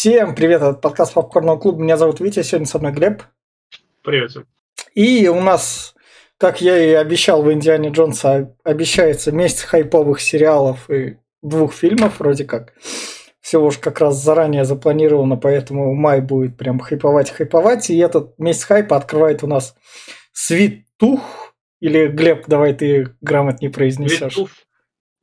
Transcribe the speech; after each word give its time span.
Всем 0.00 0.36
привет, 0.36 0.62
это 0.62 0.74
подкаст 0.74 1.12
Попкорного 1.12 1.58
клуба. 1.58 1.82
Меня 1.82 1.96
зовут 1.96 2.20
Витя, 2.20 2.42
сегодня 2.42 2.68
со 2.68 2.78
мной 2.78 2.92
Глеб. 2.92 3.24
Привет. 4.04 4.30
И 4.94 5.26
у 5.26 5.40
нас, 5.40 5.96
как 6.36 6.60
я 6.60 6.78
и 6.78 6.92
обещал 6.92 7.42
в 7.42 7.52
Индиане 7.52 7.88
Джонса, 7.88 8.54
обещается 8.62 9.32
месяц 9.32 9.62
хайповых 9.62 10.20
сериалов 10.20 10.88
и 10.88 11.18
двух 11.42 11.74
фильмов 11.74 12.20
вроде 12.20 12.44
как. 12.44 12.74
Всего 13.40 13.66
уж 13.66 13.78
как 13.78 13.98
раз 13.98 14.22
заранее 14.22 14.64
запланировано, 14.64 15.36
поэтому 15.36 15.92
май 15.96 16.20
будет 16.20 16.56
прям 16.56 16.78
хайповать-хайповать. 16.78 17.90
И 17.90 17.98
этот 17.98 18.38
месяц 18.38 18.66
хайпа 18.66 18.96
открывает 18.96 19.42
у 19.42 19.48
нас 19.48 19.74
Свитух. 20.32 21.56
Или, 21.80 22.06
Глеб, 22.06 22.44
давай 22.46 22.72
ты 22.72 23.16
грамотнее 23.20 23.72
произнесешь. 23.72 24.34
Свитух. 24.34 24.50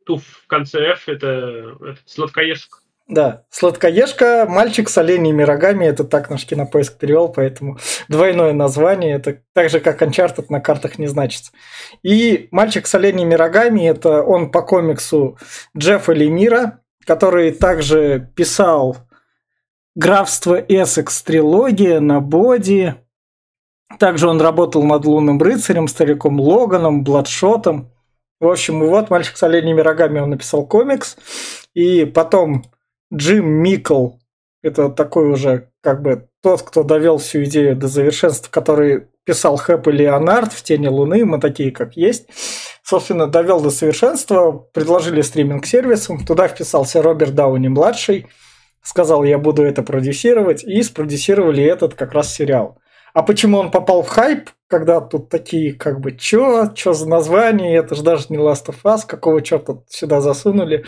Туф 0.06 0.24
в 0.44 0.48
конце 0.48 0.82
F 0.92 1.08
это, 1.08 1.78
это 1.80 2.00
сладкоежка. 2.06 2.80
Да, 3.08 3.44
сладкоежка, 3.52 4.48
мальчик 4.50 4.90
с 4.90 4.98
оленями 4.98 5.44
рогами, 5.44 5.86
это 5.86 6.04
так 6.06 6.32
наш 6.32 6.44
кинопоиск 6.44 6.98
перевел, 6.98 7.30
поэтому 7.30 7.78
двойное 8.08 8.52
название, 8.54 9.14
это 9.14 9.42
так 9.54 9.70
же, 9.70 9.80
как 9.80 10.02
Uncharted 10.02 10.46
на 10.50 10.60
картах 10.60 10.98
не 10.98 11.06
значится. 11.06 11.52
И 12.02 12.48
мальчик 12.50 12.88
с 12.88 12.96
оленями 12.96 13.36
рогами, 13.36 13.88
это 13.88 14.24
он 14.24 14.50
по 14.52 14.64
комиксу 14.64 15.38
Джеффа 15.78 16.14
Лемира, 16.14 16.80
который 17.06 17.52
также 17.52 18.32
писал 18.36 18.98
«Графство 19.94 20.56
Эссекс» 20.56 21.22
трилогия 21.22 22.00
на 22.00 22.22
Боди. 22.22 22.96
Также 24.00 24.28
он 24.28 24.42
работал 24.42 24.84
над 24.84 25.06
«Лунным 25.06 25.40
рыцарем», 25.40 25.88
«Стариком 25.88 26.40
Логаном», 26.40 27.04
«Бладшотом». 27.04 27.92
В 28.40 28.48
общем, 28.48 28.84
и 28.84 28.88
вот 28.88 29.12
«Мальчик 29.12 29.38
с 29.38 29.44
оленями 29.44 29.82
рогами» 29.82 30.20
он 30.20 30.32
написал 30.32 30.66
комикс. 30.66 31.18
И 31.76 32.06
потом 32.06 32.64
Джим 33.14 33.48
Микл, 33.48 34.12
это 34.64 34.90
такой 34.90 35.30
уже 35.30 35.70
как 35.82 36.02
бы 36.02 36.28
тот, 36.42 36.64
кто 36.64 36.84
довел 36.84 37.18
всю 37.18 37.44
идею 37.44 37.76
до 37.76 37.88
совершенства, 37.88 38.50
который 38.52 39.08
писал 39.24 39.58
Хэп 39.58 39.88
и 39.88 39.92
Леонард 39.92 40.54
в 40.54 40.64
«Тени 40.64 40.88
Луны», 40.88 41.26
мы 41.26 41.40
такие, 41.40 41.72
как 41.72 41.96
есть. 41.96 42.28
Собственно, 42.84 43.28
довел 43.28 43.62
до 43.62 43.72
совершенства, 43.72 44.52
предложили 44.52 45.22
стриминг-сервисом, 45.22 46.26
туда 46.26 46.48
вписался 46.48 47.02
Роберт 47.02 47.34
Дауни-младший, 47.34 48.28
сказал, 48.84 49.24
я 49.24 49.40
буду 49.40 49.64
это 49.64 49.82
продюсировать, 49.82 50.64
и 50.64 50.82
спродюсировали 50.84 51.64
этот 51.64 51.96
как 51.96 52.14
раз 52.14 52.34
сериал. 52.34 52.78
А 53.14 53.24
почему 53.24 53.58
он 53.58 53.72
попал 53.72 54.04
в 54.04 54.10
хайп, 54.10 54.50
когда 54.68 55.00
тут 55.00 55.30
такие, 55.30 55.74
как 55.74 56.00
бы, 56.00 56.12
чё, 56.12 56.72
чё 56.76 56.94
за 56.94 57.08
название, 57.08 57.78
это 57.78 57.96
же 57.96 58.04
даже 58.04 58.26
не 58.30 58.38
Last 58.38 58.68
of 58.68 58.78
Us, 58.84 59.02
какого 59.08 59.42
черта 59.42 59.78
сюда 59.90 60.22
засунули 60.22 60.86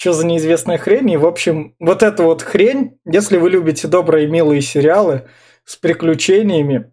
что 0.00 0.14
за 0.14 0.26
неизвестная 0.26 0.78
хрень. 0.78 1.10
И, 1.10 1.18
в 1.18 1.26
общем, 1.26 1.74
вот 1.78 2.02
эта 2.02 2.22
вот 2.22 2.40
хрень, 2.40 2.98
если 3.04 3.36
вы 3.36 3.50
любите 3.50 3.86
добрые 3.86 4.26
милые 4.28 4.62
сериалы 4.62 5.28
с 5.66 5.76
приключениями, 5.76 6.90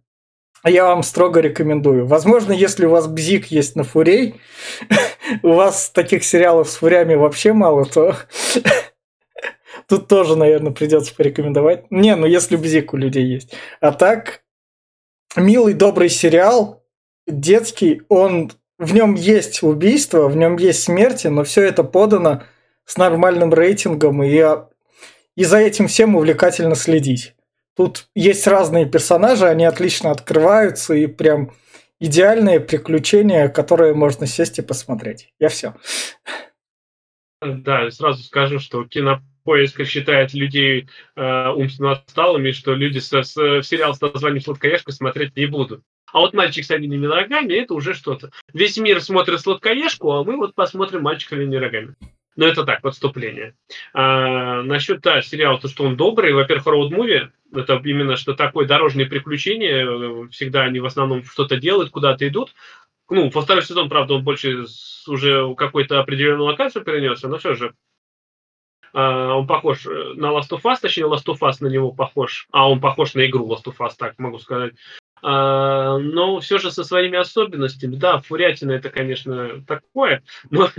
я 0.65 0.83
вам 0.83 1.03
строго 1.03 1.39
рекомендую. 1.39 2.05
Возможно, 2.05 2.51
если 2.51 2.85
у 2.85 2.89
вас 2.89 3.07
бзик 3.07 3.45
есть 3.45 3.77
на 3.77 3.85
фурей, 3.85 4.41
у 5.41 5.53
вас 5.53 5.89
таких 5.89 6.25
сериалов 6.25 6.69
с 6.69 6.75
фурями 6.75 7.15
вообще 7.15 7.53
мало, 7.53 7.85
то 7.85 8.17
тут 9.87 10.09
тоже, 10.09 10.35
наверное, 10.35 10.73
придется 10.73 11.15
порекомендовать. 11.15 11.89
Не, 11.89 12.13
ну 12.17 12.25
если 12.25 12.57
бзик 12.57 12.93
у 12.93 12.97
людей 12.97 13.23
есть. 13.23 13.55
А 13.79 13.93
так, 13.93 14.41
милый, 15.37 15.75
добрый 15.75 16.09
сериал, 16.09 16.83
детский, 17.25 18.01
он 18.09 18.51
в 18.77 18.93
нем 18.93 19.13
есть 19.13 19.63
убийство, 19.63 20.27
в 20.27 20.35
нем 20.35 20.57
есть 20.57 20.83
смерти, 20.83 21.27
но 21.27 21.45
все 21.45 21.63
это 21.63 21.85
подано 21.85 22.43
с 22.87 22.97
нормальным 22.97 23.53
рейтингом, 23.53 24.23
и, 24.23 24.43
и 25.35 25.43
за 25.43 25.57
этим 25.57 25.87
всем 25.87 26.15
увлекательно 26.15 26.73
следить. 26.73 27.35
Тут 27.75 28.07
есть 28.15 28.47
разные 28.47 28.87
персонажи, 28.87 29.45
они 29.45 29.65
отлично 29.65 30.09
открываются, 30.09 30.95
и 30.95 31.05
прям 31.05 31.51
идеальные 31.99 32.61
приключения, 32.61 33.49
которые 33.49 33.93
можно 33.93 34.25
сесть 34.25 34.57
и 34.57 34.63
посмотреть. 34.63 35.31
Я 35.37 35.49
все. 35.49 35.75
Да, 37.41 37.91
сразу 37.91 38.23
скажу, 38.23 38.57
что 38.57 38.85
кинопоиск 38.85 39.85
считает 39.85 40.33
людей 40.33 40.89
э, 41.15 41.49
умственно 41.49 41.91
отсталыми, 41.91 42.51
что 42.51 42.73
люди 42.73 42.97
с, 42.99 43.11
с, 43.11 43.33
сериал 43.63 43.93
с 43.93 44.01
названием 44.01 44.41
«Сладкоежка» 44.41 44.91
смотреть 44.91 45.35
не 45.35 45.45
будут. 45.45 45.83
А 46.11 46.19
вот 46.19 46.33
«Мальчик 46.33 46.65
с 46.65 46.71
оленями 46.71 47.05
рогами»– 47.05 47.53
это 47.61 47.73
уже 47.73 47.93
что-то. 47.93 48.31
Весь 48.53 48.77
мир 48.77 49.01
смотрит 49.01 49.41
«Сладкоежку», 49.41 50.11
а 50.13 50.23
мы 50.23 50.37
вот 50.37 50.55
посмотрим 50.55 51.03
«Мальчик 51.03 51.29
с 51.29 51.33
оленями 51.33 51.57
рогами». 51.57 51.95
Но 52.37 52.45
это 52.45 52.63
так, 52.63 52.81
подступление. 52.81 53.55
А, 53.93 54.61
насчет, 54.61 55.01
да, 55.01 55.21
сериала, 55.23 55.59
то, 55.59 55.67
что 55.67 55.83
он 55.83 55.97
добрый, 55.97 56.33
во-первых, 56.33 56.67
роуд-муви, 56.67 57.29
это 57.53 57.81
именно 57.83 58.15
что 58.15 58.35
такое 58.35 58.67
дорожные 58.67 59.07
приключения, 59.07 60.27
всегда 60.29 60.61
они 60.61 60.79
в 60.79 60.85
основном 60.85 61.23
что-то 61.23 61.57
делают, 61.57 61.89
куда-то 61.89 62.27
идут. 62.27 62.53
Ну, 63.09 63.29
во 63.29 63.41
второй 63.41 63.63
сезон, 63.63 63.89
правда, 63.89 64.13
он 64.13 64.23
больше 64.23 64.65
уже 65.07 65.55
какой-то 65.55 65.99
определенную 65.99 66.45
локацию 66.45 66.85
перенесся, 66.85 67.27
но 67.27 67.37
все 67.39 67.55
же 67.55 67.73
Uh, 68.93 69.33
он 69.33 69.47
похож 69.47 69.85
на 69.85 70.27
Last 70.27 70.49
of 70.51 70.61
Us, 70.63 70.77
точнее, 70.81 71.07
Last 71.07 71.25
of 71.25 71.39
Us 71.41 71.57
на 71.59 71.67
него 71.67 71.91
похож, 71.91 72.47
а 72.51 72.69
он 72.69 72.79
похож 72.79 73.15
на 73.15 73.27
игру 73.27 73.45
Last 73.45 73.65
of 73.65 73.75
Us, 73.79 73.91
так 73.97 74.17
могу 74.17 74.39
сказать. 74.39 74.73
А, 75.23 75.97
но 75.97 76.39
все 76.39 76.57
же 76.57 76.71
со 76.71 76.83
своими 76.83 77.17
особенностями. 77.17 77.95
Да, 77.95 78.19
Фурятина 78.19 78.71
это, 78.73 78.89
конечно, 78.89 79.63
такое, 79.67 80.23
но, 80.49 80.69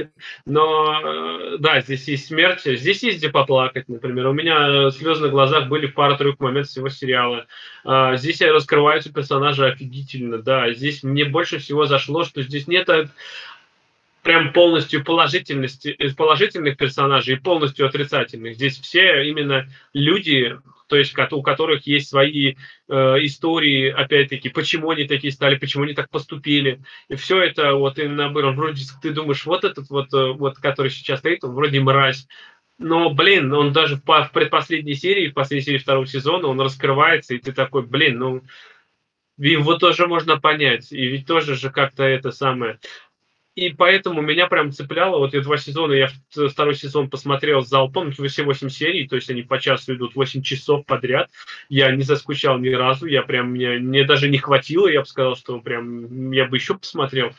но 0.46 1.00
э, 1.04 1.56
да, 1.58 1.80
здесь 1.80 2.06
есть 2.08 2.26
смерть, 2.26 2.62
здесь 2.64 3.02
есть 3.02 3.18
где 3.18 3.30
поплакать, 3.30 3.88
например. 3.88 4.28
У 4.28 4.32
меня 4.32 4.90
слезы 4.90 5.24
на 5.24 5.28
глазах 5.28 5.68
были 5.68 5.86
пару-тройку 5.86 6.44
моментов 6.44 6.70
всего 6.70 6.88
сериала. 6.88 7.46
А, 7.84 8.16
здесь 8.16 8.40
раскрываются 8.40 9.12
персонажи 9.12 9.66
офигительно, 9.66 10.38
да. 10.38 10.72
Здесь 10.72 11.02
мне 11.02 11.24
больше 11.24 11.58
всего 11.58 11.86
зашло, 11.86 12.24
что 12.24 12.42
здесь 12.42 12.68
нет 12.68 12.88
прям 14.28 14.52
полностью 14.52 15.02
положительности, 15.02 15.96
э, 15.98 16.12
положительных 16.12 16.76
персонажей 16.76 17.36
и 17.36 17.40
полностью 17.40 17.86
отрицательных. 17.86 18.56
Здесь 18.56 18.78
все 18.78 19.26
именно 19.26 19.66
люди, 19.94 20.54
то 20.86 20.96
есть 20.96 21.16
у 21.18 21.40
которых 21.40 21.86
есть 21.86 22.10
свои 22.10 22.56
э, 22.88 22.94
истории, 23.24 23.88
опять-таки, 23.88 24.50
почему 24.50 24.90
они 24.90 25.04
такие 25.04 25.32
стали, 25.32 25.56
почему 25.56 25.84
они 25.84 25.94
так 25.94 26.10
поступили. 26.10 26.82
И 27.08 27.14
все 27.14 27.40
это 27.40 27.72
вот 27.72 27.98
именно 27.98 28.28
вроде 28.28 28.84
ты 29.00 29.12
думаешь, 29.12 29.46
вот 29.46 29.64
этот 29.64 29.88
вот, 29.88 30.12
э, 30.12 30.32
вот 30.32 30.58
который 30.58 30.90
сейчас 30.90 31.20
стоит, 31.20 31.42
он 31.42 31.54
вроде 31.54 31.80
мразь. 31.80 32.28
Но, 32.76 33.08
блин, 33.08 33.50
он 33.54 33.72
даже 33.72 33.96
в, 33.96 34.02
в 34.04 34.30
предпоследней 34.34 34.94
серии, 34.94 35.30
в 35.30 35.34
последней 35.34 35.64
серии 35.64 35.78
второго 35.78 36.06
сезона, 36.06 36.48
он 36.48 36.60
раскрывается, 36.60 37.32
и 37.32 37.38
ты 37.38 37.52
такой, 37.52 37.82
блин, 37.82 38.18
ну, 38.18 38.42
его 39.38 39.76
тоже 39.76 40.06
можно 40.06 40.38
понять. 40.38 40.92
И 40.92 41.06
ведь 41.06 41.26
тоже 41.26 41.54
же 41.54 41.70
как-то 41.70 42.02
это 42.02 42.30
самое 42.30 42.78
и 43.58 43.70
поэтому 43.70 44.22
меня 44.22 44.46
прям 44.46 44.70
цепляло. 44.70 45.18
Вот 45.18 45.34
я 45.34 45.40
два 45.40 45.56
сезона, 45.56 45.92
я 45.92 46.08
второй 46.30 46.76
сезон 46.76 47.10
посмотрел 47.10 47.64
с 47.64 47.68
залпом, 47.68 48.12
все 48.12 48.44
8 48.44 48.68
серий, 48.68 49.08
то 49.08 49.16
есть 49.16 49.28
они 49.30 49.42
по 49.42 49.58
часу 49.58 49.96
идут 49.96 50.14
8 50.14 50.42
часов 50.42 50.86
подряд. 50.86 51.28
Я 51.68 51.90
не 51.90 52.04
заскучал 52.04 52.58
ни 52.58 52.68
разу, 52.68 53.06
я 53.06 53.22
прям, 53.22 53.50
мне, 53.50 53.80
мне 53.80 54.04
даже 54.04 54.28
не 54.28 54.38
хватило, 54.38 54.86
я 54.86 55.00
бы 55.00 55.06
сказал, 55.06 55.34
что 55.34 55.58
прям 55.60 56.30
я 56.30 56.44
бы 56.44 56.56
еще 56.56 56.78
посмотрел. 56.78 57.32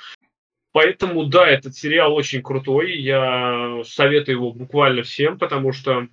Поэтому, 0.73 1.23
да, 1.23 1.47
этот 1.47 1.75
сериал 1.75 2.13
очень 2.13 2.43
крутой, 2.43 2.97
я 2.97 3.81
советую 3.85 4.35
его 4.35 4.51
буквально 4.51 5.03
всем, 5.03 5.39
потому 5.39 5.71
что, 5.71 6.09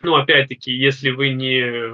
ну, 0.00 0.14
опять-таки, 0.14 0.72
если 0.72 1.10
вы 1.10 1.28
не, 1.34 1.92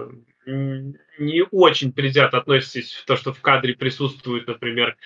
не 1.19 1.45
очень 1.51 1.93
предвзято 1.93 2.39
относитесь 2.39 2.93
в 2.95 3.05
то, 3.05 3.17
что 3.17 3.33
в 3.33 3.41
кадре 3.41 3.75
присутствуют, 3.75 4.47
например, 4.47 4.97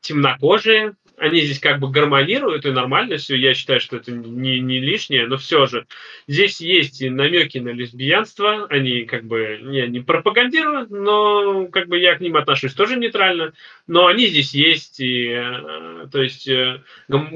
темнокожие, 0.00 0.94
они 1.20 1.42
здесь 1.42 1.60
как 1.60 1.80
бы 1.80 1.90
гармонируют, 1.90 2.64
и 2.64 2.70
нормально 2.70 3.18
все. 3.18 3.36
Я 3.36 3.52
считаю, 3.52 3.78
что 3.78 3.98
это 3.98 4.10
не, 4.10 4.58
не 4.58 4.80
лишнее, 4.80 5.26
но 5.26 5.36
все 5.36 5.66
же. 5.66 5.86
Здесь 6.26 6.60
есть 6.62 7.02
и 7.02 7.10
намеки 7.10 7.58
на 7.58 7.68
лесбиянство, 7.68 8.66
они 8.68 9.04
как 9.04 9.24
бы 9.24 9.60
я 9.70 9.86
не 9.86 10.00
пропагандирую, 10.00 10.86
но 10.88 11.66
как 11.66 11.88
бы 11.88 11.98
я 11.98 12.14
к 12.14 12.20
ним 12.20 12.36
отношусь 12.36 12.72
тоже 12.72 12.96
нейтрально, 12.96 13.52
но 13.86 14.06
они 14.06 14.28
здесь 14.28 14.54
есть, 14.54 14.98
и 15.00 15.26
э, 15.28 16.06
то 16.10 16.22
есть 16.22 16.48
э, 16.48 16.82
гом, 17.08 17.28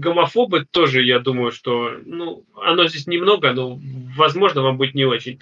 гомофобы 0.00 0.66
тоже, 0.70 1.02
я 1.02 1.18
думаю, 1.18 1.50
что 1.50 1.96
ну, 2.04 2.44
оно 2.56 2.88
здесь 2.88 3.06
немного, 3.06 3.54
но 3.54 3.80
возможно 4.16 4.60
вам 4.60 4.76
будет 4.76 4.94
не 4.94 5.06
очень. 5.06 5.40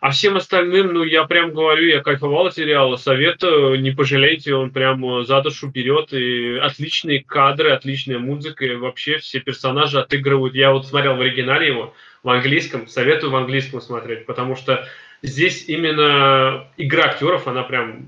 А 0.00 0.10
всем 0.10 0.36
остальным, 0.36 0.92
ну, 0.92 1.04
я 1.04 1.24
прям 1.24 1.52
говорю, 1.52 1.86
я 1.86 2.02
кайфовал 2.02 2.46
от 2.46 2.54
сериала, 2.54 2.96
советую, 2.96 3.80
не 3.80 3.90
пожалейте, 3.92 4.54
он 4.54 4.70
прям 4.70 5.24
за 5.24 5.40
душу 5.40 5.68
берет, 5.68 6.12
и 6.12 6.56
отличные 6.56 7.24
кадры, 7.24 7.70
отличная 7.70 8.18
музыка, 8.18 8.64
и 8.66 8.76
вообще 8.76 9.18
все 9.18 9.40
персонажи 9.40 9.98
отыгрывают. 9.98 10.54
Я 10.54 10.72
вот 10.72 10.86
смотрел 10.86 11.16
в 11.16 11.20
оригинале 11.20 11.68
его, 11.68 11.94
в 12.22 12.28
английском, 12.28 12.86
советую 12.86 13.30
в 13.30 13.36
английском 13.36 13.80
смотреть, 13.80 14.26
потому 14.26 14.56
что 14.56 14.86
здесь 15.22 15.68
именно 15.68 16.68
игра 16.76 17.04
актеров, 17.04 17.46
она 17.48 17.62
прям 17.62 18.06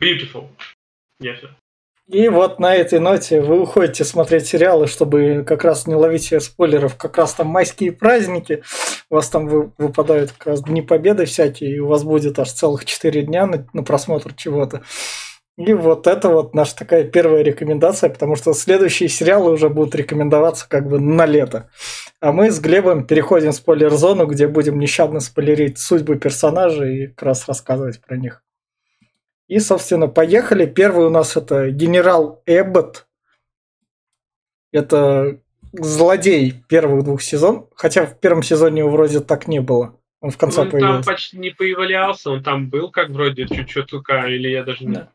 beautiful. 0.00 0.48
Я 1.20 1.34
все. 1.34 1.50
И 2.08 2.28
вот 2.28 2.58
на 2.58 2.74
этой 2.74 3.00
ноте 3.00 3.42
вы 3.42 3.60
уходите 3.60 4.02
смотреть 4.02 4.46
сериалы, 4.46 4.86
чтобы 4.86 5.44
как 5.46 5.62
раз 5.62 5.86
не 5.86 5.94
ловить 5.94 6.32
спойлеров. 6.42 6.96
Как 6.96 7.18
раз 7.18 7.34
там 7.34 7.48
майские 7.48 7.92
праздники, 7.92 8.62
у 9.10 9.16
вас 9.16 9.28
там 9.28 9.72
выпадают 9.76 10.32
как 10.32 10.46
раз 10.46 10.62
Дни 10.62 10.80
Победы 10.80 11.26
всякие, 11.26 11.76
и 11.76 11.78
у 11.80 11.86
вас 11.86 12.04
будет 12.04 12.38
аж 12.38 12.50
целых 12.50 12.86
4 12.86 13.22
дня 13.22 13.44
на, 13.44 13.66
на 13.74 13.82
просмотр 13.82 14.32
чего-то. 14.32 14.82
И 15.58 15.74
вот 15.74 16.06
это 16.06 16.30
вот 16.30 16.54
наша 16.54 16.76
такая 16.76 17.04
первая 17.04 17.42
рекомендация, 17.42 18.08
потому 18.08 18.36
что 18.36 18.54
следующие 18.54 19.10
сериалы 19.10 19.50
уже 19.50 19.68
будут 19.68 19.94
рекомендоваться 19.94 20.66
как 20.66 20.88
бы 20.88 20.98
на 21.00 21.26
лето. 21.26 21.68
А 22.20 22.32
мы 22.32 22.50
с 22.50 22.58
Глебом 22.58 23.06
переходим 23.06 23.50
в 23.50 23.56
спойлер-зону, 23.56 24.26
где 24.26 24.48
будем 24.48 24.78
нещадно 24.78 25.20
спойлерить 25.20 25.78
судьбы 25.78 26.16
персонажей 26.16 26.96
и 26.96 27.06
как 27.08 27.22
раз 27.24 27.46
рассказывать 27.46 28.00
про 28.00 28.16
них. 28.16 28.42
И, 29.48 29.58
собственно, 29.60 30.08
поехали. 30.08 30.66
Первый 30.66 31.06
у 31.06 31.10
нас 31.10 31.36
это 31.36 31.70
генерал 31.70 32.42
Эббот. 32.46 33.06
Это 34.72 35.40
злодей 35.72 36.62
первых 36.68 37.04
двух 37.04 37.22
сезонов. 37.22 37.68
Хотя 37.74 38.06
в 38.06 38.20
первом 38.20 38.42
сезоне 38.42 38.80
его 38.80 38.90
вроде 38.90 39.20
так 39.20 39.48
не 39.48 39.60
было. 39.60 39.98
Он 40.20 40.30
в 40.30 40.36
конце 40.36 40.62
он 40.62 40.70
появился. 40.70 40.94
там 40.94 41.04
почти 41.04 41.38
не 41.38 41.50
появлялся, 41.50 42.30
он 42.30 42.42
там 42.42 42.68
был 42.68 42.90
как 42.90 43.10
вроде 43.10 43.46
чуть-чуть 43.46 43.86
только, 43.86 44.26
или 44.26 44.48
я 44.48 44.64
даже 44.64 44.84
не... 44.84 44.94
Да. 44.94 45.12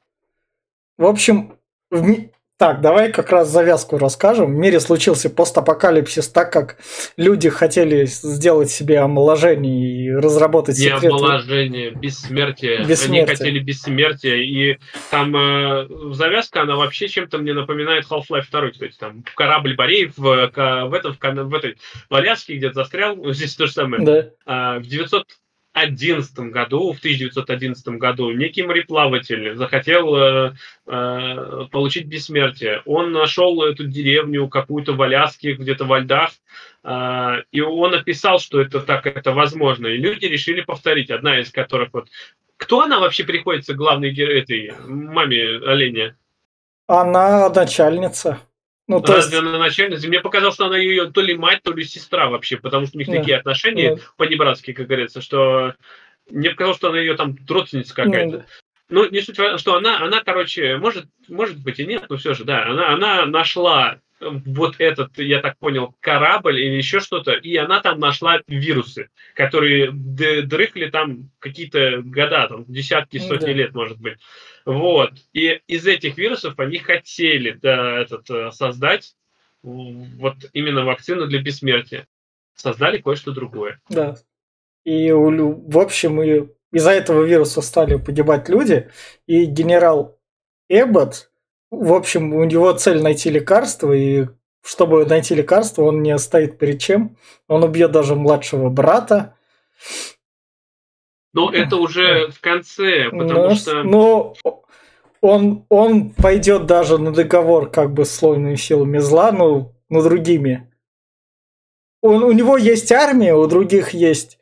В 0.97 1.05
общем, 1.05 1.57
в, 1.91 2.29
так, 2.63 2.79
давай 2.79 3.11
как 3.11 3.29
раз 3.29 3.49
завязку 3.49 3.97
расскажем. 3.97 4.53
В 4.53 4.57
мире 4.57 4.79
случился 4.79 5.29
постапокалипсис, 5.29 6.29
так 6.29 6.53
как 6.53 6.77
люди 7.17 7.49
хотели 7.49 8.05
сделать 8.05 8.71
себе 8.71 8.99
омоложение 8.99 10.05
и 10.05 10.11
разработать 10.11 10.77
Не 10.77 10.85
секреты. 10.85 11.07
омоложение, 11.07 11.91
бессмертие. 11.91 12.85
бессмертие. 12.85 13.23
Они 13.23 13.35
хотели 13.35 13.59
бессмертия. 13.59 14.35
И 14.35 14.77
там 15.11 15.35
э, 15.35 15.87
завязка, 16.13 16.61
она 16.61 16.77
вообще 16.77 17.09
чем-то 17.09 17.37
мне 17.39 17.53
напоминает 17.53 18.05
Half-Life 18.09 18.45
2. 18.49 18.61
То 18.79 18.85
есть 18.85 18.97
там 18.97 19.25
корабль 19.35 19.75
Бореев 19.75 20.13
в, 20.15 20.21
в, 20.23 20.93
этом, 20.93 21.13
в, 21.13 21.19
в 21.19 21.53
этой 21.53 21.75
в 22.09 22.15
Аляске 22.15 22.55
где-то 22.55 22.75
застрял. 22.75 23.17
Здесь 23.33 23.55
то 23.55 23.67
же 23.67 23.73
самое. 23.73 24.05
Да. 24.05 24.29
А, 24.45 24.79
в 24.79 24.83
900 24.83 25.25
1911 25.73 26.51
году, 26.51 26.93
в 26.93 26.99
1911 26.99 27.87
году, 27.99 28.31
некий 28.31 28.61
мореплаватель 28.61 29.55
захотел 29.55 30.15
э, 30.15 30.53
э, 30.85 31.65
получить 31.71 32.05
бессмертие. 32.05 32.83
Он 32.85 33.11
нашел 33.11 33.63
эту 33.63 33.87
деревню 33.87 34.47
какую-то 34.47 34.93
в 34.93 35.01
Аляске, 35.01 35.53
где-то 35.53 35.85
во 35.85 35.99
льдах, 35.99 36.31
э, 36.83 37.43
и 37.51 37.61
он 37.61 37.95
описал, 37.95 38.39
что 38.39 38.61
это 38.61 38.81
так 38.81 39.07
это 39.07 39.31
возможно. 39.31 39.87
И 39.87 39.97
люди 39.97 40.25
решили 40.25 40.61
повторить, 40.61 41.09
одна 41.09 41.39
из 41.39 41.51
которых 41.51 41.89
вот... 41.93 42.07
Кто 42.57 42.81
она 42.81 42.99
вообще 42.99 43.23
приходится 43.23 43.73
главной 43.73 44.15
этой 44.15 44.73
маме 44.87 45.57
оленя? 45.65 46.15
Она 46.87 47.49
начальница. 47.49 48.39
Ну, 48.87 49.01
то 49.01 49.15
есть... 49.15 49.33
Она 49.33 49.57
начальница. 49.57 50.07
Мне 50.07 50.19
показалось, 50.19 50.55
что 50.55 50.65
она 50.65 50.77
ее 50.77 51.11
то 51.11 51.21
ли 51.21 51.35
мать, 51.35 51.61
то 51.63 51.71
ли 51.71 51.83
сестра 51.83 52.29
вообще, 52.29 52.57
потому 52.57 52.85
что 52.85 52.97
у 52.97 52.99
них 52.99 53.07
да. 53.07 53.17
такие 53.17 53.37
отношения 53.37 53.95
да. 53.95 54.01
по-небратски, 54.17 54.73
как 54.73 54.87
говорится, 54.87 55.21
что 55.21 55.75
мне 56.29 56.51
показалось, 56.51 56.77
что 56.77 56.89
она 56.89 56.99
ее 56.99 57.15
там 57.15 57.37
родственница 57.47 57.95
какая-то. 57.95 58.37
Да. 58.39 58.45
Ну, 58.89 59.09
не 59.09 59.21
суть, 59.21 59.37
что 59.57 59.75
она, 59.75 60.01
она, 60.01 60.21
короче, 60.21 60.77
может, 60.77 61.05
может 61.27 61.57
быть 61.57 61.79
и 61.79 61.85
нет, 61.85 62.05
но 62.09 62.17
все 62.17 62.33
же, 62.33 62.43
да, 62.43 62.65
она, 62.65 62.93
она 62.93 63.25
нашла 63.25 63.99
вот 64.45 64.75
этот, 64.79 65.17
я 65.17 65.39
так 65.39 65.57
понял, 65.57 65.95
корабль 65.99 66.59
или 66.59 66.75
еще 66.75 66.99
что-то, 66.99 67.31
и 67.31 67.55
она 67.55 67.81
там 67.81 67.99
нашла 67.99 68.41
вирусы, 68.47 69.09
которые 69.35 69.91
дрыхли 69.91 70.89
там 70.89 71.29
какие-то 71.39 72.01
года, 72.03 72.47
там 72.47 72.65
десятки, 72.67 73.17
сотни 73.17 73.47
да. 73.47 73.53
лет, 73.53 73.73
может 73.73 73.99
быть. 73.99 74.17
Вот. 74.65 75.13
И 75.33 75.61
из 75.67 75.85
этих 75.87 76.17
вирусов 76.17 76.59
они 76.59 76.77
хотели 76.77 77.51
да, 77.51 77.99
этот, 77.99 78.29
э, 78.29 78.51
создать 78.51 79.15
вот 79.61 80.35
именно 80.53 80.85
вакцину 80.85 81.27
для 81.27 81.41
бессмертия. 81.41 82.07
Создали 82.55 82.99
кое-что 82.99 83.31
другое. 83.31 83.79
Да. 83.89 84.15
И 84.83 85.11
в 85.11 85.77
общем, 85.77 86.21
и 86.21 86.49
из-за 86.71 86.91
этого 86.91 87.23
вируса 87.23 87.61
стали 87.61 87.95
погибать 87.95 88.49
люди, 88.49 88.89
и 89.25 89.45
генерал 89.45 90.19
Эббот, 90.69 91.31
в 91.73 91.93
общем, 91.93 92.33
у 92.33 92.43
него 92.43 92.71
цель 92.73 93.01
найти 93.01 93.29
лекарство, 93.29 93.91
и 93.91 94.27
чтобы 94.63 95.05
найти 95.05 95.33
лекарство, 95.33 95.83
он 95.83 96.03
не 96.03 96.17
стоит 96.19 96.57
перед 96.57 96.79
чем. 96.79 97.17
Он 97.47 97.63
убьет 97.63 97.91
даже 97.91 98.15
младшего 98.15 98.69
брата. 98.69 99.35
Но 101.33 101.51
это 101.51 101.77
уже 101.77 102.29
в 102.29 102.39
конце, 102.39 103.09
потому 103.09 103.49
но, 103.49 103.55
что... 103.55 103.83
Но 103.83 104.33
он, 105.21 105.65
он 105.69 106.11
пойдет 106.11 106.67
даже 106.67 106.99
на 106.99 107.11
договор 107.11 107.71
как 107.71 107.91
бы 107.91 108.05
с 108.05 108.11
слойными 108.11 108.55
силами 108.55 108.99
зла, 108.99 109.31
ну, 109.31 109.73
но 109.89 110.03
другими. 110.03 110.71
Он, 112.01 112.23
у 112.23 112.31
него 112.31 112.57
есть 112.57 112.91
армия, 112.91 113.33
у 113.33 113.47
других 113.47 113.95
есть 113.95 114.37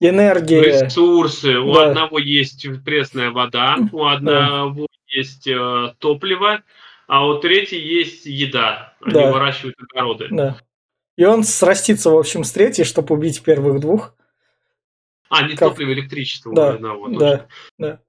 энергия. 0.00 0.84
Ресурсы. 0.84 1.58
У 1.58 1.74
да. 1.74 1.88
одного 1.88 2.18
есть 2.18 2.66
пресная 2.84 3.30
вода, 3.30 3.76
у 3.92 4.04
одного. 4.04 4.86
Есть 5.10 5.46
э, 5.46 5.94
топливо, 5.98 6.62
а 7.06 7.26
у 7.26 7.38
третьей 7.38 7.80
есть 7.80 8.26
еда. 8.26 8.94
Они 9.00 9.14
да. 9.14 9.32
выращивают 9.32 9.76
огороды. 9.80 10.28
Да. 10.30 10.58
И 11.16 11.24
он 11.24 11.44
срастится, 11.44 12.10
в 12.10 12.16
общем, 12.16 12.44
с 12.44 12.52
третьей, 12.52 12.84
чтобы 12.84 13.14
убить 13.14 13.42
первых 13.42 13.80
двух. 13.80 14.14
А, 15.28 15.42
не 15.42 15.56
как... 15.56 15.70
топливо, 15.70 15.92
электричество 15.92 16.54
да, 16.54 16.66
у 16.66 16.74
одного. 16.74 17.08
Да, 17.08 17.46
да. 17.78 18.00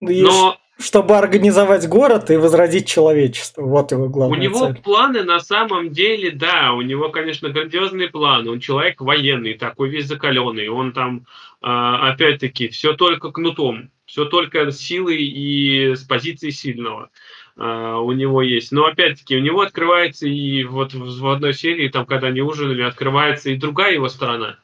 И 0.00 0.22
Но 0.22 0.58
чтобы 0.78 1.16
организовать 1.16 1.88
город 1.88 2.30
и 2.30 2.36
возродить 2.36 2.86
человечество. 2.86 3.62
Вот 3.62 3.92
его 3.92 4.08
главная 4.08 4.38
У 4.38 4.42
него 4.42 4.66
цель. 4.66 4.82
планы 4.82 5.22
на 5.22 5.40
самом 5.40 5.90
деле, 5.90 6.30
да, 6.32 6.72
у 6.72 6.82
него, 6.82 7.08
конечно, 7.08 7.48
грандиозные 7.48 8.08
планы. 8.08 8.50
Он 8.50 8.60
человек 8.60 9.00
военный, 9.00 9.54
такой 9.54 9.88
весь 9.88 10.06
закаленный. 10.06 10.68
Он 10.68 10.92
там, 10.92 11.26
а, 11.62 12.10
опять-таки, 12.12 12.68
все 12.68 12.92
только 12.92 13.32
кнутом, 13.32 13.90
все 14.06 14.24
только 14.24 14.70
силой 14.70 15.22
и 15.22 15.94
с 15.94 16.04
позиции 16.04 16.50
сильного 16.50 17.10
а, 17.56 17.98
у 17.98 18.12
него 18.12 18.40
есть. 18.40 18.72
Но 18.72 18.86
опять-таки 18.86 19.36
у 19.36 19.40
него 19.40 19.60
открывается 19.60 20.26
и 20.26 20.64
вот 20.64 20.94
в 20.94 21.26
одной 21.28 21.52
серии, 21.52 21.88
там, 21.88 22.06
когда 22.06 22.28
они 22.28 22.40
ужинали, 22.40 22.82
открывается 22.82 23.50
и 23.50 23.56
другая 23.56 23.94
его 23.94 24.08
сторона 24.08 24.58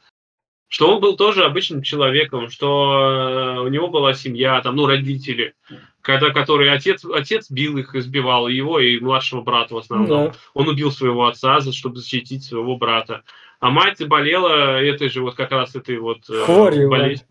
что 0.73 0.91
он 0.91 1.01
был 1.01 1.15
тоже 1.15 1.45
обычным 1.45 1.83
человеком, 1.83 2.49
что 2.49 3.59
э, 3.59 3.59
у 3.59 3.67
него 3.67 3.89
была 3.89 4.15
семья, 4.15 4.59
там, 4.59 4.75
ну, 4.75 4.87
родители, 4.87 5.53
когда, 6.01 6.31
который 6.31 6.71
отец, 6.71 7.05
отец 7.05 7.51
бил 7.51 7.77
их, 7.77 7.93
избивал 7.93 8.47
его 8.47 8.79
и 8.79 8.99
младшего 8.99 9.41
брата 9.41 9.75
в 9.75 9.77
основном. 9.77 10.31
Да. 10.31 10.33
Он 10.55 10.67
убил 10.67 10.91
своего 10.91 11.27
отца, 11.27 11.61
чтобы 11.61 11.97
защитить 11.97 12.43
своего 12.43 12.75
брата. 12.75 13.21
А 13.59 13.69
мать 13.69 13.99
заболела 13.99 14.81
этой 14.81 15.09
же 15.09 15.21
вот 15.21 15.35
как 15.35 15.51
раз 15.51 15.75
этой 15.75 15.99
вот 15.99 16.27
э, 16.31 16.43
хворью. 16.43 16.89
Болезнь. 16.89 17.23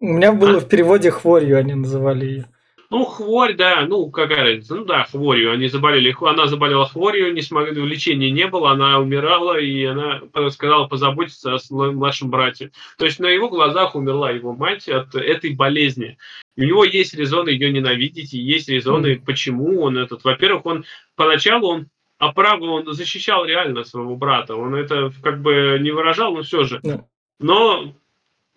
У 0.00 0.06
меня 0.06 0.32
было 0.32 0.58
а? 0.58 0.60
в 0.60 0.68
переводе 0.68 1.10
хворью, 1.10 1.58
они 1.58 1.74
называли 1.74 2.26
ее. 2.26 2.48
Ну, 2.90 3.04
хворь, 3.04 3.54
да, 3.54 3.84
ну, 3.86 4.10
какая 4.10 4.44
разница, 4.44 4.76
ну 4.76 4.84
да, 4.86 5.04
хворью, 5.04 5.52
они 5.52 5.68
заболели, 5.68 6.16
она 6.22 6.46
заболела 6.46 6.88
хворью, 6.88 7.34
не 7.34 7.42
смогли, 7.42 7.84
лечения 7.84 8.30
не 8.30 8.46
было, 8.46 8.70
она 8.70 8.98
умирала, 8.98 9.60
и 9.60 9.84
она 9.84 10.22
сказала 10.50 10.86
позаботиться 10.86 11.54
о 11.54 11.74
младшем 11.92 12.30
брате. 12.30 12.70
То 12.96 13.04
есть 13.04 13.18
на 13.18 13.26
его 13.26 13.50
глазах 13.50 13.94
умерла 13.94 14.30
его 14.30 14.54
мать 14.54 14.88
от 14.88 15.14
этой 15.14 15.54
болезни. 15.54 16.16
у 16.56 16.62
него 16.62 16.82
есть 16.82 17.12
резоны 17.12 17.50
ее 17.50 17.70
ненавидеть, 17.70 18.32
и 18.32 18.38
есть 18.38 18.70
резоны, 18.70 19.16
mm. 19.16 19.24
почему 19.26 19.82
он 19.82 19.98
этот. 19.98 20.24
Во-первых, 20.24 20.64
он 20.64 20.84
поначалу 21.14 21.70
он 21.70 21.88
право 22.34 22.64
он 22.64 22.92
защищал 22.92 23.44
реально 23.44 23.84
своего 23.84 24.16
брата. 24.16 24.56
Он 24.56 24.74
это 24.74 25.12
как 25.22 25.42
бы 25.42 25.78
не 25.80 25.90
выражал, 25.90 26.34
но 26.34 26.42
все 26.42 26.64
же. 26.64 26.80
Но 27.38 27.94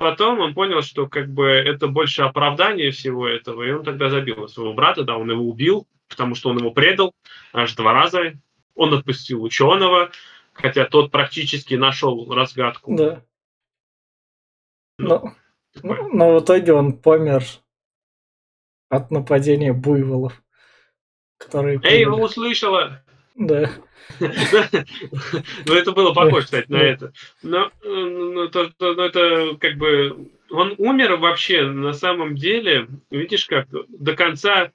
Потом 0.01 0.39
он 0.39 0.55
понял, 0.55 0.81
что 0.81 1.05
как 1.05 1.29
бы 1.31 1.45
это 1.45 1.87
больше 1.87 2.23
оправдание 2.23 2.89
всего 2.89 3.27
этого, 3.27 3.61
и 3.61 3.69
он 3.69 3.83
тогда 3.83 4.09
забил 4.09 4.47
своего 4.47 4.73
брата, 4.73 5.03
да, 5.03 5.15
он 5.15 5.29
его 5.29 5.47
убил, 5.47 5.87
потому 6.09 6.33
что 6.33 6.49
он 6.49 6.57
его 6.57 6.71
предал 6.71 7.13
аж 7.53 7.75
два 7.75 7.93
раза. 7.93 8.33
Он 8.73 8.95
отпустил 8.95 9.43
ученого, 9.43 10.09
хотя 10.53 10.85
тот 10.85 11.11
практически 11.11 11.75
нашел 11.75 12.33
разгадку. 12.33 12.95
Да. 12.95 13.23
Ну, 14.97 15.07
но, 15.07 15.35
но, 15.83 16.07
но 16.07 16.39
в 16.39 16.43
итоге 16.43 16.73
он 16.73 16.93
помер 16.93 17.43
от 18.89 19.11
нападения 19.11 19.71
буйволов, 19.71 20.41
которые... 21.37 21.79
Эй, 21.83 22.01
его 22.01 22.19
услышала! 22.19 23.03
Да. 23.35 23.69
Ну, 24.19 25.73
это 25.73 25.91
было 25.91 26.13
похоже, 26.13 26.45
кстати, 26.45 26.71
на 26.71 26.77
это. 26.77 27.13
Но 27.43 27.71
ну, 27.83 28.43
это 28.43 29.57
как 29.59 29.77
бы... 29.77 30.29
Он 30.49 30.75
умер 30.77 31.15
вообще, 31.15 31.63
на 31.63 31.93
самом 31.93 32.35
деле, 32.35 32.87
видишь, 33.09 33.45
как 33.45 33.67
до 33.87 34.15
конца 34.15 34.71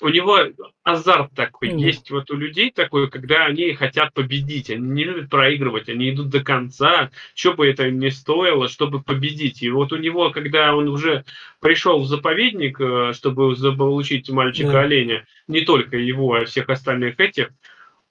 у 0.00 0.08
него 0.08 0.38
азарт 0.82 1.32
такой 1.34 1.68
Мгм. 1.68 1.78
есть 1.78 2.10
вот 2.10 2.30
у 2.30 2.36
людей 2.36 2.70
такой, 2.70 3.08
когда 3.08 3.44
они 3.46 3.72
хотят 3.74 4.12
победить, 4.12 4.70
они 4.70 4.88
не 4.88 5.04
любят 5.04 5.30
проигрывать, 5.30 5.88
они 5.88 6.10
идут 6.10 6.30
до 6.30 6.40
конца, 6.40 7.10
что 7.34 7.54
бы 7.54 7.66
это 7.68 7.90
ни 7.90 8.08
стоило, 8.08 8.68
чтобы 8.68 9.02
победить. 9.02 9.62
И 9.62 9.70
вот 9.70 9.92
у 9.92 9.96
него, 9.96 10.30
когда 10.30 10.74
он 10.74 10.88
уже 10.88 11.24
пришел 11.60 12.00
в 12.00 12.06
заповедник, 12.06 12.80
э, 12.80 13.12
чтобы 13.14 13.54
заполучить 13.54 14.28
мальчика-оленя, 14.30 15.26
не 15.48 15.60
только 15.60 15.96
его, 15.96 16.34
а 16.34 16.44
всех 16.44 16.68
остальных 16.68 17.20
этих, 17.20 17.50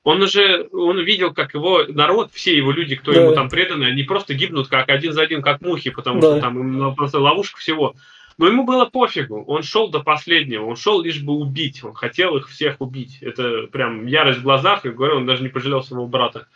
он 0.04 0.22
уже, 0.22 0.68
он 0.72 1.00
видел, 1.00 1.34
как 1.34 1.54
его 1.54 1.84
народ, 1.88 2.32
все 2.34 2.56
его 2.56 2.72
люди, 2.72 2.96
кто 2.96 3.14
ему 3.14 3.30
Да. 3.30 3.36
там 3.36 3.50
преданы, 3.50 3.86
они 3.86 4.04
просто 4.04 4.34
гибнут 4.34 4.68
как 4.68 4.90
один 4.90 5.14
за 5.14 5.22
один, 5.22 5.42
как 5.42 5.62
мухи, 5.62 5.90
потому 5.92 6.22
Да. 6.22 6.28
что 6.28 6.42
там 6.42 6.60
им 6.60 6.96
просто 6.96 7.20
ловушка 7.20 7.60
всего. 7.60 7.96
Но 8.38 8.48
ему 8.48 8.64
было 8.64 8.86
пофигу, 8.86 9.44
он 9.46 9.64
шел 9.64 9.90
до 9.90 10.02
последнего, 10.02 10.66
он 10.66 10.76
шел 10.76 11.02
лишь 11.02 11.22
бы 11.22 11.34
убить, 11.34 11.84
он 11.84 11.94
хотел 11.94 12.36
их 12.36 12.50
всех 12.50 12.82
убить. 12.82 13.20
Это 13.22 13.68
прям 13.68 14.06
ярость 14.06 14.40
в 14.40 14.44
глазах, 14.44 14.86
и 14.86 14.90
говорю, 14.90 15.18
он 15.18 15.26
даже 15.26 15.44
не 15.44 15.50
пожалел 15.50 15.84
своего 15.84 16.08
брата. 16.08 16.48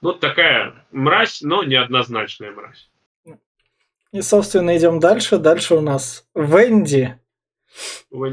Вот 0.00 0.20
такая 0.20 0.86
мразь, 0.92 1.42
но 1.42 1.64
неоднозначная 1.64 2.52
мразь. 2.52 2.90
И, 4.12 4.22
собственно, 4.22 4.76
идем 4.76 5.00
дальше. 5.00 5.38
Дальше 5.38 5.74
у 5.74 5.80
нас 5.80 6.26
Венди. 6.34 7.18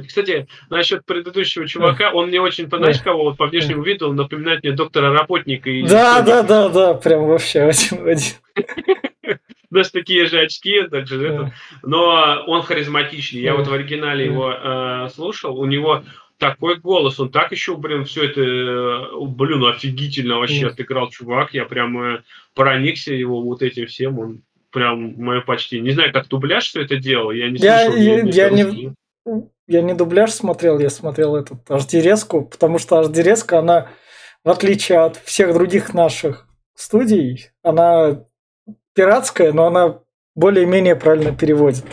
Кстати, 0.08 0.48
насчет 0.70 1.06
предыдущего 1.06 1.68
чувака, 1.68 2.12
он 2.12 2.28
мне 2.30 2.40
очень, 2.42 2.68
знаешь, 2.68 3.00
кого 3.02 3.26
вот 3.26 3.38
по 3.38 3.48
внешнему 3.48 3.84
виду, 3.84 4.10
он 4.10 4.16
напоминает 4.16 4.64
мне 4.64 4.72
доктора 4.72 5.12
Работника. 5.14 5.70
И 5.70 5.84
Да, 5.84 6.22
да, 6.22 6.44
да, 6.44 6.70
да, 6.70 6.94
прям 6.94 7.28
вообще 7.28 7.62
один 7.62 8.04
в 8.04 8.08
один. 8.08 8.34
Даже 9.70 9.92
такие 9.92 10.26
же 10.28 10.40
очки, 10.40 10.84
так 10.90 11.08
же 11.08 11.26
это. 11.28 11.54
Но 11.84 12.44
он 12.48 12.62
харизматичный. 12.62 13.42
Я 13.42 13.56
вот 13.56 13.68
в 13.68 13.74
оригинале 13.74 14.26
его 14.26 14.52
э, 14.52 15.10
слушал, 15.14 15.60
у 15.60 15.66
него 15.66 16.04
такой 16.38 16.76
голос, 16.78 17.20
он 17.20 17.30
так 17.30 17.52
еще, 17.52 17.76
блин, 17.76 18.06
все 18.06 18.26
это, 18.26 18.42
э, 18.42 19.08
блин, 19.22 19.66
офигительно 19.66 20.38
вообще 20.40 20.68
отыграл 20.68 21.10
чувак, 21.10 21.54
я 21.54 21.66
прям 21.66 22.02
э, 22.02 22.22
проникся 22.54 23.14
его 23.14 23.42
вот 23.42 23.62
этим 23.62 23.88
всем, 23.88 24.20
он 24.20 24.42
прям 24.72 25.16
мое 25.16 25.42
почти. 25.42 25.80
Не 25.80 25.92
знаю, 25.92 26.12
как 26.12 26.28
дубляж 26.28 26.66
все 26.66 26.82
это 26.82 26.98
делал, 26.98 27.32
я 27.32 27.50
не 27.50 27.58
Я- 27.58 27.86
слышал. 27.86 28.02
я- 28.02 28.22
ни 28.22 28.32
я 28.32 28.50
не-. 28.50 28.94
Я 29.68 29.82
не 29.82 29.94
дубляж 29.94 30.32
смотрел, 30.32 30.78
я 30.80 30.90
смотрел 30.90 31.36
этот 31.36 31.68
HD-резку, 31.70 32.44
потому 32.44 32.78
что 32.78 33.02
HD-резка, 33.02 33.60
она, 33.60 33.88
в 34.44 34.50
отличие 34.50 35.00
от 35.00 35.18
всех 35.18 35.54
других 35.54 35.94
наших 35.94 36.48
студий, 36.76 37.50
она 37.64 38.26
пиратская, 38.94 39.52
но 39.54 39.66
она 39.66 40.00
более-менее 40.36 40.96
правильно 40.96 41.36
переводит. 41.36 41.86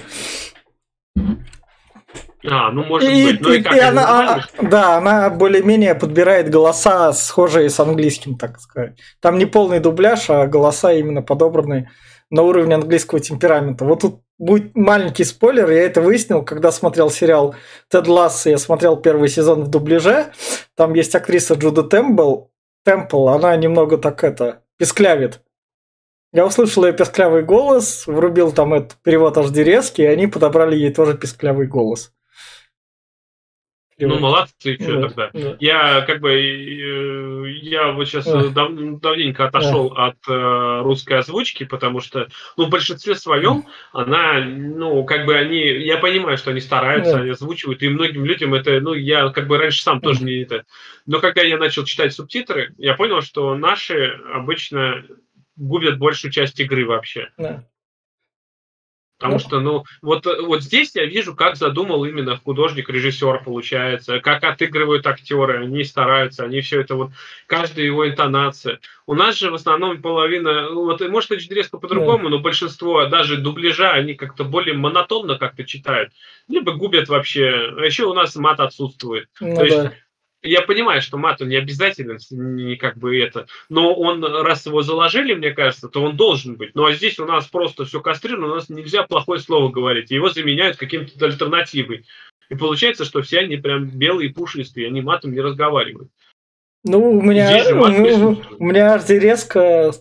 А, 2.44 2.72
ну 2.72 2.84
может 2.84 3.08
И, 3.08 3.24
быть. 3.24 3.40
Ну 3.40 3.52
и, 3.52 3.58
и- 3.58 3.62
как, 3.62 3.76
и 3.76 3.78
она, 3.78 4.34
а, 4.34 4.40
да, 4.60 4.96
она 4.98 5.30
более-менее 5.30 5.94
подбирает 5.94 6.50
голоса, 6.50 7.12
схожие 7.12 7.70
с 7.70 7.78
английским, 7.78 8.36
так 8.36 8.58
сказать. 8.58 8.98
Там 9.20 9.38
не 9.38 9.46
полный 9.46 9.78
дубляж, 9.78 10.28
а 10.28 10.46
голоса 10.48 10.92
именно 10.92 11.22
подобраны 11.22 11.88
на 12.32 12.42
уровне 12.42 12.74
английского 12.74 13.20
темперамента. 13.20 13.84
Вот 13.84 14.00
тут 14.00 14.22
будет 14.38 14.74
маленький 14.74 15.22
спойлер, 15.22 15.70
я 15.70 15.82
это 15.82 16.00
выяснил, 16.00 16.42
когда 16.42 16.72
смотрел 16.72 17.10
сериал 17.10 17.54
Тед 17.88 18.08
Ласса, 18.08 18.48
я 18.48 18.58
смотрел 18.58 18.96
первый 18.96 19.28
сезон 19.28 19.64
в 19.64 19.68
дубляже, 19.68 20.32
там 20.74 20.94
есть 20.94 21.14
актриса 21.14 21.54
Джуда 21.54 21.82
Темпл, 21.82 22.46
Темпл, 22.84 23.28
она 23.28 23.54
немного 23.56 23.98
так 23.98 24.24
это, 24.24 24.62
песклявит. 24.78 25.42
Я 26.32 26.46
услышал 26.46 26.86
ее 26.86 26.94
песклявый 26.94 27.42
голос, 27.42 28.06
врубил 28.06 28.50
там 28.50 28.72
этот 28.72 28.96
перевод 29.02 29.36
HD 29.36 29.62
резкий, 29.62 30.04
и 30.04 30.06
они 30.06 30.26
подобрали 30.26 30.74
ей 30.74 30.92
тоже 30.92 31.18
песклявый 31.18 31.66
голос. 31.66 32.14
Ну, 34.08 34.18
молодцы, 34.18 34.74
что 34.74 35.00
Да, 35.00 35.08
тогда. 35.08 35.30
да. 35.32 35.56
Я 35.60 36.00
как 36.02 36.20
бы, 36.20 36.32
э, 36.32 37.50
я 37.62 37.92
вот 37.92 38.06
сейчас 38.08 38.24
Да. 38.26 38.48
давненько 38.48 39.46
отошел 39.46 39.92
от 39.96 40.16
э, 40.28 40.80
русской 40.82 41.18
озвучки, 41.18 41.64
потому 41.64 42.00
что, 42.00 42.28
ну, 42.56 42.66
в 42.66 42.70
большинстве 42.70 43.14
своем 43.14 43.64
она, 43.92 44.40
ну, 44.40 45.04
как 45.04 45.26
бы 45.26 45.34
они, 45.36 45.60
я 45.60 45.98
понимаю, 45.98 46.36
что 46.38 46.50
они 46.50 46.60
стараются, 46.60 47.14
Да. 47.14 47.20
они 47.20 47.30
озвучивают, 47.30 47.82
и 47.82 47.88
многим 47.88 48.24
людям 48.24 48.54
это, 48.54 48.80
ну, 48.80 48.94
я 48.94 49.28
как 49.30 49.46
бы 49.46 49.58
раньше 49.58 49.82
сам 49.82 50.00
тоже 50.00 50.24
не 50.24 50.42
это. 50.42 50.64
Но 51.06 51.20
когда 51.20 51.42
я 51.42 51.58
начал 51.58 51.84
читать 51.84 52.12
субтитры, 52.12 52.74
я 52.78 52.94
понял, 52.94 53.22
что 53.22 53.54
наши 53.56 54.18
обычно 54.32 55.04
губят 55.56 55.98
большую 55.98 56.30
часть 56.32 56.58
игры 56.60 56.86
вообще. 56.86 57.30
Да. 57.38 57.64
Потому 59.22 59.38
что, 59.38 59.60
ну, 59.60 59.84
вот, 60.02 60.26
э, 60.26 60.42
вот 60.42 60.62
здесь 60.64 60.90
я 60.96 61.06
вижу, 61.06 61.36
как 61.36 61.54
задумал 61.54 62.04
именно 62.04 62.36
художник, 62.36 62.88
режиссер, 62.88 63.44
получается, 63.44 64.18
как 64.18 64.42
отыгрывают 64.42 65.06
актеры, 65.06 65.62
они 65.62 65.84
стараются, 65.84 66.44
они 66.44 66.60
все 66.60 66.80
это 66.80 66.96
вот, 66.96 67.10
каждая 67.46 67.86
его 67.86 68.08
интонация. 68.08 68.80
У 69.06 69.14
нас 69.14 69.38
же 69.38 69.52
в 69.52 69.54
основном 69.54 70.02
половина, 70.02 70.70
вот, 70.70 71.00
может, 71.08 71.30
это 71.30 71.54
резко 71.54 71.78
по-другому, 71.78 72.28
но 72.30 72.40
большинство, 72.40 73.06
даже 73.06 73.36
дубляжа, 73.36 73.92
они 73.92 74.14
как-то 74.14 74.42
более 74.42 74.74
монотонно 74.74 75.38
как-то 75.38 75.62
читают, 75.62 76.12
либо 76.48 76.72
губят 76.72 77.08
вообще. 77.08 77.72
А 77.78 77.84
еще 77.84 78.06
у 78.06 78.14
нас 78.14 78.34
мат 78.34 78.58
отсутствует. 78.58 79.28
Ну 79.40 79.54
То 79.54 79.64
есть 79.64 79.76
да. 79.76 79.92
Я 80.42 80.62
понимаю, 80.62 81.00
что 81.02 81.18
мат, 81.18 81.40
он 81.40 81.48
не 81.48 81.56
обязателен, 81.56 82.18
не 82.30 82.76
как 82.76 82.96
бы 82.96 83.16
это, 83.18 83.46
но 83.68 83.94
он, 83.94 84.24
раз 84.24 84.66
его 84.66 84.82
заложили, 84.82 85.34
мне 85.34 85.52
кажется, 85.52 85.88
то 85.88 86.02
он 86.02 86.16
должен 86.16 86.56
быть. 86.56 86.74
Ну 86.74 86.84
а 86.84 86.92
здесь 86.92 87.18
у 87.20 87.26
нас 87.26 87.46
просто 87.46 87.84
все 87.84 88.00
кастрировано, 88.00 88.52
у 88.52 88.54
нас 88.56 88.68
нельзя 88.68 89.04
плохое 89.04 89.40
слово 89.40 89.70
говорить, 89.70 90.10
его 90.10 90.30
заменяют 90.30 90.76
каким-то 90.76 91.24
альтернативой. 91.24 92.04
И 92.50 92.56
получается, 92.56 93.04
что 93.04 93.22
все 93.22 93.40
они 93.40 93.56
прям 93.56 93.86
белые, 93.86 94.30
пушистые, 94.30 94.88
они 94.88 95.00
матом 95.00 95.32
не 95.32 95.40
разговаривают. 95.40 96.10
Ну, 96.84 97.12
у 97.12 97.22
меня, 97.22 97.64
у, 97.72 98.36
у 98.58 98.64
меня 98.64 98.94
аж 98.94 99.08
резко 99.08 99.92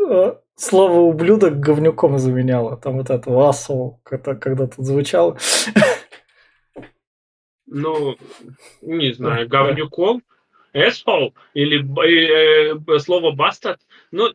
э, 0.00 0.34
слово 0.54 1.00
ублюдок 1.00 1.58
говнюком 1.58 2.18
заменяло. 2.18 2.76
Там 2.76 2.98
вот 2.98 3.10
это 3.10 3.30
асол, 3.48 4.00
когда, 4.04 4.36
когда 4.36 4.68
тут 4.68 4.86
звучало. 4.86 5.36
Ну, 7.70 8.16
не 8.82 9.12
знаю, 9.14 9.48
говнюком, 9.48 10.22
asshole 10.74 11.32
или 11.54 11.78
э, 12.04 12.76
э, 12.86 12.98
слово 12.98 13.32
бастард, 13.32 13.80
ну, 14.10 14.32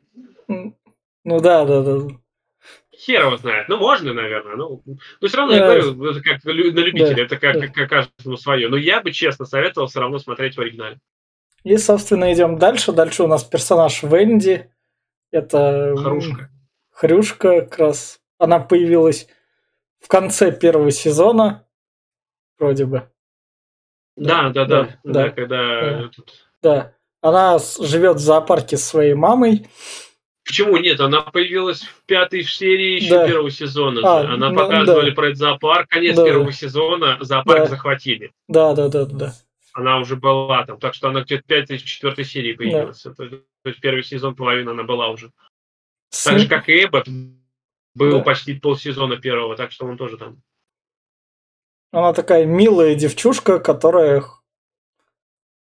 Ну 0.48 1.40
да, 1.40 1.66
да, 1.66 1.82
да. 1.82 2.08
хер 2.96 3.25
его 3.25 3.38
знает. 3.38 3.70
Ну, 3.70 3.78
можно, 3.78 4.13
наверное. 4.13 4.56
Ну, 4.56 4.82
но 5.22 5.28
все 5.28 5.38
равно 5.38 5.56
я 5.56 5.66
говорю, 5.66 6.12
это 6.12 6.22
как 6.22 6.44
на 6.44 6.52
любителя, 6.52 7.16
Да, 7.16 7.22
это 7.24 7.38
как, 7.38 7.60
да. 7.60 7.68
как 7.68 7.90
каждому 7.90 8.38
свое. 8.38 8.68
Но 8.70 8.78
я 8.78 9.02
бы, 9.02 9.12
честно, 9.12 9.46
советовал 9.46 9.88
все 9.88 10.00
равно 10.00 10.20
смотреть 10.20 10.56
в 10.58 10.62
оригинале. 10.62 11.00
И, 11.63 11.78
собственно, 11.78 12.34
идем 12.34 12.58
дальше. 12.58 12.92
Дальше 12.92 13.24
у 13.24 13.28
нас 13.28 13.44
персонаж 13.44 14.04
Венди. 14.04 14.70
Это 15.32 15.58
м, 15.92 15.98
Харушка. 15.98 16.50
Хрюшка, 16.92 17.62
как 17.62 17.80
раз. 17.80 18.20
Она 18.38 18.60
появилась 18.60 19.28
в 20.02 20.10
конце 20.10 20.52
первого 20.52 20.92
сезона, 20.92 21.66
вроде 22.60 22.86
бы. 22.86 23.10
Да, 24.15 24.50
да, 24.50 24.65
да, 24.65 24.84
да, 24.84 24.84
да, 25.03 25.13
да, 25.24 25.29
когда 25.29 25.58
да. 25.58 26.00
этот- 26.05 26.34
Да. 26.62 26.93
Она 27.22 27.58
живет 27.79 28.17
в 28.17 28.20
зоопарке 28.20 28.77
с 28.77 28.84
своей 28.84 29.13
мамой. 29.13 29.65
Почему 30.46 30.75
нет? 30.77 31.00
Она 31.00 31.22
появилась 31.22 31.84
в 31.84 32.03
пятой 32.05 32.43
серии 32.43 32.98
еще 32.98 33.10
Да. 33.12 33.27
первого 33.27 33.50
сезона. 33.50 34.01
А, 34.03 34.34
Она 34.34 34.50
ну, 34.50 34.58
показывали 34.58 35.10
да. 35.12 35.15
про 35.15 35.25
этот 35.27 35.38
зоопарк. 35.38 35.89
Конец 35.89 36.17
Да. 36.17 36.25
первого 36.25 36.51
сезона. 36.51 37.17
Зоопарк 37.22 37.60
Да. 37.60 37.65
захватили. 37.67 38.32
Да, 38.50 38.74
да, 38.74 38.89
да, 38.89 39.05
да. 39.05 39.34
Она 39.72 40.00
уже 40.00 40.17
была 40.17 40.65
там. 40.65 40.77
Так 40.79 40.93
что 40.96 41.08
она 41.08 41.22
где-то 41.22 41.43
в 41.43 41.46
пятой, 41.46 41.77
четвертой 41.79 42.25
серии 42.25 42.53
появилась. 42.53 43.05
Это- 43.05 43.29
то 43.29 43.39
есть 43.70 43.79
первый 43.79 44.03
сезон, 44.03 44.36
половина 44.36 44.72
она 44.72 44.84
была 44.84 45.08
уже. 45.10 45.32
С 46.10 46.25
Так 46.25 46.39
же, 46.39 46.48
как 46.48 46.67
и 46.70 46.84
Эббот. 46.84 47.08
Был 47.96 48.17
Да. 48.17 48.24
почти 48.24 48.55
полсезона 48.60 49.17
первого, 49.17 49.55
так 49.55 49.72
что 49.72 49.86
он 49.86 49.98
тоже 49.98 50.17
там. 50.17 50.41
Она 51.93 52.12
такая 52.12 52.45
милая 52.47 52.95
девчушка, 52.95 53.59
которая 53.59 54.23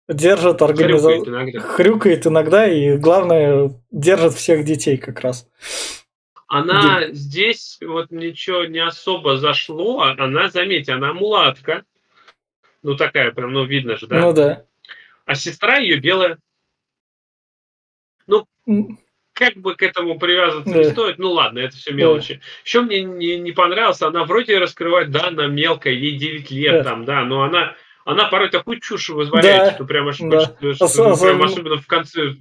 держит 0.08 0.60
Хрюкает 0.60 0.62
организацию. 0.62 1.26
иногда. 1.28 1.60
Хрюкает 1.60 2.26
иногда 2.26 2.68
и, 2.68 2.98
главное, 2.98 3.74
держит 3.92 4.34
всех 4.36 4.64
детей 4.64 4.96
как 4.96 5.20
раз. 5.20 5.46
Она 6.48 7.10
здесь 7.12 7.80
вот 7.82 8.12
ничего 8.12 8.64
не 8.64 8.80
особо 8.80 9.38
зашло. 9.38 10.04
Она, 10.04 10.50
заметьте, 10.50 10.94
она 10.94 11.14
мулатка. 11.14 11.84
Ну, 12.82 12.96
такая 12.96 13.32
прям, 13.32 13.52
ну, 13.52 13.66
видно 13.66 13.98
же, 13.98 14.08
да? 14.08 14.22
Ну 14.22 14.32
да. 14.32 14.66
А 15.26 15.36
сестра 15.36 15.78
ее 15.80 15.98
белая. 15.98 16.40
М, 18.68 18.98
Как 19.42 19.56
бы 19.58 19.74
к 19.74 19.82
этому 19.82 20.20
привязываться 20.20 20.72
Да. 20.72 20.78
не 20.78 20.84
стоит, 20.86 21.18
ну 21.18 21.32
ладно, 21.32 21.58
это 21.58 21.76
все 21.76 21.92
мелочи. 21.94 22.42
Еще 22.64 22.82
мне 22.82 23.02
не, 23.02 23.38
не 23.40 23.52
понравилось, 23.52 24.00
она 24.04 24.24
вроде 24.24 24.60
раскрывает, 24.60 25.10
да, 25.10 25.30
она 25.30 25.48
мелкая, 25.48 25.94
ей 25.94 26.16
9 26.16 26.52
лет 26.52 26.84
Да. 26.84 26.84
там, 26.84 27.06
да, 27.06 27.26
но 27.26 27.42
она, 27.42 27.76
она 28.06 28.26
порой 28.26 28.52
такую 28.52 28.80
чушь 28.80 29.10
вытворяет, 29.10 29.64
Да, 29.64 29.72
что 29.74 29.86
прям 29.86 30.08
аж 30.10 30.20
да. 30.20 30.46
хочется, 30.46 30.88
что, 30.88 31.10
ну, 31.10 31.18
прям 31.18 31.42
особенно 31.42 31.78
в 31.78 31.88
конце. 31.88 32.36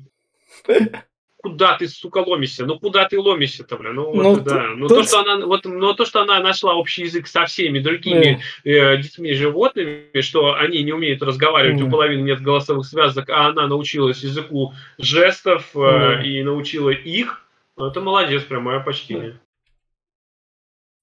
Куда 1.43 1.77
ты, 1.77 1.89
сука, 1.89 2.19
ломишься? 2.19 2.67
Ну, 2.67 2.79
куда 2.79 3.07
ты 3.07 3.19
ломишься-то, 3.19 3.77
бля? 3.77 3.93
Ну, 3.93 4.13
вот, 4.13 4.23
ну, 4.23 4.41
да. 4.41 4.69
Ну, 4.77 4.89
то, 4.89 5.03
что 5.03 5.21
она, 5.21 5.45
вот, 5.47 5.65
но 5.65 5.95
то, 5.95 6.05
что 6.05 6.23
она 6.23 6.41
нашла 6.41 6.75
общий 6.75 7.03
язык 7.03 7.27
со 7.27 7.47
всеми 7.47 7.79
другими 7.79 8.41
э, 8.65 8.97
детьми, 8.99 9.33
животными, 9.35 10.21
что 10.21 10.55
они 10.55 10.83
не 10.83 10.93
умеют 10.93 11.23
разговаривать, 11.23 11.81
mm. 11.81 11.87
у 11.87 11.91
половины 11.91 12.23
нет 12.23 12.43
голосовых 12.43 12.87
связок, 12.87 13.31
а 13.31 13.49
она 13.49 13.67
научилась 13.67 14.23
языку 14.23 14.75
жестов 14.99 15.75
mm. 15.75 16.25
и 16.25 16.43
научила 16.43 16.91
их, 16.91 17.47
ну, 17.77 17.87
это 17.87 18.01
молодец, 18.01 18.43
прям 18.43 18.65
мое 18.65 18.81
почтение. 18.81 19.41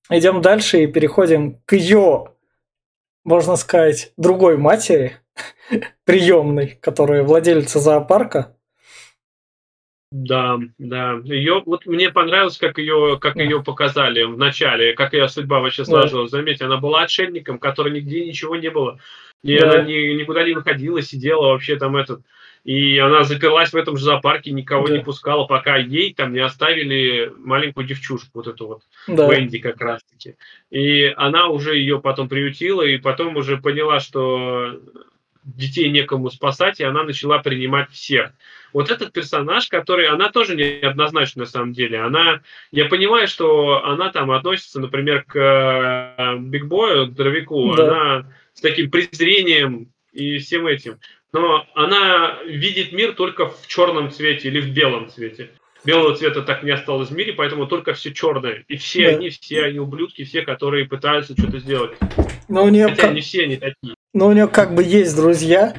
Идем 0.09 0.41
дальше 0.41 0.83
и 0.83 0.87
переходим 0.87 1.59
к 1.65 1.73
ее, 1.73 2.33
можно 3.23 3.55
сказать, 3.55 4.13
другой 4.15 4.57
матери, 4.57 5.17
приемной, 6.05 6.77
которая 6.79 7.23
владелица 7.23 7.79
зоопарка. 7.79 8.56
Да, 10.11 10.57
да. 10.77 11.19
Ее, 11.25 11.61
вот 11.65 11.85
мне 11.85 12.09
понравилось, 12.09 12.57
как 12.57 12.77
ее, 12.77 13.17
как 13.19 13.35
ее 13.35 13.61
показали 13.61 14.23
в 14.23 14.37
начале, 14.37 14.93
как 14.93 15.13
ее 15.13 15.27
судьба 15.27 15.59
вообще 15.59 15.83
сложилась. 15.83 16.31
Да. 16.31 16.37
Заметьте, 16.37 16.65
она 16.65 16.77
была 16.77 17.01
отшельником, 17.01 17.59
который 17.59 17.91
нигде 17.91 18.25
ничего 18.25 18.55
не 18.55 18.69
было. 18.69 18.99
И 19.43 19.59
да. 19.59 19.69
она 19.69 19.81
ни, 19.83 20.13
никуда 20.13 20.43
не 20.43 20.53
выходила, 20.53 21.01
сидела 21.01 21.47
вообще 21.47 21.75
там 21.75 21.97
этот. 21.97 22.21
И 22.63 22.97
она 22.97 23.23
заперлась 23.23 23.71
в 23.71 23.77
этом 23.77 23.95
же 23.97 24.05
зоопарке, 24.05 24.51
никого 24.51 24.87
да. 24.87 24.97
не 24.97 25.03
пускала, 25.03 25.45
пока 25.45 25.77
ей 25.77 26.13
там 26.13 26.33
не 26.33 26.39
оставили 26.39 27.31
маленькую 27.37 27.85
девчушку, 27.87 28.29
вот 28.33 28.47
эту 28.47 28.67
вот, 28.67 28.81
да. 29.07 29.33
Венди 29.33 29.59
как 29.59 29.79
раз-таки. 29.79 30.35
И 30.69 31.05
она 31.15 31.47
уже 31.47 31.77
ее 31.77 32.01
потом 32.01 32.27
приютила, 32.27 32.81
и 32.81 32.97
потом 32.97 33.37
уже 33.37 33.57
поняла, 33.57 33.99
что 33.99 34.81
детей 35.55 35.89
некому 35.89 36.29
спасать, 36.29 36.79
и 36.79 36.83
она 36.83 37.03
начала 37.03 37.39
принимать 37.39 37.89
всех. 37.91 38.31
Вот 38.73 38.91
этот 38.91 39.13
персонаж, 39.13 39.67
который, 39.67 40.07
она 40.07 40.29
тоже 40.29 40.55
неоднозначна 40.55 41.41
на 41.41 41.45
самом 41.45 41.73
деле. 41.73 42.01
Она, 42.01 42.41
я 42.71 42.85
понимаю, 42.85 43.27
что 43.27 43.83
она 43.85 44.11
там 44.11 44.31
относится, 44.31 44.79
например, 44.79 45.23
к 45.23 46.35
Бигбою, 46.39 47.07
к 47.07 47.13
Дровику, 47.13 47.75
да. 47.75 47.83
она 47.83 48.31
с 48.53 48.61
таким 48.61 48.91
презрением 48.91 49.91
и 50.11 50.37
всем 50.39 50.67
этим. 50.67 50.99
Но 51.31 51.65
она 51.75 52.37
видит 52.45 52.91
мир 52.91 53.13
только 53.13 53.47
в 53.47 53.67
черном 53.67 54.11
цвете 54.11 54.47
или 54.49 54.59
в 54.59 54.71
белом 54.71 55.09
цвете. 55.09 55.51
Белого 55.85 56.15
цвета 56.15 56.41
так 56.41 56.63
не 56.63 56.71
осталось 56.71 57.09
в 57.09 57.15
мире, 57.15 57.33
поэтому 57.33 57.67
только 57.67 57.93
все 57.93 58.13
черное. 58.13 58.65
И 58.67 58.77
все 58.77 59.11
да. 59.11 59.17
они, 59.17 59.29
все 59.29 59.63
они 59.63 59.79
ублюдки, 59.79 60.23
все, 60.23 60.41
которые 60.41 60.85
пытаются 60.85 61.33
что-то 61.33 61.59
сделать. 61.59 61.97
Но 62.49 62.63
у 62.63 62.69
нее 62.69 62.87
Хотя 62.89 63.11
не 63.11 63.21
все 63.21 63.43
они 63.43 63.57
такие. 63.57 63.96
Но 64.13 64.27
у 64.27 64.33
нее 64.33 64.47
как 64.47 64.73
бы 64.73 64.83
есть 64.83 65.15
друзья, 65.15 65.75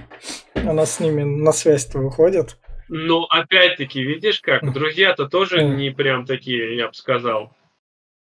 она 0.54 0.87
с 0.87 1.00
ними 1.00 1.23
на 1.23 1.52
связь-то 1.52 1.99
выходит. 1.99 2.58
Ну, 2.88 3.25
опять-таки, 3.25 4.02
видишь 4.02 4.40
как, 4.40 4.73
друзья-то 4.73 5.28
тоже 5.28 5.62
не 5.62 5.90
прям 5.90 6.25
такие, 6.25 6.76
я 6.76 6.88
бы 6.88 6.94
сказал. 6.94 7.54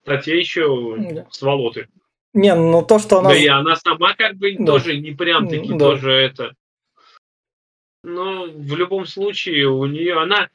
А 0.06 0.16
те 0.16 0.38
еще 0.38 0.96
да. 0.96 1.26
сволоты. 1.30 1.88
Не, 2.32 2.54
ну 2.54 2.84
то, 2.84 2.98
что 2.98 3.18
она... 3.18 3.30
Да 3.30 3.36
и 3.36 3.46
она 3.46 3.76
сама 3.76 4.14
как 4.14 4.36
бы 4.36 4.54
да. 4.58 4.64
тоже 4.64 4.98
не 4.98 5.12
прям 5.12 5.48
таки 5.48 5.72
да. 5.72 5.78
тоже 5.78 6.12
это... 6.12 6.54
Ну, 8.02 8.50
в 8.50 8.76
любом 8.76 9.04
случае, 9.04 9.68
у 9.68 9.84
нее 9.84 10.18
она, 10.18 10.48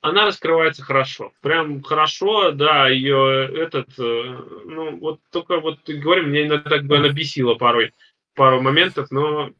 она 0.00 0.24
раскрывается 0.24 0.82
хорошо. 0.82 1.32
Прям 1.42 1.82
хорошо, 1.82 2.52
да, 2.52 2.88
ее 2.88 3.50
этот, 3.54 3.90
э, 3.98 4.38
ну, 4.64 4.96
вот 4.96 5.20
только 5.30 5.60
вот, 5.60 5.80
говорю, 5.86 6.26
мне 6.26 6.46
иногда 6.46 6.70
как 6.70 6.84
бы 6.86 6.96
она 6.96 7.10
бесила 7.10 7.54
порой, 7.54 7.92
пару 8.36 8.60
моментов, 8.60 9.10
но 9.10 9.50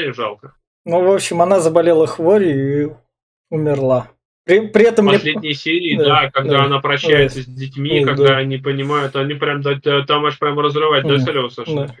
ее 0.00 0.12
жалко. 0.12 0.54
Ну, 0.84 1.04
в 1.04 1.14
общем, 1.14 1.40
она 1.42 1.60
заболела 1.60 2.06
хворью 2.06 2.88
и 2.88 2.92
умерла. 3.50 4.10
При, 4.44 4.66
при 4.66 4.84
этом 4.84 5.06
Последние 5.06 5.50
мне... 5.50 5.54
серии, 5.54 5.96
да, 5.98 6.22
да 6.22 6.30
когда 6.30 6.58
да, 6.58 6.64
она 6.64 6.80
прощается 6.80 7.38
да, 7.38 7.44
с 7.44 7.46
детьми, 7.46 8.00
да, 8.00 8.06
когда 8.06 8.28
да. 8.28 8.36
они 8.38 8.56
понимают, 8.56 9.14
они 9.14 9.34
прям 9.34 9.60
да, 9.60 9.78
там 10.06 10.24
аж 10.24 10.38
прям 10.38 10.58
разрывать 10.58 11.02
да, 11.02 11.10
до 11.10 11.18
слез 11.20 11.54
да. 11.54 11.94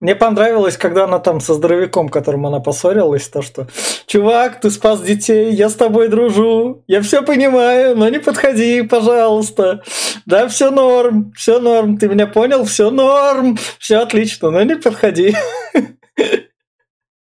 Мне 0.00 0.14
понравилось, 0.14 0.78
когда 0.78 1.04
она 1.04 1.18
там 1.18 1.40
со 1.40 1.52
здоровяком, 1.52 2.08
которым 2.08 2.46
она 2.46 2.58
поссорилась, 2.60 3.28
то, 3.28 3.42
что 3.42 3.68
«Чувак, 4.06 4.58
ты 4.60 4.70
спас 4.70 5.02
детей, 5.02 5.52
я 5.52 5.68
с 5.68 5.74
тобой 5.74 6.08
дружу, 6.08 6.82
я 6.86 7.02
все 7.02 7.22
понимаю, 7.22 7.94
но 7.96 8.08
не 8.08 8.18
подходи, 8.18 8.80
пожалуйста. 8.80 9.82
Да, 10.24 10.48
все 10.48 10.70
норм, 10.70 11.32
все 11.36 11.60
норм, 11.60 11.98
ты 11.98 12.08
меня 12.08 12.26
понял, 12.26 12.64
все 12.64 12.90
норм, 12.90 13.58
все 13.78 13.98
отлично, 13.98 14.50
но 14.50 14.62
не 14.62 14.76
подходи». 14.76 15.34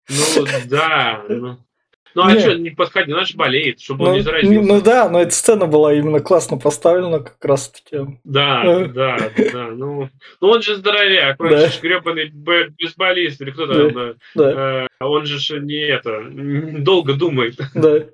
Ну, 0.09 0.45
да, 0.65 1.21
ну, 2.15 2.23
а 2.23 2.39
что, 2.39 2.55
не 2.55 2.71
подходи, 2.71 3.11
же 3.11 3.35
болеет, 3.35 3.79
чтобы 3.79 4.05
ну, 4.05 4.09
он 4.09 4.15
не 4.17 4.21
заразился. 4.21 4.67
Ну 4.67 4.81
да, 4.81 5.09
но 5.09 5.21
эта 5.21 5.31
сцена 5.31 5.67
была 5.67 5.93
именно 5.93 6.19
классно 6.19 6.57
поставлена 6.57 7.19
как 7.19 7.43
раз 7.43 7.69
таки. 7.69 8.19
Да, 8.23 8.63
э. 8.65 8.85
да, 8.87 9.17
да. 9.53 9.67
Ну, 9.67 10.09
ну 10.41 10.47
он 10.47 10.61
же 10.61 10.75
здоровяк, 10.75 11.39
он 11.39 11.49
да. 11.49 11.67
же 11.67 11.79
гребаный 11.81 12.29
бейсболист, 12.29 13.41
или 13.41 13.51
кто 13.51 13.67
там, 13.67 13.93
да. 13.93 14.13
да. 14.35 14.85
Э, 14.85 14.87
он 14.99 15.25
же 15.25 15.59
не 15.59 15.81
это, 15.87 16.23
долго 16.29 17.13
думает. 17.13 17.57
Да. 17.79 18.05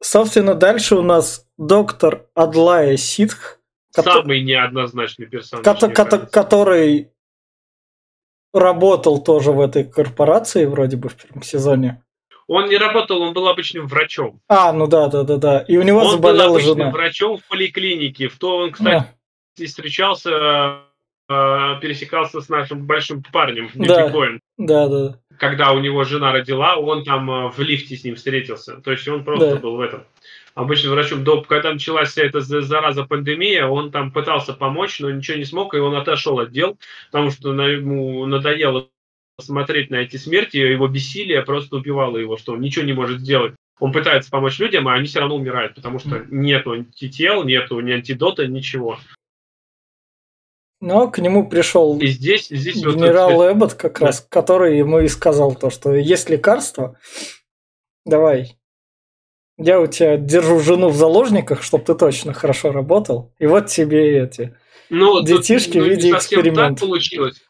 Собственно, 0.00 0.54
дальше 0.54 0.94
у 0.94 1.02
нас 1.02 1.46
доктор 1.58 2.26
Адлая 2.34 2.96
Ситх. 2.96 3.58
Самый 3.90 4.42
неоднозначный 4.42 5.26
персонаж. 5.26 5.64
Который 6.30 7.10
работал 8.52 9.22
тоже 9.22 9.52
в 9.52 9.60
этой 9.60 9.84
корпорации, 9.84 10.66
вроде 10.66 10.96
бы, 10.96 11.08
в 11.08 11.16
первом 11.16 11.42
сезоне. 11.42 12.02
Он 12.48 12.68
не 12.68 12.78
работал, 12.78 13.20
он 13.20 13.34
был 13.34 13.46
обычным 13.46 13.86
врачом. 13.86 14.40
А, 14.48 14.72
ну 14.72 14.86
да, 14.86 15.08
да, 15.08 15.22
да, 15.22 15.36
да. 15.36 15.58
И 15.68 15.76
у 15.76 15.82
него 15.82 16.00
он 16.00 16.10
заболела 16.10 16.46
был 16.46 16.54
обычным 16.54 16.78
жена. 16.78 16.90
врачом 16.90 17.36
в 17.36 17.44
поликлинике. 17.46 18.28
В 18.28 18.38
то 18.38 18.56
он, 18.56 18.72
кстати, 18.72 19.04
а. 19.60 19.64
встречался, 19.64 20.30
э, 21.28 21.80
пересекался 21.82 22.40
с 22.40 22.48
нашим 22.48 22.86
большим 22.86 23.22
парнем, 23.22 23.70
да. 23.74 24.10
Да, 24.56 24.88
да. 24.88 25.18
Когда 25.38 25.72
у 25.72 25.78
него 25.78 26.02
жена 26.04 26.32
родила, 26.32 26.76
он 26.76 27.04
там 27.04 27.30
э, 27.30 27.50
в 27.50 27.58
лифте 27.60 27.96
с 27.96 28.02
ним 28.02 28.16
встретился. 28.16 28.80
То 28.80 28.92
есть 28.92 29.06
он 29.06 29.24
просто 29.24 29.56
да. 29.56 29.60
был 29.60 29.76
в 29.76 29.80
этом 29.82 30.04
обычным 30.54 30.92
врачом. 30.92 31.24
До, 31.24 31.42
когда 31.42 31.70
началась 31.70 32.10
вся 32.10 32.24
эта 32.24 32.40
зараза 32.40 33.04
пандемия, 33.04 33.66
он 33.66 33.90
там 33.90 34.10
пытался 34.10 34.54
помочь, 34.54 35.00
но 35.00 35.10
ничего 35.10 35.36
не 35.36 35.44
смог, 35.44 35.74
и 35.74 35.78
он 35.78 35.94
отошел 35.94 36.40
от 36.40 36.50
дел, 36.50 36.78
потому 37.12 37.30
что 37.30 37.52
ему 37.52 38.24
надоело 38.24 38.88
смотреть 39.40 39.90
на 39.90 39.96
эти 39.96 40.16
смерти, 40.16 40.56
его 40.56 40.88
бессилие 40.88 41.42
просто 41.42 41.76
убивало 41.76 42.16
его, 42.16 42.36
что 42.36 42.52
он 42.52 42.60
ничего 42.60 42.84
не 42.84 42.92
может 42.92 43.20
сделать. 43.20 43.54
Он 43.80 43.92
пытается 43.92 44.30
помочь 44.30 44.58
людям, 44.58 44.88
а 44.88 44.94
они 44.94 45.06
все 45.06 45.20
равно 45.20 45.36
умирают, 45.36 45.76
потому 45.76 46.00
что 46.00 46.24
нету 46.28 46.72
антител, 46.72 47.44
нету 47.44 47.78
ни 47.80 47.92
антидота, 47.92 48.46
ничего. 48.46 48.98
Но 50.80 51.08
к 51.10 51.18
нему 51.18 51.48
пришел 51.48 51.98
и 51.98 52.06
здесь, 52.06 52.48
здесь 52.48 52.76
генерал 52.76 53.34
вот, 53.34 53.52
Эббот, 53.52 53.74
как 53.74 53.98
да. 53.98 54.06
раз, 54.06 54.26
который 54.28 54.78
ему 54.78 55.00
и 55.00 55.08
сказал 55.08 55.54
то, 55.54 55.70
что 55.70 55.94
есть 55.94 56.28
лекарство, 56.30 56.98
давай, 58.04 58.56
я 59.56 59.80
у 59.80 59.86
тебя 59.86 60.16
держу 60.16 60.60
жену 60.60 60.88
в 60.88 60.96
заложниках, 60.96 61.62
чтобы 61.62 61.84
ты 61.84 61.94
точно 61.94 62.32
хорошо 62.32 62.70
работал, 62.70 63.32
и 63.38 63.46
вот 63.46 63.66
тебе 63.66 64.22
эти 64.22 64.56
ну, 64.88 65.22
детишки 65.22 65.72
тут, 65.72 65.82
ну, 65.82 65.84
в 65.84 65.88
виде 65.88 66.10
эксперимента. 66.12 66.80
Так 66.80 66.80
получилось 66.80 67.42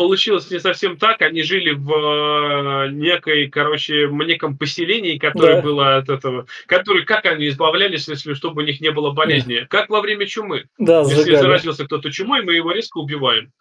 получилось 0.00 0.50
не 0.50 0.58
совсем 0.58 0.96
так. 0.96 1.20
Они 1.20 1.42
жили 1.42 1.72
в 1.72 1.92
э, 1.92 2.90
некой, 2.90 3.48
короче, 3.48 4.06
в 4.06 4.14
неком 4.14 4.56
поселении, 4.56 5.18
которое 5.18 5.56
да. 5.56 5.62
было 5.62 5.96
от 5.96 6.08
этого. 6.08 6.46
Который, 6.64 7.04
как 7.04 7.26
они 7.26 7.48
избавлялись, 7.48 8.08
если 8.08 8.32
чтобы 8.32 8.62
у 8.62 8.64
них 8.64 8.80
не 8.80 8.90
было 8.92 9.10
болезни? 9.10 9.60
Да. 9.60 9.66
Как 9.66 9.90
во 9.90 10.00
время 10.00 10.26
чумы. 10.26 10.64
Да, 10.78 11.00
если 11.00 11.24
сжигали. 11.24 11.42
заразился 11.42 11.84
кто-то 11.84 12.10
чумой, 12.10 12.42
мы 12.42 12.54
его 12.54 12.72
резко 12.72 12.96
убиваем. 12.96 13.52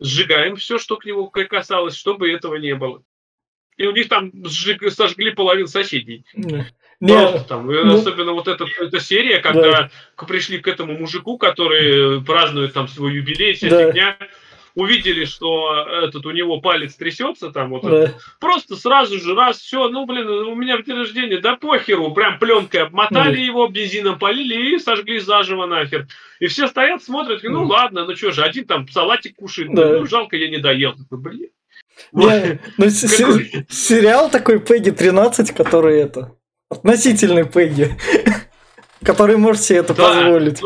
Сжигаем 0.00 0.56
все, 0.56 0.78
что 0.78 0.96
к 0.96 1.04
нему 1.04 1.28
касалось, 1.28 1.94
чтобы 1.94 2.32
этого 2.32 2.54
не 2.54 2.74
было. 2.74 3.02
И 3.76 3.86
у 3.86 3.92
них 3.92 4.08
там 4.08 4.32
сжиг, 4.46 4.90
сожгли 4.92 5.32
половину 5.32 5.68
соседей. 5.68 6.24
Да. 6.34 6.66
Просто 7.06 7.48
там. 7.48 7.66
Ну, 7.66 7.94
особенно 7.94 8.32
вот 8.32 8.48
эта, 8.48 8.64
эта 8.80 8.98
серия, 8.98 9.40
когда 9.40 9.90
да. 10.16 10.26
пришли 10.26 10.58
к 10.58 10.68
этому 10.68 10.96
мужику, 10.96 11.36
который 11.36 12.22
празднует 12.22 12.72
там 12.72 12.88
свой 12.88 13.12
юбилей, 13.14 13.52
вся 13.52 13.68
да. 13.68 13.86
фигня 13.88 14.16
увидели, 14.74 15.24
что 15.24 15.86
этот 16.02 16.24
у 16.26 16.30
него 16.30 16.60
палец 16.60 16.94
трясется 16.94 17.50
там 17.50 17.70
вот 17.70 17.82
да. 17.82 18.04
это, 18.04 18.18
просто 18.40 18.76
сразу 18.76 19.18
же 19.18 19.34
раз 19.34 19.58
все, 19.58 19.88
ну 19.88 20.06
блин, 20.06 20.28
у 20.28 20.54
меня 20.54 20.76
в 20.78 20.84
день 20.84 20.96
рождения, 20.96 21.38
да 21.38 21.56
похеру, 21.56 22.12
прям 22.12 22.38
пленкой 22.38 22.82
обмотали 22.82 23.36
да. 23.36 23.42
его, 23.42 23.68
бензином 23.68 24.18
полили 24.18 24.74
и 24.74 24.78
сожгли 24.78 25.18
заживо 25.18 25.66
нахер. 25.66 26.06
И 26.40 26.46
все 26.46 26.66
стоят, 26.66 27.02
смотрят, 27.02 27.42
ну 27.42 27.66
да. 27.66 27.74
ладно, 27.74 28.04
ну 28.04 28.16
что 28.16 28.32
же, 28.32 28.42
один 28.42 28.66
там 28.66 28.88
салатик 28.88 29.36
кушает, 29.36 29.74
да. 29.74 29.98
ну 29.98 30.06
жалко, 30.06 30.36
я 30.36 30.48
не 30.48 30.58
доел. 30.58 30.94
Блин. 31.10 31.50
Не, 32.12 32.58
ну, 32.78 32.88
сериал 32.88 34.30
такой 34.30 34.58
Пегги 34.58 34.90
13, 34.90 35.52
который 35.52 36.00
это 36.00 36.34
относительный 36.68 37.44
Пегги, 37.44 37.96
который 39.04 39.36
может 39.36 39.62
себе 39.62 39.78
это 39.78 39.94
позволить. 39.94 40.60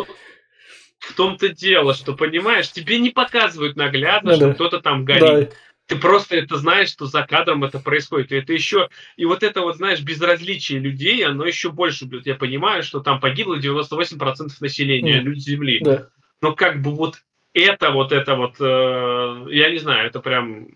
В 1.08 1.14
том-то 1.14 1.50
дело, 1.50 1.94
что, 1.94 2.14
понимаешь, 2.14 2.70
тебе 2.70 2.98
не 2.98 3.10
показывают 3.10 3.76
наглядно, 3.76 4.32
ну, 4.32 4.36
что 4.36 4.46
да. 4.48 4.54
кто-то 4.54 4.80
там 4.80 5.04
горит. 5.04 5.50
Да. 5.50 5.56
ты 5.86 5.96
просто 5.96 6.36
это 6.36 6.56
знаешь, 6.56 6.90
что 6.90 7.06
за 7.06 7.22
кадром 7.22 7.64
это 7.64 7.78
происходит. 7.78 8.32
И 8.32 8.36
это 8.36 8.52
еще, 8.52 8.88
и 9.16 9.24
вот 9.24 9.42
это 9.42 9.60
вот, 9.60 9.76
знаешь, 9.76 10.00
безразличие 10.00 10.80
людей, 10.80 11.24
оно 11.24 11.44
еще 11.44 11.70
больше 11.70 12.06
бьет. 12.06 12.26
Я 12.26 12.34
понимаю, 12.34 12.82
что 12.82 13.00
там 13.00 13.20
погибло 13.20 13.58
98% 13.58 14.48
населения, 14.60 15.20
mm. 15.20 15.22
люди 15.22 15.38
Земли. 15.38 15.80
Да. 15.82 16.08
Но 16.42 16.54
как 16.54 16.82
бы 16.82 16.90
вот 16.90 17.16
это, 17.54 17.90
вот 17.90 18.12
это 18.12 18.34
вот, 18.34 18.56
э, 18.60 19.46
я 19.50 19.70
не 19.70 19.78
знаю, 19.78 20.08
это 20.08 20.20
прям 20.20 20.68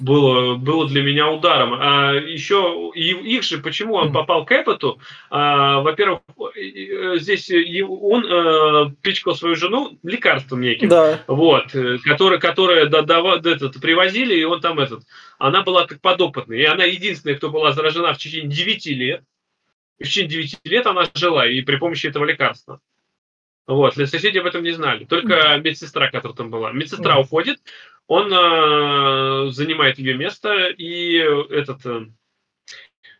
было, 0.00 0.56
было 0.56 0.88
для 0.88 1.02
меня 1.02 1.30
ударом. 1.30 1.74
А 1.74 2.12
еще 2.14 2.90
их 2.94 3.42
же, 3.42 3.58
почему 3.58 3.94
он 3.94 4.12
попал 4.12 4.44
к 4.44 4.52
Эппоту? 4.52 5.00
А, 5.30 5.80
во-первых, 5.80 6.20
здесь 7.20 7.50
он 7.82 8.24
э, 8.26 8.90
пичкал 9.02 9.34
свою 9.34 9.56
жену 9.56 9.98
лекарством 10.02 10.60
неким, 10.60 10.88
да. 10.88 11.20
вот, 11.26 11.74
э, 11.74 11.98
которое, 11.98 12.38
которое 12.38 12.86
да, 12.86 13.02
да, 13.02 13.20
этот, 13.36 13.80
привозили, 13.80 14.34
и 14.34 14.44
он 14.44 14.60
там 14.60 14.78
этот, 14.78 15.02
она 15.38 15.62
была 15.62 15.86
как 15.86 16.00
подопытная, 16.00 16.58
и 16.58 16.64
она 16.64 16.84
единственная, 16.84 17.36
кто 17.36 17.50
была 17.50 17.72
заражена 17.72 18.14
в 18.14 18.18
течение 18.18 18.50
9 18.50 18.86
лет, 18.86 19.24
и 19.98 20.04
в 20.04 20.08
течение 20.08 20.30
9 20.30 20.58
лет 20.64 20.86
она 20.86 21.08
жила, 21.14 21.46
и 21.46 21.60
при 21.62 21.76
помощи 21.76 22.06
этого 22.06 22.24
лекарства. 22.24 22.80
Вот, 23.66 23.94
соседи 23.94 24.38
об 24.38 24.46
этом 24.46 24.64
не 24.64 24.72
знали, 24.72 25.04
только 25.04 25.56
медсестра, 25.58 26.10
которая 26.10 26.36
там 26.36 26.50
была. 26.50 26.72
Медсестра 26.72 27.14
да. 27.14 27.20
уходит, 27.20 27.60
он 28.10 28.26
э, 28.32 29.52
занимает 29.52 30.00
ее 30.00 30.14
место, 30.14 30.66
и 30.66 31.14
этот, 31.14 31.86
э, 31.86 32.06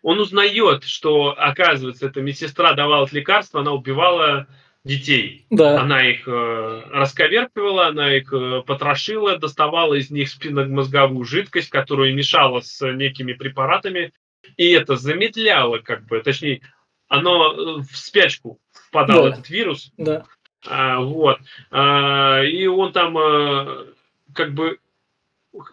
он 0.03 0.19
узнает, 0.19 0.83
что, 0.83 1.33
оказывается, 1.39 2.07
эта 2.09 2.21
медсестра 2.21 2.73
давала 2.73 3.09
лекарства, 3.13 3.61
она 3.61 3.71
убивала 3.71 4.49
детей. 4.83 5.47
Да. 5.49 5.81
Она 5.81 6.05
их 6.05 6.27
э, 6.27 6.83
расковерпивала, 6.91 7.87
она 7.87 8.17
их 8.17 8.33
э, 8.33 8.65
потрошила, 8.67 9.39
доставала 9.39 9.95
из 9.95 10.11
них 10.11 10.29
спинномозговую 10.29 11.25
жидкость, 11.25 11.71
которую 11.71 12.13
мешала 12.17 12.59
с 12.59 12.85
некими 12.85 13.35
препаратами, 13.35 14.13
и 14.57 14.71
это 14.71 14.97
замедляло, 14.97 15.79
как 15.79 16.05
бы, 16.07 16.21
точнее, 16.21 16.63
оно 17.07 17.53
э, 17.53 17.83
в 17.83 17.97
спячку 17.97 18.59
впадал, 18.73 19.23
да. 19.23 19.29
этот 19.29 19.51
вирус. 19.51 19.93
Да. 19.97 20.25
А, 20.67 20.99
вот. 20.99 21.39
А, 21.71 22.43
и 22.43 22.67
он 22.67 22.93
там 22.93 23.17
а, 23.17 23.87
как 24.35 24.53
бы 24.53 24.79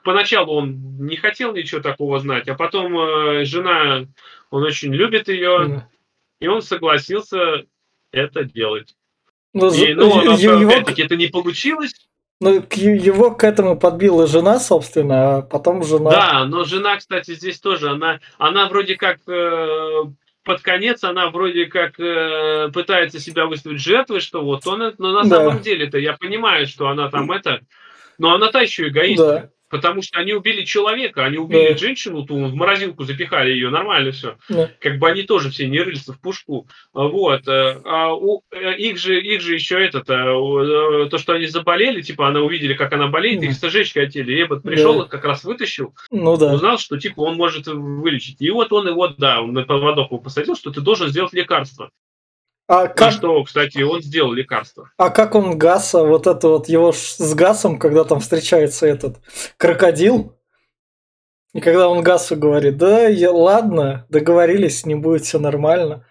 поначалу 0.03 0.53
он 0.53 0.97
не 0.99 1.17
хотел 1.17 1.53
ничего 1.53 1.81
такого 1.81 2.19
знать, 2.19 2.47
а 2.47 2.55
потом 2.55 2.97
э, 2.97 3.45
жена, 3.45 4.07
он 4.49 4.63
очень 4.63 4.93
любит 4.93 5.27
ее, 5.27 5.49
mm. 5.49 5.81
и 6.39 6.47
он 6.47 6.61
согласился 6.61 7.65
это 8.11 8.43
делать. 8.43 8.95
Ну, 9.53 9.71
и, 9.73 9.93
ну, 9.93 10.37
его... 10.37 10.67
опять-таки, 10.67 11.03
это 11.03 11.15
не 11.15 11.27
получилось. 11.27 11.93
Ну, 12.39 12.63
его 12.75 13.31
к 13.31 13.43
этому 13.43 13.79
подбила 13.79 14.27
жена, 14.27 14.59
собственно, 14.59 15.37
а 15.37 15.41
потом 15.41 15.83
жена... 15.83 16.11
Да, 16.11 16.45
но 16.45 16.65
жена, 16.65 16.97
кстати, 16.97 17.33
здесь 17.33 17.59
тоже, 17.59 17.89
она, 17.89 18.19
она 18.37 18.69
вроде 18.69 18.95
как 18.95 19.17
э, 19.27 20.03
под 20.43 20.61
конец, 20.61 21.03
она 21.03 21.31
вроде 21.31 21.65
как 21.65 21.99
э, 21.99 22.69
пытается 22.71 23.19
себя 23.19 23.47
выставить 23.47 23.81
жертвой, 23.81 24.19
что 24.19 24.43
вот 24.43 24.67
он, 24.67 24.93
но 24.99 25.11
на 25.11 25.23
да. 25.23 25.37
самом 25.37 25.61
деле-то 25.61 25.97
я 25.97 26.13
понимаю, 26.13 26.67
что 26.67 26.87
она 26.89 27.09
там 27.09 27.31
это, 27.31 27.61
но 28.17 28.34
она 28.34 28.51
та 28.51 28.62
еще 28.62 28.88
эгоистка. 28.88 29.25
Да. 29.25 29.49
Потому 29.69 30.01
что 30.01 30.19
они 30.19 30.34
убили 30.34 30.63
человека, 30.63 31.25
они 31.25 31.38
убили 31.38 31.73
да. 31.73 31.77
женщину, 31.77 32.23
ту 32.23 32.36
в 32.45 32.56
морозилку 32.56 33.03
запихали 33.03 33.51
ее, 33.51 33.69
нормально 33.69 34.12
все. 34.12 34.38
Да. 34.47 34.71
Как 34.80 34.97
бы 34.97 35.10
они 35.10 35.23
тоже 35.23 35.49
все 35.49 35.67
не 35.67 35.82
рыльцы 35.82 36.13
в 36.13 36.21
пушку. 36.21 36.69
Вот. 36.93 37.47
Э, 37.49 37.82
а 37.84 38.13
у, 38.13 38.43
э, 38.51 38.77
их, 38.77 38.97
же, 38.97 39.19
их 39.19 39.41
же 39.41 39.56
еще 39.56 39.84
этот, 39.84 40.10
э, 40.10 41.10
то, 41.10 41.17
что 41.17 41.34
они 41.34 41.47
заболели, 41.47 42.01
типа 42.01 42.30
она 42.30 42.39
увидели, 42.39 42.75
как 42.75 42.93
она 42.93 43.08
болеет, 43.08 43.41
да. 43.41 43.47
их 43.47 43.56
сожечь 43.56 43.93
хотели. 43.93 44.34
И 44.34 44.43
Эббот 44.43 44.63
пришел, 44.63 44.99
да. 44.99 45.06
как 45.06 45.25
раз 45.25 45.43
вытащил, 45.43 45.93
ну, 46.12 46.38
да. 46.38 46.53
узнал, 46.53 46.77
что 46.77 46.97
типа 46.97 47.21
он 47.21 47.36
может 47.36 47.67
вылечить. 47.67 48.39
И 48.39 48.49
вот 48.49 48.71
он 48.71 48.88
его, 48.88 49.10
да, 49.10 49.41
он 49.41 49.51
на 49.51 49.63
поводок 49.63 50.12
его 50.12 50.19
посадил, 50.19 50.56
что 50.56 50.71
ты 50.71 50.80
должен 50.80 51.10
сделать 51.10 51.34
лекарство. 51.34 51.91
А 52.67 52.88
как... 52.88 53.13
что, 53.13 53.43
кстати, 53.43 53.82
он 53.82 54.01
сделал 54.01 54.34
лекарство. 54.34 54.91
А 54.97 55.10
как 55.10 55.36
он 55.36 55.58
Гаса, 55.58 56.03
вот 56.03 56.27
это 56.27 56.49
вот 56.49 56.67
его 56.67 56.91
с 56.91 57.34
Гасом, 57.34 57.80
когда 57.80 58.03
там 58.03 58.19
встречается 58.19 58.86
этот 58.86 59.17
крокодил, 59.58 60.38
и 61.53 61.62
когда 61.62 61.88
он 61.88 62.03
Гасу 62.03 62.36
говорит, 62.36 62.77
да, 62.77 63.08
я, 63.08 63.32
ладно, 63.32 64.06
договорились, 64.10 64.86
не 64.86 64.95
будет 64.95 65.23
все 65.23 65.39
нормально. 65.39 66.06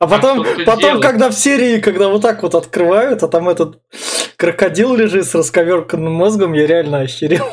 А 0.00 0.06
потом, 0.06 0.42
а 0.42 0.64
потом 0.64 1.00
когда 1.00 1.28
в 1.28 1.32
серии, 1.32 1.80
когда 1.80 2.08
вот 2.08 2.22
так 2.22 2.42
вот 2.42 2.54
открывают, 2.54 3.22
а 3.22 3.28
там 3.28 3.48
этот 3.48 3.80
крокодил 4.36 4.94
лежит 4.94 5.26
с 5.26 5.34
расковерканным 5.34 6.12
мозгом, 6.12 6.52
я 6.52 6.66
реально 6.66 7.00
ощерил. 7.00 7.46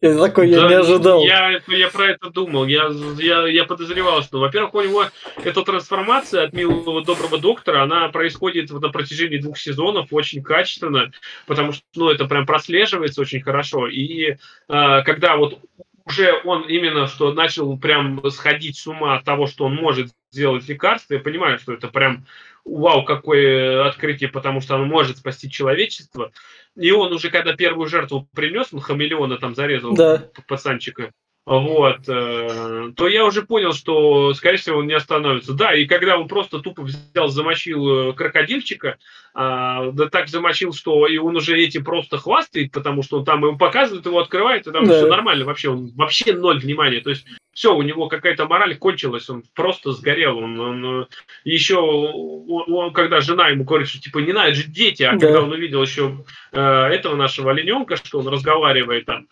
Я 0.00 0.16
такой, 0.16 0.48
я 0.48 0.66
не 0.66 0.74
ожидал. 0.74 1.22
Я, 1.24 1.60
я 1.68 1.88
про 1.88 2.06
это 2.06 2.30
думал. 2.30 2.64
Я, 2.66 2.90
я, 3.18 3.46
я 3.46 3.64
подозревал, 3.64 4.22
что, 4.22 4.40
во-первых, 4.40 4.74
у 4.74 4.80
него 4.80 5.04
эта 5.44 5.62
трансформация 5.62 6.44
от 6.44 6.54
милого 6.54 7.04
доброго 7.04 7.38
доктора, 7.38 7.82
она 7.82 8.08
происходит 8.08 8.70
на 8.70 8.88
протяжении 8.88 9.36
двух 9.36 9.58
сезонов 9.58 10.08
очень 10.10 10.42
качественно, 10.42 11.12
потому 11.46 11.72
что, 11.72 11.82
ну, 11.96 12.08
это 12.08 12.24
прям 12.24 12.46
прослеживается 12.46 13.20
очень 13.20 13.42
хорошо. 13.42 13.88
И 13.88 14.30
э, 14.32 14.36
когда 14.68 15.36
вот 15.36 15.58
уже 16.06 16.40
он 16.44 16.62
именно 16.62 17.06
что 17.06 17.32
начал 17.32 17.78
прям 17.78 18.22
сходить 18.30 18.78
с 18.78 18.86
ума 18.86 19.16
от 19.16 19.24
того, 19.24 19.46
что 19.46 19.64
он 19.64 19.74
может 19.74 20.08
сделать 20.32 20.68
лекарство, 20.68 21.14
я 21.14 21.20
понимаю, 21.20 21.58
что 21.58 21.72
это 21.72 21.88
прям 21.88 22.26
вау, 22.64 23.04
какое 23.04 23.86
открытие, 23.86 24.28
потому 24.30 24.60
что 24.60 24.76
оно 24.76 24.84
может 24.84 25.18
спасти 25.18 25.50
человечество. 25.50 26.32
И 26.76 26.90
он 26.92 27.12
уже, 27.12 27.30
когда 27.30 27.54
первую 27.54 27.88
жертву 27.88 28.28
принес, 28.34 28.72
он 28.72 28.80
хамелеона 28.80 29.38
там 29.38 29.54
зарезал 29.54 29.94
да. 29.94 30.30
пацанчика, 30.46 31.12
вот, 31.46 32.00
э, 32.06 32.92
то 32.94 33.08
я 33.08 33.24
уже 33.24 33.42
понял, 33.42 33.72
что, 33.72 34.34
скорее 34.34 34.58
всего, 34.58 34.78
он 34.78 34.86
не 34.86 34.92
остановится. 34.92 35.54
Да, 35.54 35.74
и 35.74 35.86
когда 35.86 36.18
он 36.18 36.28
просто 36.28 36.60
тупо 36.60 36.82
взял, 36.82 37.28
замочил 37.28 38.10
э, 38.10 38.12
крокодильчика, 38.12 38.98
а, 39.32 39.90
да 39.92 40.08
так 40.08 40.28
замочил, 40.28 40.72
что 40.72 41.06
и 41.06 41.16
он 41.16 41.36
уже 41.36 41.58
этим 41.58 41.82
просто 41.82 42.18
хвастает, 42.18 42.72
потому 42.72 43.02
что 43.02 43.18
он 43.18 43.24
там 43.24 43.44
ему 43.44 43.56
показывает, 43.56 44.04
его 44.04 44.20
открывает, 44.20 44.66
и 44.66 44.72
там 44.72 44.86
да. 44.86 44.98
все 44.98 45.06
нормально 45.06 45.44
вообще, 45.44 45.70
он 45.70 45.90
вообще 45.96 46.34
ноль 46.34 46.60
внимания. 46.60 47.00
То 47.00 47.10
есть 47.10 47.26
все, 47.52 47.74
у 47.74 47.82
него 47.82 48.08
какая-то 48.08 48.46
мораль 48.46 48.76
кончилась, 48.76 49.28
он 49.30 49.42
просто 49.54 49.92
сгорел. 49.92 50.38
Он, 50.38 50.60
он 50.60 51.08
еще, 51.44 51.76
он, 51.78 52.72
он, 52.72 52.92
когда 52.92 53.20
жена 53.20 53.48
ему 53.48 53.64
говорит, 53.64 53.88
что 53.88 54.00
типа 54.00 54.18
не 54.18 54.32
надо 54.32 54.54
же 54.54 54.64
дети, 54.64 55.04
а 55.04 55.12
да. 55.12 55.18
когда 55.18 55.42
он 55.42 55.52
увидел 55.52 55.82
еще 55.82 56.24
э, 56.52 56.60
этого 56.60 57.16
нашего 57.16 57.50
олененка, 57.50 57.96
что 57.96 58.18
он 58.18 58.28
разговаривает 58.28 59.06
там, 59.06 59.26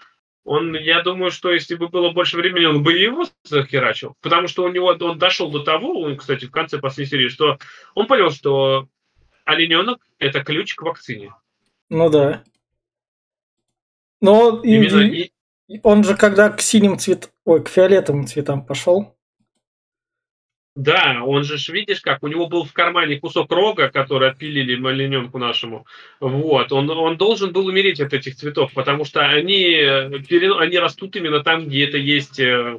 он, 0.49 0.75
я 0.75 1.03
думаю, 1.03 1.31
что 1.31 1.53
если 1.53 1.75
бы 1.75 1.89
было 1.89 2.11
больше 2.11 2.39
времени, 2.39 2.65
он 2.65 2.83
бы 2.83 2.95
его 2.95 3.27
захерачил. 3.45 4.17
Потому 4.23 4.49
что 4.49 4.65
у 4.65 4.69
него 4.69 4.87
он 4.87 5.19
дошел 5.19 5.51
до 5.51 5.63
того, 5.63 6.01
он, 6.01 6.17
кстати, 6.17 6.47
в 6.47 6.51
конце 6.51 6.79
последней 6.79 7.11
серии, 7.11 7.29
что 7.29 7.59
он 7.95 8.07
понял, 8.07 8.31
что 8.31 8.89
олененок– 9.45 10.01
это 10.19 10.43
ключ 10.43 10.75
к 10.75 10.83
вакцине. 10.83 11.35
Ну 11.91 12.09
да. 12.09 12.43
Но 14.23 14.61
Именно 14.63 15.01
и, 15.01 15.31
и... 15.69 15.81
он 15.83 16.03
же 16.03 16.17
когда 16.17 16.49
к 16.49 16.63
синим 16.63 16.99
цвет, 16.99 17.31
ой, 17.45 17.63
к 17.63 17.69
фиолетовым 17.69 18.27
цветам 18.27 18.65
пошел, 18.65 19.18
да, 20.79 21.25
он 21.25 21.43
же, 21.43 21.57
видишь, 21.73 22.01
как 22.01 22.23
у 22.23 22.29
него 22.29 22.47
был 22.47 22.63
в 22.63 22.73
кармане 22.73 23.19
кусок 23.19 23.51
рога, 23.51 23.89
который 23.89 24.31
отпилили 24.31 24.77
малененку 24.77 25.37
нашему. 25.37 25.87
Вот, 26.21 26.71
он, 26.71 26.89
он 26.89 27.17
должен 27.17 27.53
был 27.53 27.67
умереть 27.67 28.01
от 28.01 28.13
этих 28.13 28.37
цветов, 28.37 28.73
потому 28.75 29.05
что 29.05 29.27
они, 29.27 29.75
они 29.75 30.79
растут 30.79 31.17
именно 31.17 31.43
там, 31.43 31.67
где 31.67 31.85
это 31.85 31.99
есть 31.99 32.39
э, 32.39 32.79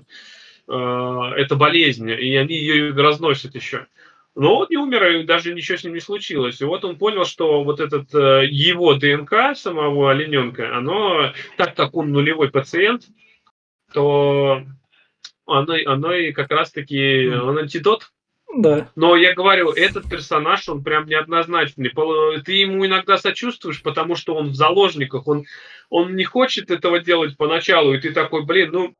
э, 0.69 1.31
эта 1.35 1.57
болезнь, 1.57 2.09
и 2.09 2.37
они 2.37 2.55
ее 2.55 2.93
разносят 2.93 3.55
еще. 3.55 3.87
Но 4.33 4.59
он 4.59 4.67
не 4.69 4.77
умер, 4.77 5.05
и 5.17 5.23
даже 5.23 5.53
ничего 5.53 5.77
с 5.77 5.83
ним 5.83 5.93
не 5.93 5.99
случилось. 5.99 6.61
И 6.61 6.63
вот 6.63 6.85
он 6.85 6.95
понял, 6.95 7.25
что 7.25 7.65
вот 7.65 7.81
этот 7.81 8.15
э, 8.15 8.45
его 8.49 8.93
ДНК 8.93 9.57
самого 9.57 10.11
олененка, 10.11 10.73
оно, 10.77 11.33
так 11.57 11.75
как 11.75 11.93
он 11.97 12.13
нулевой 12.13 12.49
пациент, 12.49 13.03
то 13.91 14.63
оно, 15.53 15.75
оно 15.85 16.13
и 16.13 16.31
как 16.31 16.51
раз-таки, 16.51 17.29
он 17.29 17.57
антидот. 17.57 18.11
Да. 18.55 18.89
Но 18.95 19.15
я 19.15 19.33
говорю, 19.35 19.71
этот 19.71 20.09
персонаж, 20.09 20.67
он 20.69 20.83
прям 20.83 21.05
неоднозначный. 21.05 21.91
Ты 22.43 22.53
ему 22.53 22.85
иногда 22.85 23.17
сочувствуешь, 23.17 23.83
потому 23.83 24.15
что 24.15 24.35
он 24.35 24.49
в 24.49 24.55
заложниках, 24.55 25.27
он, 25.27 25.45
он 25.89 26.15
не 26.15 26.23
хочет 26.23 26.71
этого 26.71 26.99
делать 26.99 27.37
поначалу, 27.37 27.93
и 27.93 27.99
ты 27.99 28.11
такой, 28.11 28.45
блин, 28.45 28.71
ну, 28.71 28.93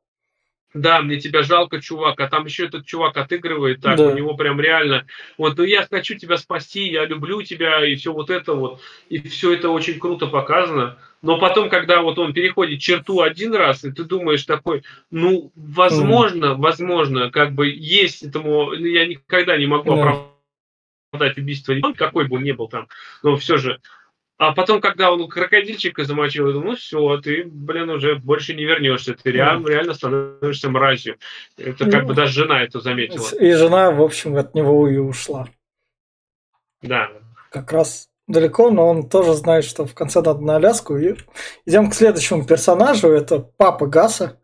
да, 0.74 1.02
мне 1.02 1.20
тебя 1.20 1.42
жалко, 1.44 1.82
чувак, 1.82 2.20
а 2.20 2.28
там 2.28 2.46
еще 2.46 2.66
этот 2.66 2.86
чувак 2.86 3.18
отыгрывает 3.18 3.82
так, 3.82 3.98
да. 3.98 4.08
у 4.08 4.16
него 4.16 4.36
прям 4.36 4.62
реально, 4.62 5.06
вот, 5.38 5.58
ну 5.58 5.64
я 5.64 5.88
хочу 5.90 6.16
тебя 6.16 6.38
спасти, 6.38 6.90
я 6.90 7.06
люблю 7.06 7.42
тебя, 7.42 7.86
и 7.86 7.96
все 7.96 8.14
вот 8.14 8.30
это 8.30 8.54
вот, 8.54 8.82
и 9.10 9.20
все 9.28 9.54
это 9.54 9.70
очень 9.70 10.00
круто 10.00 10.28
показано. 10.28 10.98
Но 11.22 11.38
потом, 11.38 11.70
когда 11.70 12.02
вот 12.02 12.18
он 12.18 12.34
переходит 12.34 12.80
черту 12.80 13.22
один 13.22 13.54
раз, 13.54 13.84
и 13.84 13.92
ты 13.92 14.06
думаешь 14.06 14.46
такой, 14.46 14.84
ну, 15.12 15.52
возможно, 15.56 16.46
mm. 16.46 16.56
возможно, 16.56 17.30
как 17.30 17.54
бы 17.54 17.68
есть 17.68 18.24
этому, 18.24 18.72
ну, 18.72 18.86
я 18.86 19.06
никогда 19.06 19.58
не 19.58 19.66
могу 19.66 19.92
yeah. 19.92 20.30
оправдать 21.12 21.38
убийство, 21.38 21.76
какой 21.98 22.28
бы 22.28 22.38
он 22.38 22.44
ни 22.44 22.54
был 22.54 22.70
там, 22.70 22.88
но 23.22 23.36
все 23.36 23.58
же 23.58 23.82
А 24.39 24.54
потом, 24.54 24.80
когда 24.80 25.12
он 25.12 25.28
крокодильчика 25.28 26.06
замочил, 26.06 26.47
я 26.47 26.54
думаю, 26.54 26.71
ну 26.71 26.75
все, 26.78 27.17
ты, 27.17 27.43
блин, 27.43 27.89
уже 27.89 28.15
больше 28.15 28.54
не 28.56 28.63
вернешься. 28.63 29.13
Ты 29.13 29.32
реально, 29.32 29.67
реально 29.67 29.93
становишься 29.93 30.69
мразью. 30.69 31.17
Это 31.58 31.91
как 31.91 32.06
бы 32.06 32.13
даже 32.13 32.32
жена 32.32 32.63
это 32.63 32.80
заметила. 32.80 33.28
И 33.38 33.52
жена, 33.52 33.91
в 33.91 34.02
общем, 34.02 34.38
от 34.38 34.56
него 34.56 34.88
и 34.88 34.95
ушла. 34.95 35.49
Да. 36.82 37.10
Как 37.52 37.73
раз 37.73 38.08
далеко, 38.28 38.71
но 38.71 38.88
он 38.88 39.10
тоже 39.10 39.34
знает, 39.34 39.65
что 39.65 39.86
в 39.86 39.93
конце 39.93 40.21
надо 40.21 40.39
на 40.39 40.56
Аляску. 40.56 40.95
И 40.97 41.17
идем 41.65 41.89
к 41.89 41.93
следующему 41.93 42.45
персонажу. 42.45 43.10
Это 43.10 43.39
папа 43.39 43.88
Гаса. 43.88 44.39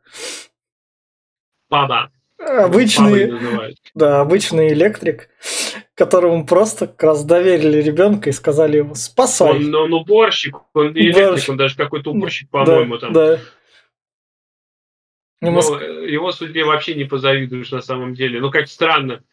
Папа. 1.69 2.11
Обычный, 2.37 3.71
да, 3.93 4.19
обычный 4.19 4.73
электрик, 4.73 5.29
которому 5.95 6.45
просто 6.45 6.87
как 6.87 7.01
раз 7.03 7.23
доверили 7.23 7.81
ребенка 7.81 8.29
и 8.29 8.33
сказали 8.33 8.77
ему 8.77 8.95
спасай. 8.95 9.51
Он, 9.51 9.73
он 9.73 9.93
уборщик, 9.93 10.57
он 10.73 10.93
не 10.93 11.07
электрик, 11.07 11.49
он 11.49 11.57
даже 11.57 11.75
какой-то 11.75 12.11
уборщик, 12.11 12.49
по-моему, 12.49 12.97
да, 12.97 13.01
там. 13.01 13.13
Да. 13.13 13.39
Но 15.41 15.49
его 15.51 16.31
судьбе 16.31 16.65
вообще 16.65 16.95
не 16.95 17.05
позавидуешь 17.05 17.71
на 17.71 17.81
самом 17.81 18.13
деле. 18.13 18.39
Ну, 18.39 18.51
как 18.51 18.67
странно. 18.67 19.23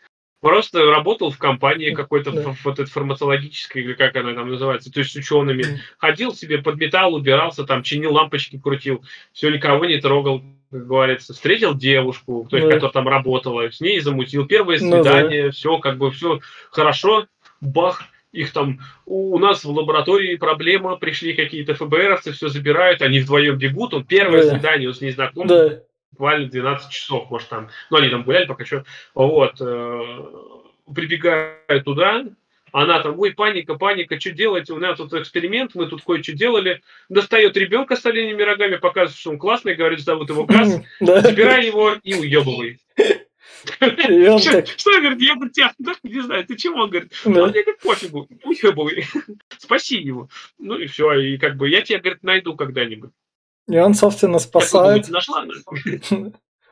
Просто 0.41 0.85
работал 0.91 1.31
в 1.31 1.39
компании 1.39 1.95
какой-то 1.95 2.33
да. 2.33 2.55
вот 2.65 2.79
этой 2.81 2.91
фармацологической, 2.91 3.83
или 3.83 3.95
как 3.95 4.17
она 4.17 4.35
там 4.35 4.51
называется, 4.51 4.91
то 4.91 4.99
есть 4.99 5.13
с 5.13 5.17
учеными. 5.17 5.81
Ходил 5.99 6.35
себе 6.35 6.59
под 6.59 6.77
металл, 6.77 7.15
убирался, 7.15 7.65
там 7.65 7.85
чинил 7.85 8.13
лампочки, 8.15 8.59
крутил. 8.59 9.05
Все, 9.33 9.51
никого 9.51 9.85
не 9.85 10.01
трогал, 10.01 10.43
как 10.73 10.87
говорится. 10.87 11.35
Встретил 11.35 11.75
девушку, 11.75 12.47
то 12.51 12.57
есть, 12.57 12.69
да. 12.69 12.75
которая 12.75 12.93
там 12.93 13.09
работала, 13.09 13.71
с 13.71 13.81
ней 13.81 14.01
замутил. 14.01 14.47
Первое 14.47 14.79
свидание, 14.79 15.43
ну, 15.43 15.49
да. 15.49 15.53
все, 15.53 15.79
как 15.79 15.99
бы 15.99 16.11
все 16.11 16.41
хорошо. 16.71 17.27
Бах, 17.61 18.03
их 18.33 18.53
там 18.53 18.81
у, 19.07 19.37
у 19.37 19.39
нас 19.39 19.63
в 19.63 19.71
лаборатории 19.71 20.35
проблема, 20.37 20.97
пришли 20.97 21.35
какие-то 21.35 21.75
ФБРовцы, 21.75 22.33
все 22.33 22.49
забирают, 22.49 23.03
они 23.03 23.21
вдвоем 23.21 23.59
бегут, 23.59 23.95
он 23.95 24.05
первое 24.05 24.43
да. 24.43 24.51
свидание 24.51 24.89
он 24.89 24.95
с 24.95 25.01
ней 25.01 25.13
знаком, 25.13 25.47
да 25.47 25.83
буквально 26.13 26.47
12 26.47 26.91
часов, 26.91 27.31
может, 27.31 27.49
там, 27.49 27.69
ну, 27.91 27.97
они 27.97 28.09
там 28.09 28.23
гуляли 28.23 28.45
пока 28.45 28.65
что, 28.65 28.85
вот, 29.15 29.61
э, 29.61 30.25
прибегает 30.95 31.85
туда, 31.85 32.25
она 32.73 33.01
там, 33.01 33.19
ой, 33.19 33.33
паника, 33.33 33.75
паника, 33.75 34.19
что 34.19 34.31
делать? 34.33 34.71
У 34.71 34.79
нас 34.79 34.97
тут 34.97 35.13
эксперимент, 35.13 35.75
мы 35.75 35.87
тут 35.87 36.03
кое-что 36.03 36.33
делали. 36.33 36.83
Достает 37.09 37.57
ребенка 37.57 37.97
с 37.97 38.05
оленями 38.07 38.43
рогами, 38.43 38.77
показывает, 38.77 39.19
что 39.19 39.31
он 39.31 39.39
классный, 39.39 39.75
говорит, 39.75 40.01
зовут 40.01 40.31
его 40.31 40.45
Газ, 40.45 40.81
забирай 41.01 41.67
его 41.67 41.95
и 42.03 42.15
уебывай. 42.15 42.79
Что, 43.65 45.01
говорит, 45.01 45.21
я 45.21 45.37
бы 45.37 45.51
тебя, 45.51 45.73
не 46.03 46.21
знаю, 46.21 46.45
ты 46.45 46.57
чего, 46.57 46.83
он 46.83 46.91
говорит, 46.91 47.13
он 47.25 47.33
мне 47.33 47.63
говорит, 47.63 47.79
пофигу, 47.81 48.27
уебывай, 48.45 49.05
спаси 49.59 49.99
его. 50.01 50.29
Ну 50.59 50.77
и 50.77 50.87
все, 50.87 51.13
и 51.13 51.39
как 51.39 51.57
бы 51.57 51.69
я 51.69 51.83
тебя, 51.83 52.01
говорит, 52.01 52.23
найду 52.23 52.57
когда-нибудь. 52.57 53.11
И 53.69 53.79
он, 53.79 53.95
собственно, 53.95 54.39
спасает... 54.39 55.09
Нашла, 55.09 55.47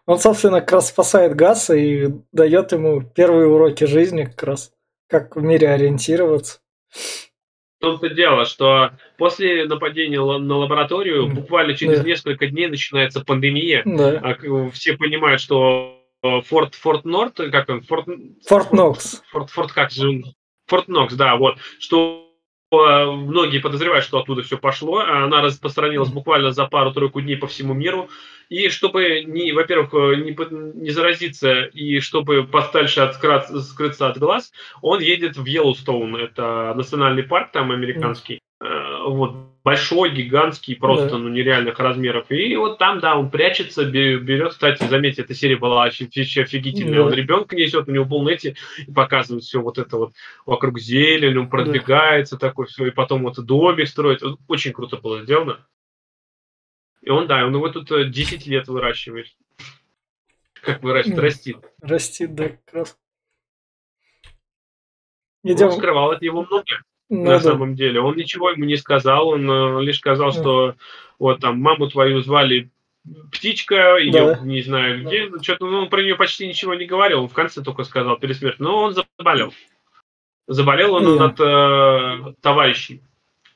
он, 0.06 0.18
собственно, 0.18 0.60
как 0.60 0.72
раз 0.72 0.88
спасает 0.88 1.36
Гаса 1.36 1.76
и 1.76 2.08
дает 2.32 2.72
ему 2.72 3.02
первые 3.02 3.46
уроки 3.46 3.84
жизни, 3.84 4.24
как 4.24 4.42
раз, 4.42 4.72
как 5.10 5.36
в 5.36 5.42
мире 5.42 5.68
ориентироваться. 5.70 6.60
В 6.90 7.82
том-то 7.82 8.10
дело, 8.10 8.44
что 8.44 8.92
после 9.18 9.64
нападения 9.64 10.20
на 10.20 10.56
лабораторию 10.56 11.28
буквально 11.28 11.74
через 11.74 12.00
да. 12.00 12.04
несколько 12.04 12.46
дней 12.46 12.68
начинается 12.68 13.24
пандемия. 13.24 13.82
Да. 13.84 14.20
А 14.22 14.70
все 14.70 14.96
понимают, 14.96 15.40
что 15.40 15.98
Форт, 16.22 16.74
Форт 16.74 17.04
Норт, 17.04 17.36
как 17.36 17.68
он? 17.70 17.82
Форт, 17.82 18.06
Форт 18.46 18.72
Нокс. 18.72 19.22
Форт, 19.30 19.50
Форт, 19.50 19.72
как 19.72 19.90
же? 19.90 20.22
Форт 20.66 20.88
Нокс, 20.88 21.14
да, 21.14 21.36
вот. 21.36 21.56
Что 21.78 22.29
многие 22.70 23.58
подозревают, 23.58 24.04
что 24.04 24.20
оттуда 24.20 24.42
все 24.42 24.56
пошло. 24.56 25.00
Она 25.00 25.42
распространилась 25.42 26.10
буквально 26.10 26.52
за 26.52 26.66
пару-тройку 26.66 27.20
дней 27.20 27.36
по 27.36 27.46
всему 27.46 27.74
миру. 27.74 28.08
И 28.48 28.68
чтобы, 28.68 29.22
не, 29.24 29.52
во-первых, 29.52 29.92
не, 29.92 30.36
не 30.80 30.90
заразиться 30.90 31.62
и 31.62 32.00
чтобы 32.00 32.44
подальше 32.44 33.00
открыть, 33.00 33.48
скрыться 33.64 34.08
от 34.08 34.18
глаз, 34.18 34.52
он 34.82 35.00
едет 35.00 35.36
в 35.36 35.44
Йеллоустоун. 35.44 36.16
Это 36.16 36.72
национальный 36.76 37.22
парк 37.22 37.50
там 37.52 37.70
американский. 37.70 38.40
Э, 38.60 39.02
вот, 39.06 39.34
большой, 39.62 40.10
гигантский, 40.10 40.76
просто, 40.76 41.10
да. 41.10 41.18
ну, 41.18 41.28
нереальных 41.28 41.78
размеров. 41.78 42.30
И 42.30 42.56
вот 42.56 42.78
там, 42.78 43.00
да, 43.00 43.16
он 43.16 43.30
прячется, 43.30 43.84
берет, 43.84 44.52
кстати, 44.52 44.84
заметьте, 44.84 45.22
эта 45.22 45.34
серия 45.34 45.56
была 45.56 45.84
офигительная. 45.84 46.98
Да. 46.98 47.04
Он 47.04 47.12
ребенка 47.12 47.56
несет, 47.56 47.88
у 47.88 47.92
него 47.92 48.06
полнете, 48.06 48.56
и 48.78 48.90
показывает 48.90 49.44
все 49.44 49.60
вот 49.60 49.78
это 49.78 49.96
вот 49.96 50.14
вокруг 50.46 50.78
зелень, 50.78 51.36
он 51.36 51.48
продвигается 51.48 52.38
да. 52.38 52.48
такой, 52.48 52.66
все, 52.66 52.86
и 52.86 52.90
потом 52.90 53.22
вот 53.22 53.38
домик 53.44 53.88
строит. 53.88 54.22
Очень 54.48 54.72
круто 54.72 54.96
было 54.96 55.22
сделано. 55.22 55.66
И 57.02 57.10
он, 57.10 57.26
да, 57.26 57.46
он 57.46 57.54
его 57.54 57.68
тут 57.68 57.88
10 58.10 58.46
э, 58.46 58.50
лет 58.50 58.68
выращивает. 58.68 59.26
Как 60.62 60.82
выращивает? 60.82 61.18
Растит. 61.18 61.56
Растит, 61.80 62.34
да, 62.34 62.48
как 62.50 62.74
раз. 62.74 62.98
Идем. 65.42 65.68
Он 65.68 65.72
скрывал 65.72 66.10
от 66.10 66.20
него 66.20 66.42
много 66.42 66.64
ну, 67.10 67.24
на 67.24 67.30
да. 67.32 67.40
самом 67.40 67.74
деле. 67.74 68.00
Он 68.00 68.16
ничего 68.16 68.50
ему 68.50 68.64
не 68.64 68.76
сказал, 68.76 69.28
он 69.28 69.50
э, 69.50 69.82
лишь 69.82 69.98
сказал, 69.98 70.32
что 70.32 70.76
вот 71.18 71.40
там 71.40 71.60
маму 71.60 71.88
твою 71.88 72.20
звали 72.20 72.70
птичка, 73.32 73.96
или 73.96 74.12
да. 74.12 74.38
не 74.42 74.62
знаю 74.62 75.04
где, 75.04 75.28
что-то, 75.42 75.66
ну, 75.66 75.78
он 75.80 75.88
про 75.88 76.02
нее 76.02 76.14
почти 76.14 76.46
ничего 76.46 76.74
не 76.74 76.86
говорил, 76.86 77.22
он 77.22 77.28
в 77.28 77.32
конце 77.32 77.62
только 77.62 77.82
сказал 77.82 78.16
перед 78.18 78.36
смертью, 78.36 78.64
но 78.64 78.76
он 78.84 78.94
заболел. 79.18 79.52
Заболел 80.46 80.94
он 80.94 81.18
да. 81.18 81.24
от 81.26 81.40
э, 81.40 82.34
товарищей, 82.40 83.02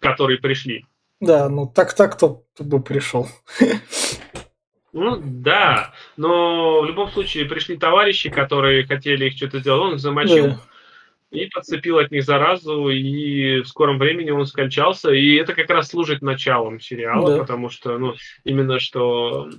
которые 0.01 0.39
пришли. 0.41 0.87
Да, 1.21 1.49
ну 1.49 1.71
так-так 1.73 2.17
кто 2.17 2.43
бы 2.59 2.83
пришел. 2.83 3.29
Ну 4.93 5.21
да, 5.25 5.93
но 6.17 6.83
в 6.83 6.87
любом 6.87 7.11
случае 7.11 7.47
пришли 7.47 7.77
товарищи, 7.77 8.31
которые 8.31 8.87
хотели 8.87 9.27
их 9.27 9.37
что-то 9.37 9.59
сделать, 9.61 9.81
он 9.81 9.95
их 9.95 10.01
замочил. 10.01 10.49
Да 10.49 10.61
и 11.35 11.51
подцепил 11.51 11.99
от 11.99 12.11
них 12.11 12.25
заразу, 12.25 12.89
и 12.89 13.61
в 13.61 13.67
скором 13.67 13.99
времени 13.99 14.31
он 14.31 14.47
скончался. 14.47 15.11
И 15.11 15.35
это 15.35 15.55
как 15.55 15.69
раз 15.69 15.89
служит 15.89 16.23
началом 16.23 16.81
сериала, 16.81 17.33
да. 17.33 17.39
потому 17.39 17.69
что, 17.69 17.99
ну, 17.99 18.15
именно 18.45 18.79
что 18.79 19.51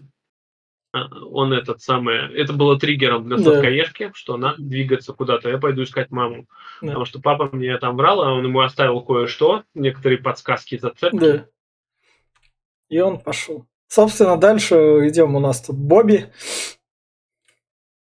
а, 0.93 1.07
он 1.31 1.51
этот 1.51 1.81
самый... 1.81 2.33
Это 2.33 2.53
было 2.53 2.79
триггером 2.79 3.27
для 3.27 3.37
сладкоежки, 3.37 4.07
да. 4.07 4.11
что 4.13 4.37
надо 4.37 4.61
двигаться 4.61 5.13
куда-то. 5.13 5.49
Я 5.49 5.57
пойду 5.57 5.83
искать 5.83 6.09
маму. 6.11 6.47
Да. 6.81 6.87
Потому 6.87 7.05
что 7.05 7.19
папа 7.19 7.49
мне 7.51 7.77
там 7.77 7.97
брал, 7.97 8.21
а 8.21 8.31
он 8.33 8.45
ему 8.45 8.61
оставил 8.61 9.01
кое-что, 9.01 9.63
некоторые 9.73 10.19
подсказки, 10.19 10.77
зацепки. 10.77 11.17
Да. 11.17 11.47
И 12.87 12.99
он 12.99 13.19
пошел. 13.19 13.65
Собственно, 13.87 14.37
дальше 14.37 14.75
идем 15.07 15.35
у 15.35 15.39
нас 15.39 15.61
тут 15.61 15.75
Бобби. 15.75 16.31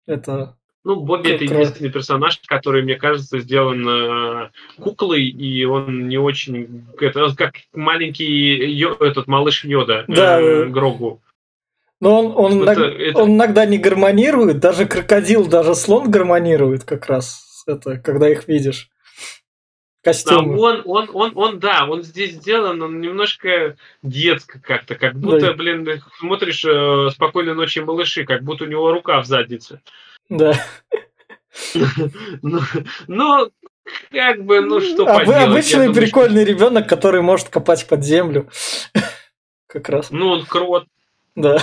Это 0.06 0.58
ну, 0.84 1.00
Бобби 1.00 1.30
это 1.30 1.44
единственный 1.44 1.90
персонаж, 1.90 2.38
который, 2.46 2.82
мне 2.82 2.96
кажется, 2.96 3.40
сделан 3.40 3.88
э, 3.88 4.50
куклой, 4.78 5.24
и 5.24 5.64
он 5.64 6.08
не 6.08 6.18
очень... 6.18 6.84
Это 7.00 7.34
как 7.34 7.54
маленький 7.72 8.26
йо, 8.26 8.94
этот 9.00 9.26
малыш 9.26 9.64
Йода, 9.64 10.04
да. 10.08 10.38
э, 10.40 10.66
Грогу. 10.66 11.22
Но 12.00 12.20
он, 12.20 12.58
он, 12.60 12.68
это, 12.68 12.82
это... 12.82 13.18
он 13.18 13.30
иногда 13.30 13.64
не 13.64 13.78
гармонирует, 13.78 14.60
даже 14.60 14.84
крокодил, 14.84 15.46
даже 15.46 15.74
слон 15.74 16.10
гармонирует 16.10 16.84
как 16.84 17.06
раз, 17.06 17.64
это, 17.66 17.96
когда 17.96 18.28
их 18.28 18.46
видишь. 18.46 18.90
Костюмы. 20.02 20.54
Да, 20.54 20.60
он, 20.60 20.82
он, 20.84 21.10
он, 21.14 21.32
он, 21.34 21.58
да, 21.60 21.86
он 21.88 22.02
здесь 22.02 22.32
сделан, 22.32 22.82
он 22.82 23.00
немножко 23.00 23.76
детско 24.02 24.60
как-то, 24.60 24.96
как 24.96 25.14
будто, 25.14 25.46
да. 25.46 25.52
блин, 25.54 25.88
смотришь 26.18 26.62
э, 26.66 27.08
«Спокойной 27.10 27.54
ночи, 27.54 27.78
малыши», 27.78 28.26
как 28.26 28.42
будто 28.42 28.64
у 28.64 28.68
него 28.68 28.92
рука 28.92 29.22
в 29.22 29.24
заднице. 29.24 29.80
Да. 30.28 30.54
Ну, 32.42 32.60
ну, 33.06 33.50
как 34.10 34.44
бы, 34.44 34.60
ну 34.60 34.80
что 34.80 35.06
а 35.06 35.18
поделать. 35.18 35.48
Обычный 35.48 35.86
думаю, 35.86 35.94
прикольный 35.94 36.42
что... 36.42 36.52
ребенок, 36.52 36.88
который 36.88 37.22
может 37.22 37.48
копать 37.48 37.86
под 37.86 38.04
землю. 38.04 38.48
Как 39.66 39.88
раз. 39.88 40.10
Ну, 40.10 40.28
он 40.28 40.46
крот. 40.46 40.86
Да. 41.34 41.58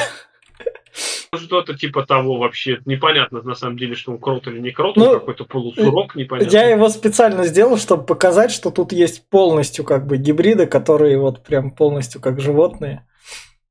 Что-то 1.34 1.78
типа 1.78 2.06
того 2.06 2.38
вообще. 2.38 2.80
Непонятно 2.86 3.41
на 3.41 3.56
самом 3.56 3.78
деле, 3.78 3.95
что 3.95 4.12
он 4.12 4.19
крот 4.19 4.47
или 4.47 4.60
не 4.60 4.71
крот, 4.71 4.97
ну, 4.97 5.13
какой-то 5.13 5.45
полусурок, 5.45 6.15
непонятно. 6.15 6.52
Я 6.52 6.69
его 6.69 6.89
специально 6.89 7.45
сделал, 7.45 7.78
чтобы 7.78 8.06
показать, 8.06 8.52
что 8.52 8.69
тут 8.69 8.91
есть 8.91 9.30
полностью 9.30 9.86
как 9.86 10.08
бы 10.08 10.17
гибриды, 10.17 10.67
которые 10.67 11.17
вот 11.17 11.43
прям 11.43 11.71
полностью 11.71 12.19
как 12.19 12.41
животные. 12.41 13.08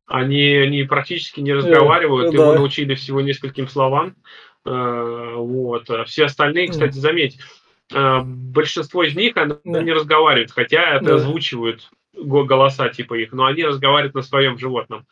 Они, 0.06 0.56
они 0.56 0.82
практически 0.84 1.40
не 1.40 1.52
разговаривают, 1.52 2.34
да. 2.34 2.42
его 2.42 2.54
научили 2.54 2.94
всего 2.94 3.20
нескольким 3.20 3.68
словам. 3.68 4.16
Э, 4.64 5.34
вот. 5.36 5.90
А 5.90 6.04
все 6.04 6.26
остальные, 6.26 6.68
кстати, 6.68 6.96
заметь, 6.96 7.38
э, 7.92 8.20
большинство 8.22 9.02
из 9.04 9.14
них 9.14 9.36
они 9.36 9.54
да. 9.64 9.82
не 9.82 9.92
разговаривают, 9.92 10.50
хотя 10.50 10.96
это 10.96 11.04
да. 11.06 11.14
озвучивают 11.16 11.90
голоса 12.12 12.88
типа 12.88 13.14
их, 13.14 13.32
но 13.32 13.46
они 13.46 13.64
разговаривают 13.64 14.14
на 14.14 14.22
своем 14.22 14.58
животном. 14.58 15.06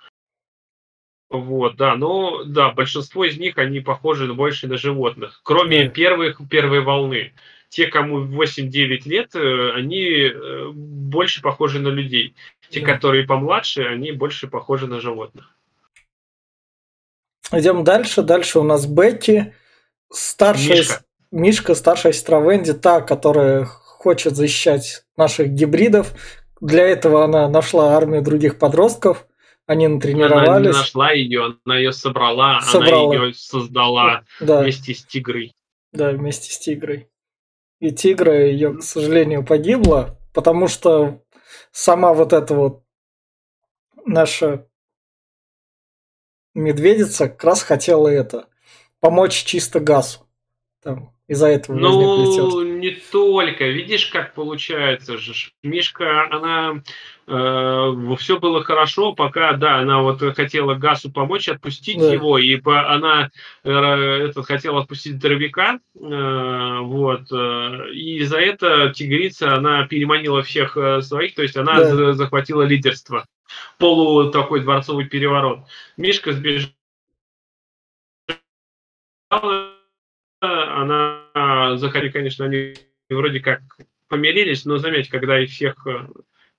Вот, 1.30 1.76
да, 1.76 1.94
но 1.94 2.42
да, 2.44 2.70
большинство 2.70 3.24
из 3.24 3.38
них, 3.38 3.58
они 3.58 3.80
похожи 3.80 4.32
больше 4.32 4.66
на 4.66 4.78
животных, 4.78 5.40
кроме 5.44 5.84
да. 5.84 5.90
первых, 5.90 6.40
первой 6.48 6.80
волны. 6.80 7.34
те, 7.68 7.86
кому 7.86 8.24
8-9 8.24 9.02
лет, 9.04 9.34
э, 9.34 9.72
они 9.74 10.32
больше 10.72 11.42
похожи 11.42 11.80
на 11.80 11.88
людей. 11.88 12.34
Те, 12.70 12.80
да. 12.80 12.94
которые 12.94 13.26
помладше, 13.26 13.82
они 13.82 14.12
больше 14.12 14.48
похожи 14.48 14.86
на 14.86 15.00
животных. 15.00 15.57
Идем 17.52 17.84
дальше. 17.84 18.22
Дальше 18.22 18.58
у 18.58 18.62
нас 18.62 18.86
Бетти, 18.86 19.52
старшая 20.10 20.78
Мишка, 20.78 21.02
Мишка 21.30 21.74
старшая 21.74 22.12
сестра 22.12 22.40
Венди, 22.40 22.74
та, 22.74 23.00
которая 23.00 23.64
хочет 23.64 24.36
защищать 24.36 25.04
наших 25.16 25.48
гибридов. 25.48 26.12
Для 26.60 26.86
этого 26.86 27.24
она 27.24 27.48
нашла 27.48 27.96
армию 27.96 28.22
других 28.22 28.58
подростков. 28.58 29.26
Они 29.66 29.86
натренировались. 29.86 30.48
Она 30.48 30.60
не 30.60 30.68
нашла 30.68 31.12
ее, 31.12 31.56
она 31.64 31.76
ее 31.76 31.92
собрала, 31.92 32.60
собрала. 32.62 33.14
она 33.14 33.26
ее 33.26 33.34
создала 33.34 34.24
да. 34.40 34.62
вместе 34.62 34.94
с 34.94 35.04
тигрой. 35.04 35.52
Да, 35.92 36.10
вместе 36.10 36.50
с 36.50 36.58
тигрой. 36.58 37.08
И 37.78 37.90
тигра 37.90 38.46
ее, 38.46 38.78
к 38.78 38.82
сожалению, 38.82 39.44
погибла, 39.44 40.18
потому 40.32 40.68
что 40.68 41.22
сама 41.70 42.14
вот 42.14 42.32
эта 42.32 42.54
вот 42.54 42.82
наша 44.06 44.66
медведица 46.58 47.28
как 47.28 47.42
раз 47.44 47.62
хотела 47.62 48.08
это 48.08 48.48
помочь 49.00 49.44
чисто 49.44 49.80
газу. 49.80 50.26
Там 50.82 51.14
из-за 51.28 51.48
этого 51.48 51.76
Ну, 51.76 52.62
не 52.62 52.90
только. 53.12 53.68
Видишь, 53.68 54.06
как 54.06 54.32
получается 54.32 55.18
же. 55.18 55.34
Мишка, 55.62 56.26
она... 56.30 56.82
Э, 57.26 57.94
все 58.18 58.38
было 58.38 58.64
хорошо, 58.64 59.12
пока, 59.12 59.52
да, 59.52 59.80
она 59.80 60.00
вот 60.00 60.22
хотела 60.34 60.74
Гасу 60.74 61.12
помочь, 61.12 61.50
отпустить 61.50 61.98
да. 61.98 62.10
его, 62.10 62.38
и 62.38 62.56
по, 62.56 62.90
она 62.90 63.30
э, 63.62 63.70
этот, 63.70 64.46
хотела 64.46 64.80
отпустить 64.80 65.16
здоровяка, 65.16 65.80
э, 65.94 66.78
вот, 66.80 67.30
э, 67.30 67.90
и 67.92 68.22
за 68.24 68.38
это 68.40 68.94
тигрица, 68.94 69.54
она 69.54 69.86
переманила 69.86 70.42
всех 70.42 70.78
э, 70.78 71.02
своих, 71.02 71.34
то 71.34 71.42
есть 71.42 71.58
она 71.58 71.74
да. 71.74 72.14
захватила 72.14 72.62
лидерство. 72.62 73.26
Полу 73.76 74.30
такой 74.30 74.60
дворцовый 74.60 75.04
переворот. 75.04 75.60
Мишка 75.98 76.32
сбежал 76.32 76.70
она 80.40 81.76
заходили, 81.76 82.10
конечно, 82.10 82.44
они 82.44 82.74
вроде 83.10 83.40
как 83.40 83.60
помирились, 84.08 84.64
но 84.64 84.78
заметь, 84.78 85.08
когда 85.08 85.38
их 85.38 85.50
всех 85.50 85.86
э, 85.86 86.08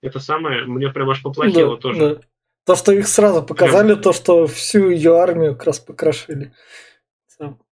это 0.01 0.19
самое, 0.19 0.65
мне 0.65 0.89
прям 0.89 1.09
аж 1.09 1.21
поплохело 1.21 1.75
да, 1.75 1.81
тоже. 1.81 1.99
Да. 1.99 2.21
То, 2.65 2.75
что 2.75 2.91
их 2.91 3.07
сразу 3.07 3.43
показали, 3.43 3.93
прям... 3.93 4.01
то, 4.01 4.13
что 4.13 4.47
всю 4.47 4.89
ее 4.89 5.17
армию 5.17 5.55
как 5.55 5.67
раз 5.67 5.79
покрошили. 5.79 6.53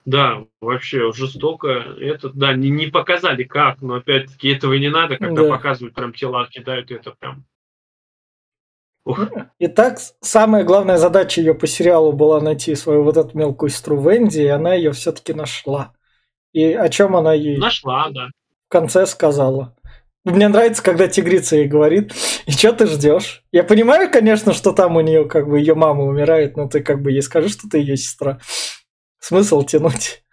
Да, 0.06 0.46
вообще 0.62 1.12
жестоко. 1.14 1.68
Это, 2.00 2.30
да, 2.30 2.54
не, 2.54 2.70
не 2.70 2.88
показали 2.88 3.44
как, 3.44 3.82
но 3.82 3.96
опять-таки 3.96 4.50
этого 4.50 4.74
и 4.74 4.80
не 4.80 4.90
надо, 4.90 5.18
когда 5.18 5.44
да. 5.44 5.50
показывают, 5.50 5.96
прям 5.96 6.14
тела 6.14 6.48
кидают, 6.48 6.92
это 6.92 7.12
прям 7.12 7.46
Ух. 9.06 9.20
Итак, 9.60 10.00
самая 10.22 10.64
главная 10.64 10.98
задача 10.98 11.40
ее 11.40 11.54
по 11.54 11.68
сериалу 11.68 12.12
была 12.12 12.42
найти 12.42 12.74
свою 12.74 13.04
вот 13.04 13.18
эту 13.18 13.38
мелкую 13.38 13.70
сестру 13.70 14.02
Венди, 14.02 14.42
и 14.42 14.48
она 14.48 14.74
ее 14.74 14.92
все-таки 14.94 15.34
нашла. 15.34 15.94
И 16.54 16.74
о 16.74 16.90
чем 16.90 17.16
она 17.16 17.34
ей 17.34 17.58
нашла, 17.58 18.10
да. 18.10 18.30
в 18.68 18.70
конце 18.70 19.06
сказала. 19.06 19.76
Мне 20.24 20.48
нравится, 20.48 20.82
когда 20.82 21.08
тигрица 21.08 21.56
ей 21.56 21.68
говорит, 21.68 22.14
и 22.48 22.52
что 22.52 22.74
ты 22.74 22.88
ждешь? 22.88 23.44
Я 23.52 23.64
понимаю, 23.64 24.10
конечно, 24.10 24.54
что 24.54 24.72
там 24.72 24.96
у 24.96 25.02
нее 25.02 25.26
как 25.26 25.48
бы 25.48 25.60
ее 25.60 25.76
мама 25.76 26.04
умирает, 26.04 26.58
но 26.58 26.68
ты 26.68 26.82
как 26.82 27.04
бы 27.04 27.12
ей 27.12 27.22
скажи, 27.22 27.50
что 27.50 27.70
ты 27.70 27.78
ее 27.78 27.96
сестра. 27.96 28.40
Смысл 29.20 29.62
тянуть. 29.62 30.24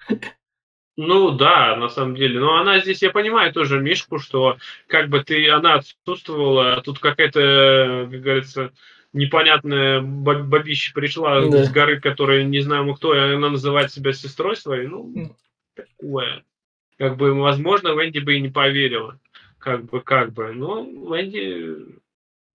Ну 0.96 1.31
да, 1.31 1.76
на 1.76 1.88
самом 1.88 2.14
деле. 2.16 2.38
Но 2.38 2.57
она 2.57 2.81
здесь, 2.81 3.02
я 3.02 3.11
понимаю 3.11 3.52
тоже 3.52 3.81
Мишку, 3.81 4.18
что 4.18 4.59
как 4.87 5.09
бы 5.09 5.24
ты, 5.24 5.48
она 5.48 5.74
отсутствовала, 5.74 6.74
а 6.74 6.81
тут 6.83 6.98
какая-то, 6.98 8.09
как 8.11 8.20
говорится, 8.20 8.72
непонятная 9.12 10.00
бабища 10.00 10.92
пришла 10.92 11.40
да. 11.48 11.64
с 11.64 11.70
горы, 11.70 12.00
которая 12.00 12.44
не 12.44 12.61
знаю 12.61 12.94
кто, 12.94 13.14
и 13.14 13.35
она 13.35 13.50
называет 13.50 13.90
себя 13.90 14.12
сестрой 14.12 14.57
своей. 14.57 14.87
Ну, 14.87 15.35
такое. 15.74 16.44
Как 16.98 17.16
бы, 17.16 17.35
возможно, 17.35 17.88
Венди 17.98 18.18
бы 18.18 18.37
и 18.37 18.40
не 18.40 18.50
поверила. 18.50 19.18
Как 19.59 19.85
бы, 19.85 20.00
как 20.00 20.33
бы. 20.33 20.52
Но 20.52 20.83
Венди 20.83 22.01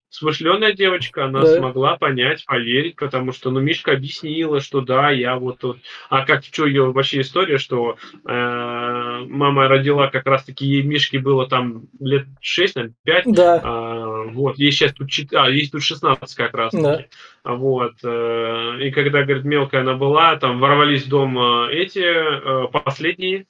смышленая 0.09 0.73
девочка, 0.73 1.25
она 1.25 1.41
да. 1.41 1.57
смогла 1.57 1.97
понять, 1.97 2.45
поверить, 2.45 2.95
потому 2.95 3.33
что, 3.33 3.51
ну, 3.51 3.59
Мишка 3.59 3.91
объяснила, 3.91 4.61
что 4.61 4.81
да, 4.81 5.11
я 5.11 5.35
вот 5.35 5.59
тут... 5.59 5.79
А 6.09 6.25
как, 6.25 6.43
что 6.45 6.65
ее 6.65 6.91
вообще 6.91 7.21
история, 7.21 7.57
что 7.57 7.97
э, 8.13 9.25
мама 9.27 9.67
родила 9.67 10.07
как 10.07 10.25
раз-таки, 10.25 10.65
ей 10.65 10.83
Мишке 10.83 11.19
было 11.19 11.47
там 11.47 11.87
лет 11.99 12.25
6, 12.39 12.75
наверное, 12.75 12.95
5. 13.03 13.23
Да. 13.27 13.61
Э, 13.63 14.31
вот, 14.31 14.57
ей 14.57 14.71
сейчас 14.71 14.93
тут, 14.93 15.09
4, 15.09 15.41
а, 15.41 15.49
ей 15.49 15.69
тут 15.69 15.83
16 15.83 16.35
как 16.35 16.53
раз 16.53 16.73
Да. 16.73 17.05
Вот. 17.43 17.95
Э, 18.03 18.77
и 18.81 18.91
когда, 18.91 19.23
говорит, 19.23 19.43
мелкая 19.43 19.81
она 19.81 19.95
была, 19.95 20.37
там 20.37 20.59
ворвались 20.59 21.03
в 21.03 21.09
дом 21.09 21.37
э, 21.37 21.73
эти, 21.73 21.99
э, 21.99 22.67
последние, 22.69 23.45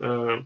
э, 0.00 0.42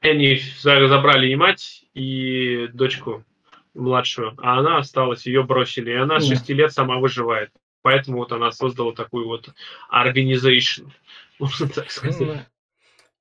они 0.00 0.40
забрали 0.60 1.28
и 1.28 1.36
мать, 1.36 1.84
и 1.94 2.68
дочку 2.72 3.24
младшую, 3.74 4.34
а 4.38 4.58
она 4.58 4.78
осталась, 4.78 5.26
ее 5.26 5.42
бросили, 5.42 5.90
и 5.90 5.96
она 5.96 6.20
с 6.20 6.26
6 6.26 6.48
лет 6.50 6.72
сама 6.72 6.98
выживает. 6.98 7.50
Поэтому 7.82 8.18
вот 8.18 8.32
она 8.32 8.50
создала 8.50 8.92
такую 8.92 9.26
вот 9.26 9.50
организацию, 9.88 10.92
можно 11.38 11.68
так 11.68 11.90
сказать. 11.90 12.46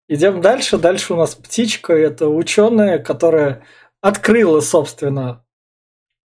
Идем 0.10 0.42
дальше. 0.42 0.78
Дальше 0.78 1.14
у 1.14 1.18
нас 1.18 1.36
птичка. 1.36 1.94
Это 1.94 2.28
ученая, 2.30 2.98
которая 2.98 3.66
открыла, 4.02 4.62
собственно, 4.62 5.44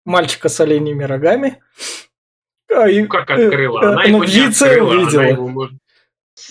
мальчика 0.06 0.48
с 0.50 0.60
оленями 0.62 1.04
рогами. 1.04 1.62
А, 2.74 2.88
и, 2.90 3.06
как 3.08 3.30
открыла? 3.30 3.82
Э, 3.82 3.86
она, 3.86 3.94
она 3.94 4.04
его 4.04 4.24
не 4.24 4.48
открыла, 4.48 4.94
увидела. 4.94 5.22
она 5.22 5.30
его 5.30 5.70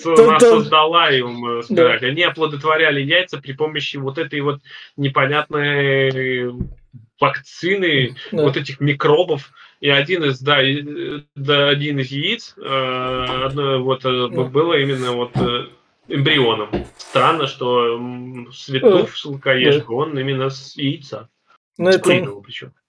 она 0.04 0.40
создала 0.40 1.10
им, 1.10 1.34
можно 1.34 1.62
сказать. 1.62 2.00
Да. 2.00 2.06
Они 2.08 2.22
оплодотворяли 2.22 3.00
яйца 3.00 3.38
при 3.38 3.52
помощи 3.52 3.96
вот 3.96 4.18
этой 4.18 4.40
вот 4.40 4.60
непонятной 4.96 6.52
вакцины, 7.20 8.16
да. 8.33 8.42
вот 8.42 8.57
этих 8.57 8.81
микробов. 8.81 9.52
И 9.81 9.90
один 9.90 10.24
из, 10.24 10.40
да, 10.40 10.59
да 11.35 11.68
один 11.68 11.98
из 11.98 12.11
яиц, 12.11 12.55
э, 12.57 13.44
одно 13.44 13.83
вот 13.83 14.05
э, 14.05 14.29
да. 14.31 14.44
было 14.44 14.74
именно 14.79 15.12
вот 15.12 15.37
э, 15.37 15.66
эмбрионом. 16.09 16.70
Странно, 16.96 17.46
что 17.46 18.00
Светов 18.52 19.16
Сладкоежка, 19.16 19.92
он 19.92 20.18
именно 20.18 20.50
с 20.50 20.76
яйца. 20.76 21.29
Ну, 21.79 21.90
это, 21.90 22.11
ну, 22.11 22.42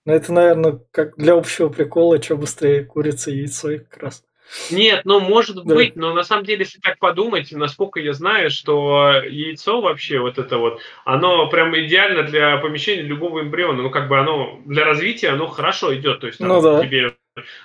это, 0.05 0.31
наверное, 0.31 0.79
как 0.91 1.17
для 1.17 1.33
общего 1.33 1.67
прикола, 1.67 2.21
что 2.21 2.37
быстрее 2.37 2.85
курица 2.85 3.31
яйцо 3.31 3.71
и 3.71 3.79
как 3.79 3.97
раз. 3.97 4.23
Нет, 4.71 5.01
ну 5.05 5.19
может 5.19 5.55
да. 5.55 5.75
быть, 5.75 5.95
но 5.95 6.13
на 6.13 6.23
самом 6.23 6.45
деле, 6.45 6.61
если 6.61 6.79
так 6.79 6.99
подумать, 6.99 7.51
насколько 7.51 7.99
я 7.99 8.13
знаю, 8.13 8.49
что 8.49 9.21
яйцо 9.27 9.81
вообще 9.81 10.19
вот 10.19 10.37
это 10.37 10.57
вот, 10.57 10.81
оно 11.05 11.47
прям 11.49 11.77
идеально 11.77 12.23
для 12.23 12.57
помещения 12.57 13.03
любого 13.03 13.41
эмбриона. 13.41 13.83
Ну 13.83 13.89
как 13.89 14.07
бы 14.07 14.19
оно 14.19 14.59
для 14.65 14.85
развития 14.85 15.29
оно 15.29 15.47
хорошо 15.47 15.95
идет, 15.95 16.19
то 16.19 16.27
есть 16.27 16.39
там, 16.39 16.47
ну, 16.47 16.61
да. 16.61 16.81
тебе 16.81 17.15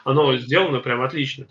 оно 0.05 0.37
сделано 0.37 0.81
прям 0.81 1.03
отлично. 1.03 1.47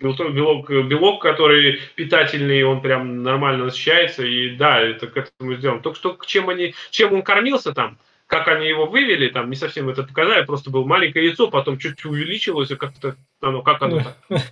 Белок, 0.00 0.68
белок, 0.68 1.22
который 1.22 1.80
питательный, 1.94 2.62
он 2.64 2.82
прям 2.82 3.22
нормально 3.22 3.66
насыщается, 3.66 4.24
и 4.24 4.50
да, 4.50 4.80
это 4.80 5.06
к 5.06 5.16
этому 5.16 5.54
сделано. 5.54 5.80
Только 5.80 5.98
что 5.98 6.18
чем 6.26 6.48
они, 6.48 6.74
чем 6.90 7.14
он 7.14 7.22
кормился 7.22 7.72
там, 7.72 7.98
как 8.26 8.48
они 8.48 8.66
его 8.66 8.86
вывели, 8.86 9.28
там 9.28 9.48
не 9.48 9.56
совсем 9.56 9.88
это 9.88 10.02
показали, 10.02 10.44
просто 10.44 10.70
было 10.70 10.84
маленькое 10.84 11.26
яйцо, 11.26 11.48
потом 11.48 11.78
чуть-чуть 11.78 12.04
увеличилось, 12.04 12.70
и 12.70 12.76
как-то 12.76 13.16
оно, 13.40 13.62
как 13.62 13.82
оно 13.82 14.02
так. 14.02 14.42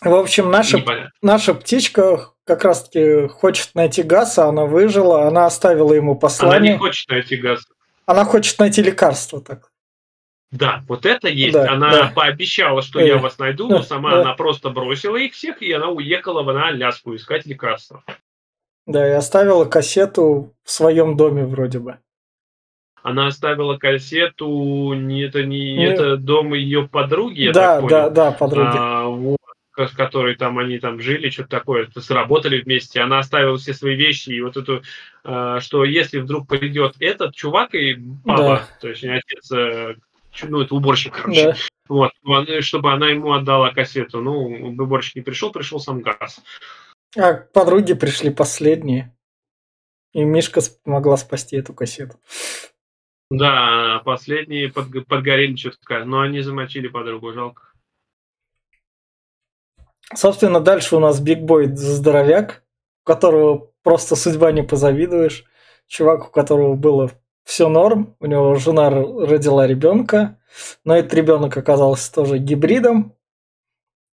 В 0.00 0.14
общем, 0.14 0.48
наша, 0.48 1.10
наша 1.22 1.54
птичка 1.54 2.30
как 2.44 2.64
раз-таки 2.64 3.26
хочет 3.26 3.74
найти 3.74 4.04
газ, 4.04 4.38
а 4.38 4.46
она 4.46 4.64
выжила, 4.64 5.26
она 5.26 5.46
оставила 5.46 5.92
ему 5.92 6.14
послание. 6.14 6.58
Она 6.58 6.68
не 6.68 6.78
хочет 6.78 7.08
найти 7.08 7.36
газ. 7.36 7.66
Она 8.06 8.24
хочет 8.24 8.56
найти 8.60 8.80
лекарство, 8.80 9.40
так. 9.40 9.72
Да, 10.52 10.82
вот 10.86 11.04
это 11.04 11.28
есть. 11.28 11.52
Да, 11.52 11.70
она 11.72 11.90
да. 11.90 12.12
пообещала, 12.14 12.80
что 12.80 13.00
э, 13.00 13.08
я 13.08 13.18
вас 13.18 13.38
найду, 13.38 13.68
но 13.68 13.82
сама 13.82 14.12
да. 14.12 14.20
она 14.20 14.34
просто 14.34 14.70
бросила 14.70 15.16
их 15.16 15.34
всех, 15.34 15.60
и 15.62 15.72
она 15.72 15.88
уехала 15.88 16.42
на 16.52 16.68
Аляску 16.68 17.14
искать 17.16 17.44
лекарства. 17.44 18.02
Да, 18.86 19.06
и 19.06 19.10
оставила 19.10 19.64
кассету 19.66 20.54
в 20.62 20.70
своем 20.70 21.16
доме 21.16 21.44
вроде 21.44 21.80
бы 21.80 21.98
она 23.02 23.28
оставила 23.28 23.76
кассету, 23.76 24.92
не, 24.94 25.22
это 25.22 25.44
не 25.44 25.76
ну, 25.76 25.82
это 25.82 26.16
дом 26.16 26.54
ее 26.54 26.88
подруги, 26.88 27.42
я 27.42 27.52
да, 27.52 27.62
так 27.62 27.80
понял. 27.80 27.90
Да, 27.90 28.10
да, 28.10 28.32
подруги. 28.32 28.76
А, 28.76 29.04
вот, 29.06 29.38
с 29.76 29.92
которой 29.92 30.34
там 30.34 30.58
они 30.58 30.78
там 30.78 31.00
жили, 31.00 31.30
что-то 31.30 31.50
такое, 31.50 31.88
сработали 31.96 32.60
вместе. 32.60 33.00
Она 33.00 33.20
оставила 33.20 33.56
все 33.56 33.72
свои 33.72 33.94
вещи, 33.94 34.30
и 34.30 34.40
вот 34.40 34.56
эту, 34.56 34.82
а, 35.24 35.60
что 35.60 35.84
если 35.84 36.18
вдруг 36.18 36.48
придет 36.48 36.96
этот 36.98 37.34
чувак 37.34 37.74
и 37.74 37.96
папа, 38.24 38.42
да. 38.42 38.68
то 38.80 38.88
есть 38.88 39.02
не 39.02 39.10
отец, 39.10 39.52
а, 39.52 39.94
ну, 40.42 40.60
это 40.60 40.74
уборщик, 40.74 41.14
короче, 41.14 41.52
да. 41.52 41.56
вот, 41.88 42.12
чтобы 42.60 42.92
она 42.92 43.08
ему 43.08 43.32
отдала 43.32 43.70
кассету. 43.70 44.20
Ну, 44.20 44.74
уборщик 44.78 45.16
не 45.16 45.22
пришел, 45.22 45.52
пришел 45.52 45.80
сам 45.80 46.00
газ. 46.00 46.40
А 47.16 47.34
подруги 47.34 47.94
пришли 47.94 48.30
последние. 48.30 49.14
И 50.12 50.24
Мишка 50.24 50.60
смогла 50.60 51.16
спасти 51.16 51.56
эту 51.56 51.74
кассету. 51.74 52.16
Да, 53.30 54.00
последние 54.04 54.72
под, 54.72 55.06
подгорели 55.06 55.54
что-то, 55.56 56.04
но 56.04 56.20
они 56.20 56.40
замочили 56.40 56.88
подругу, 56.88 57.32
жалко. 57.32 57.62
Собственно, 60.14 60.60
дальше 60.60 60.96
у 60.96 61.00
нас 61.00 61.20
Биг 61.20 61.40
Бой 61.40 61.66
здоровяк, 61.74 62.62
которого 63.04 63.70
просто 63.82 64.16
судьба 64.16 64.52
не 64.52 64.62
позавидуешь. 64.62 65.44
Чувак, 65.86 66.28
у 66.28 66.30
которого 66.30 66.74
было 66.74 67.10
все 67.44 67.68
норм, 67.68 68.16
у 68.20 68.26
него 68.26 68.54
жена 68.54 68.90
родила 68.90 69.66
ребенка, 69.66 70.38
но 70.84 70.96
этот 70.96 71.12
ребенок 71.14 71.56
оказался 71.56 72.12
тоже 72.12 72.38
гибридом. 72.38 73.14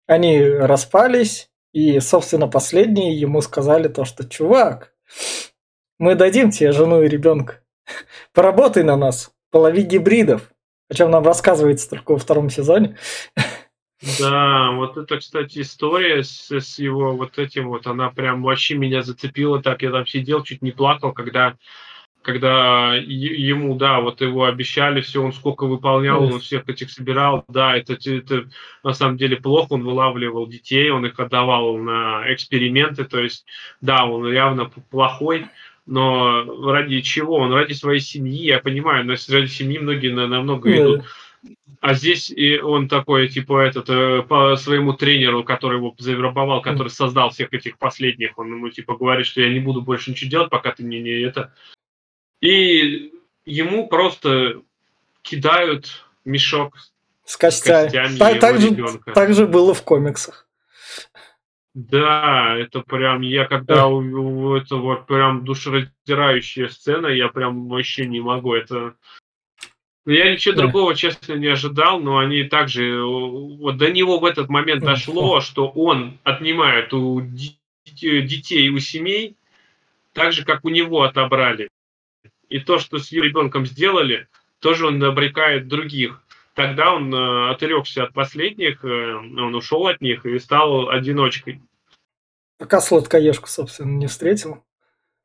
Они 0.06 0.42
распались, 0.42 1.50
и, 1.72 2.00
собственно, 2.00 2.48
последние 2.48 3.18
ему 3.18 3.40
сказали 3.40 3.88
то, 3.88 4.04
что 4.04 4.28
«Чувак, 4.28 4.94
мы 5.98 6.14
дадим 6.14 6.50
тебе 6.50 6.72
жену 6.72 7.02
и 7.02 7.08
ребенка, 7.08 7.61
поработай 8.32 8.82
на 8.82 8.96
нас, 8.96 9.32
полови 9.50 9.82
гибридов». 9.82 10.52
О 10.90 10.94
чем 10.94 11.10
нам 11.10 11.24
рассказывается 11.24 11.88
только 11.88 12.12
во 12.12 12.18
втором 12.18 12.50
сезоне. 12.50 12.98
Да, 14.18 14.72
вот 14.72 14.96
это, 14.96 15.18
кстати, 15.18 15.60
история 15.60 16.22
с, 16.22 16.50
с 16.50 16.78
его 16.78 17.12
вот 17.16 17.38
этим 17.38 17.68
вот, 17.68 17.86
она 17.86 18.10
прям 18.10 18.42
вообще 18.42 18.74
меня 18.74 19.02
зацепила 19.02 19.62
так. 19.62 19.80
Я 19.82 19.90
там 19.90 20.06
сидел, 20.06 20.42
чуть 20.42 20.60
не 20.60 20.72
плакал, 20.72 21.12
когда 21.12 21.56
когда 22.22 22.94
ему, 22.94 23.74
да, 23.74 24.00
вот 24.00 24.20
его 24.20 24.44
обещали, 24.44 25.00
все, 25.00 25.22
он 25.22 25.32
сколько 25.32 25.66
выполнял, 25.66 26.22
он 26.22 26.38
всех 26.38 26.68
этих 26.68 26.90
собирал, 26.90 27.44
да, 27.48 27.76
это, 27.76 27.94
это 27.94 28.48
на 28.84 28.92
самом 28.92 29.16
деле 29.16 29.36
плохо, 29.36 29.72
он 29.72 29.82
вылавливал 29.82 30.46
детей, 30.46 30.90
он 30.90 31.04
их 31.04 31.18
отдавал 31.18 31.76
на 31.76 32.22
эксперименты, 32.32 33.04
то 33.04 33.18
есть, 33.18 33.44
да, 33.80 34.06
он 34.06 34.32
явно 34.32 34.66
плохой, 34.66 35.46
но 35.86 36.70
ради 36.70 37.00
чего? 37.00 37.36
Он 37.36 37.52
ради 37.52 37.72
своей 37.72 38.00
семьи, 38.00 38.44
я 38.44 38.60
понимаю, 38.60 39.04
но 39.04 39.14
ради 39.28 39.46
семьи 39.46 39.78
многие 39.78 40.12
намного 40.12 40.70
yeah. 40.70 40.76
идут 40.76 41.04
а 41.82 41.94
здесь 41.94 42.30
и 42.30 42.60
он 42.60 42.88
такой, 42.88 43.28
типа, 43.28 43.60
этот, 43.60 43.90
э, 43.90 44.22
по 44.22 44.54
своему 44.54 44.92
тренеру, 44.92 45.42
который 45.42 45.78
его 45.78 45.92
завербовал, 45.98 46.62
который 46.62 46.90
создал 46.90 47.30
всех 47.30 47.52
этих 47.52 47.76
последних, 47.76 48.38
он 48.38 48.52
ему, 48.52 48.70
типа, 48.70 48.96
говорит, 48.96 49.26
что 49.26 49.40
я 49.40 49.52
не 49.52 49.58
буду 49.58 49.82
больше 49.82 50.12
ничего 50.12 50.30
делать, 50.30 50.50
пока 50.50 50.70
ты 50.70 50.84
мне 50.84 51.00
не 51.00 51.10
это. 51.10 51.52
И 52.40 53.12
ему 53.44 53.88
просто 53.88 54.62
кидают 55.22 56.04
мешок 56.24 56.76
с, 57.24 57.36
костями. 57.36 57.88
с 57.88 57.92
костями 57.92 58.16
так, 58.16 58.40
так, 58.40 58.60
же, 58.60 59.00
так 59.12 59.34
же 59.34 59.48
было 59.48 59.74
в 59.74 59.82
комиксах. 59.82 60.46
Да, 61.74 62.54
это 62.58 62.80
прям, 62.80 63.22
я 63.22 63.46
когда 63.46 63.86
у, 63.86 63.98
у 63.98 64.56
этого 64.56 64.96
прям 64.96 65.44
душераздирающая 65.44 66.68
сцена, 66.68 67.06
я 67.06 67.28
прям 67.28 67.68
вообще 67.68 68.06
не 68.06 68.20
могу, 68.20 68.54
это 68.54 68.94
я 70.04 70.32
ничего 70.32 70.56
да. 70.56 70.62
другого, 70.62 70.94
честно, 70.96 71.34
не 71.34 71.46
ожидал, 71.46 72.00
но 72.00 72.18
они 72.18 72.44
также... 72.44 73.04
Вот 73.04 73.76
до 73.76 73.90
него 73.90 74.18
в 74.18 74.24
этот 74.24 74.48
момент 74.48 74.82
дошло, 74.82 75.40
что 75.40 75.68
он 75.68 76.18
отнимает 76.24 76.92
у 76.92 77.20
детей, 77.84 78.68
у 78.70 78.78
семей, 78.80 79.36
так 80.12 80.32
же, 80.32 80.44
как 80.44 80.64
у 80.64 80.70
него 80.70 81.02
отобрали. 81.02 81.68
И 82.48 82.58
то, 82.58 82.78
что 82.78 82.98
с 82.98 83.12
ребенком 83.12 83.64
сделали, 83.64 84.26
тоже 84.58 84.86
он 84.86 85.02
обрекает 85.02 85.68
других. 85.68 86.20
Тогда 86.54 86.94
он 86.94 87.14
э, 87.14 87.50
отрекся 87.50 88.04
от 88.04 88.12
последних, 88.12 88.84
э, 88.84 89.14
он 89.14 89.54
ушел 89.54 89.86
от 89.86 90.00
них 90.00 90.26
и 90.26 90.38
стал 90.38 90.90
одиночкой. 90.90 91.62
Пока 92.58 92.80
сладкоежку, 92.80 93.48
собственно, 93.48 93.96
не 93.96 94.06
встретил. 94.06 94.62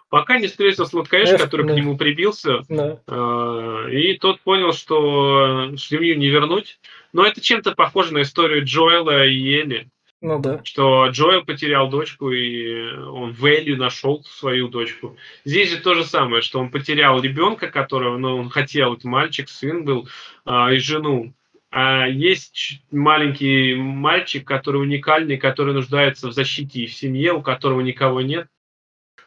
Пока 0.09 0.39
не 0.39 0.47
встретился 0.47 0.85
сладкоежка, 0.85 1.35
Эх, 1.35 1.41
который 1.41 1.67
да. 1.67 1.73
к 1.73 1.75
нему 1.75 1.97
прибился, 1.97 2.61
да. 2.69 3.01
э, 3.07 3.91
и 3.91 4.17
тот 4.17 4.39
понял, 4.41 4.71
что 4.71 5.75
семью 5.75 6.17
не 6.17 6.27
вернуть. 6.27 6.79
Но 7.11 7.25
это 7.25 7.41
чем-то 7.41 7.73
похоже 7.73 8.13
на 8.13 8.21
историю 8.21 8.63
Джоэла 8.63 9.25
и 9.25 9.61
Эли. 9.61 9.89
Ну 10.19 10.39
да. 10.39 10.61
Что 10.63 11.07
Джоэл 11.09 11.45
потерял 11.45 11.89
дочку, 11.89 12.31
и 12.31 12.91
он 12.91 13.33
в 13.33 13.45
Элли 13.45 13.75
нашел 13.75 14.23
свою 14.23 14.67
дочку. 14.67 15.15
Здесь 15.45 15.69
же 15.69 15.77
то 15.77 15.93
же 15.93 16.05
самое, 16.05 16.41
что 16.41 16.59
он 16.59 16.71
потерял 16.71 17.21
ребенка, 17.21 17.67
которого 17.67 18.17
ну, 18.17 18.37
он 18.37 18.49
хотел, 18.49 18.93
это 18.93 19.07
мальчик, 19.07 19.47
сын 19.47 19.85
был, 19.85 20.09
э, 20.45 20.75
и 20.75 20.77
жену. 20.77 21.33
А 21.69 22.07
есть 22.07 22.81
маленький 22.89 23.75
мальчик, 23.75 24.47
который 24.47 24.81
уникальный, 24.81 25.37
который 25.37 25.73
нуждается 25.73 26.29
в 26.29 26.31
защите 26.31 26.81
и 26.81 26.87
в 26.87 26.93
семье, 26.93 27.33
у 27.33 27.41
которого 27.43 27.81
никого 27.81 28.21
нет. 28.21 28.47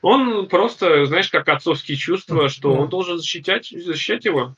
Он 0.02 0.48
просто, 0.48 1.04
знаешь, 1.06 1.28
как 1.28 1.48
отцовские 1.48 1.98
чувства, 1.98 2.48
что 2.48 2.72
он 2.72 2.88
должен 2.88 3.18
защищать, 3.18 3.68
защищать 3.68 4.24
его. 4.24 4.56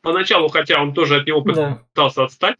Поначалу, 0.00 0.48
хотя 0.48 0.82
он 0.82 0.94
тоже 0.94 1.16
от 1.16 1.26
него 1.26 1.42
пытался 1.42 2.16
да. 2.16 2.24
отстать, 2.24 2.56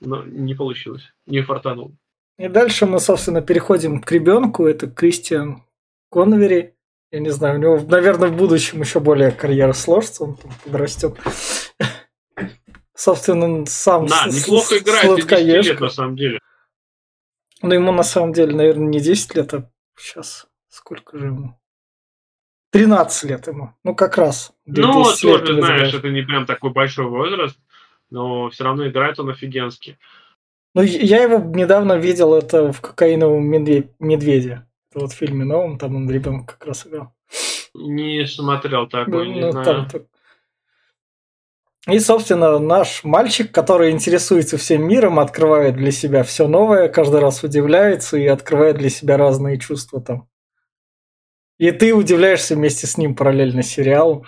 но 0.00 0.24
не 0.24 0.54
получилось, 0.54 1.12
не 1.26 1.42
фартанул. 1.42 1.96
И 2.38 2.48
дальше 2.48 2.86
мы, 2.86 3.00
собственно, 3.00 3.40
переходим 3.40 4.00
к 4.00 4.12
ребенку. 4.12 4.66
Это 4.66 4.88
Кристиан 4.88 5.62
Конвери. 6.10 6.74
Я 7.10 7.20
не 7.20 7.30
знаю, 7.30 7.58
у 7.58 7.62
него, 7.62 7.80
наверное, 7.88 8.28
в 8.28 8.36
будущем 8.36 8.80
еще 8.80 9.00
более 9.00 9.30
карьера 9.30 9.72
сложится, 9.72 10.24
он 10.24 10.36
там 10.36 10.50
подрастет. 10.64 11.16
Собственно, 12.94 13.64
сам 13.66 14.06
Да, 14.06 14.26
неплохо 14.26 14.78
играет, 14.78 15.26
10 15.26 15.66
лет 15.66 15.80
на 15.80 15.88
самом 15.88 16.16
деле. 16.16 16.40
Но 17.62 17.74
ему 17.74 17.92
на 17.92 18.02
самом 18.02 18.32
деле, 18.32 18.54
наверное, 18.54 18.88
не 18.88 19.00
10 19.00 19.34
лет, 19.34 19.54
а 19.54 19.70
сейчас 19.96 20.46
Сколько 20.76 21.18
же 21.18 21.28
ему? 21.28 21.58
13 22.72 23.30
лет 23.30 23.46
ему. 23.46 23.74
Ну, 23.82 23.94
как 23.94 24.18
раз. 24.18 24.52
Ну, 24.66 25.04
тоже, 25.04 25.54
знаешь, 25.58 25.94
это 25.94 26.10
не 26.10 26.20
прям 26.20 26.44
такой 26.44 26.70
большой 26.70 27.06
возраст, 27.06 27.58
но 28.10 28.50
все 28.50 28.64
равно 28.64 28.88
играет 28.88 29.18
он 29.18 29.30
офигенски. 29.30 29.98
Ну, 30.74 30.82
я 30.82 31.22
его 31.22 31.38
недавно 31.38 31.94
видел, 31.94 32.34
это 32.34 32.72
в 32.72 32.80
«Кокаиновом 32.80 33.44
медведе». 33.44 34.66
Это 34.90 35.00
вот 35.00 35.12
в 35.12 35.16
фильме 35.16 35.44
новом, 35.44 35.78
там 35.78 35.96
он 35.96 36.10
ребенок 36.10 36.46
как 36.46 36.66
раз 36.66 36.86
играл. 36.86 37.12
Не 37.74 38.26
смотрел 38.26 38.86
такой, 38.86 39.26
ну, 39.26 39.32
не 39.32 39.40
ну, 39.40 39.52
знаю. 39.52 39.64
Там, 39.64 39.88
там. 39.88 40.02
И, 41.88 42.00
собственно, 42.00 42.58
наш 42.58 43.04
мальчик, 43.04 43.52
который 43.52 43.92
интересуется 43.92 44.58
всем 44.58 44.86
миром, 44.88 45.20
открывает 45.20 45.76
для 45.76 45.92
себя 45.92 46.24
все 46.24 46.48
новое, 46.48 46.88
каждый 46.88 47.20
раз 47.20 47.44
удивляется 47.44 48.16
и 48.16 48.26
открывает 48.26 48.76
для 48.76 48.90
себя 48.90 49.16
разные 49.16 49.58
чувства 49.58 50.00
там. 50.00 50.28
И 51.58 51.70
ты 51.70 51.94
удивляешься 51.94 52.56
вместе 52.56 52.86
с 52.86 52.98
ним 52.98 53.14
параллельно 53.14 53.62
сериал. 53.62 54.26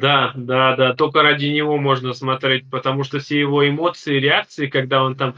Да, 0.00 0.32
да, 0.34 0.74
да, 0.74 0.92
только 0.94 1.22
ради 1.22 1.46
него 1.46 1.76
можно 1.78 2.14
смотреть, 2.14 2.68
потому 2.68 3.04
что 3.04 3.20
все 3.20 3.38
его 3.38 3.68
эмоции, 3.68 4.18
реакции, 4.18 4.66
когда 4.66 5.04
он 5.04 5.14
там 5.14 5.36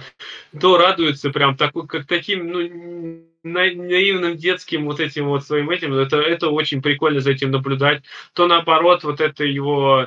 то 0.59 0.79
радуется 0.79 1.29
прям 1.29 1.59
такой, 1.59 1.87
как 1.87 2.07
таким, 2.07 2.51
ну, 2.51 3.23
наивным 3.43 4.37
детским 4.39 4.87
вот 4.87 4.99
этим 4.99 5.27
вот 5.27 5.45
своим 5.45 5.69
этим, 5.69 5.93
это, 5.93 6.17
это 6.17 6.49
очень 6.49 6.81
прикольно 6.81 7.21
за 7.21 7.33
этим 7.33 7.51
наблюдать, 7.51 8.03
то 8.33 8.47
наоборот, 8.47 9.05
вот 9.05 9.21
это 9.21 9.45
его 9.45 10.07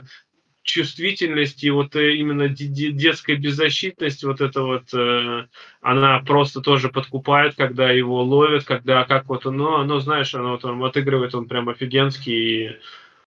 чувствительность 0.64 1.64
и 1.64 1.70
вот 1.70 1.95
э, 1.95 2.16
именно 2.16 2.50
детская 2.50 3.36
беззащитность, 3.36 4.24
вот 4.24 4.41
это 4.41 4.64
вот, 4.64 4.91
э, 4.93 5.45
она 5.82 6.20
просто 6.26 6.62
тоже 6.62 6.89
подкупает, 6.89 7.54
когда 7.56 7.91
его 7.91 8.24
ловят, 8.24 8.64
когда 8.64 9.04
как 9.04 9.30
вот 9.30 9.45
оно, 9.45 9.78
оно 9.78 10.00
знаешь, 10.00 10.34
оно 10.34 10.54
вот 10.54 10.66
он 10.66 10.84
отыгрывает, 10.84 11.36
он 11.36 11.47
прям 11.47 11.70
офигенский. 11.70 12.34
И, 12.34 12.80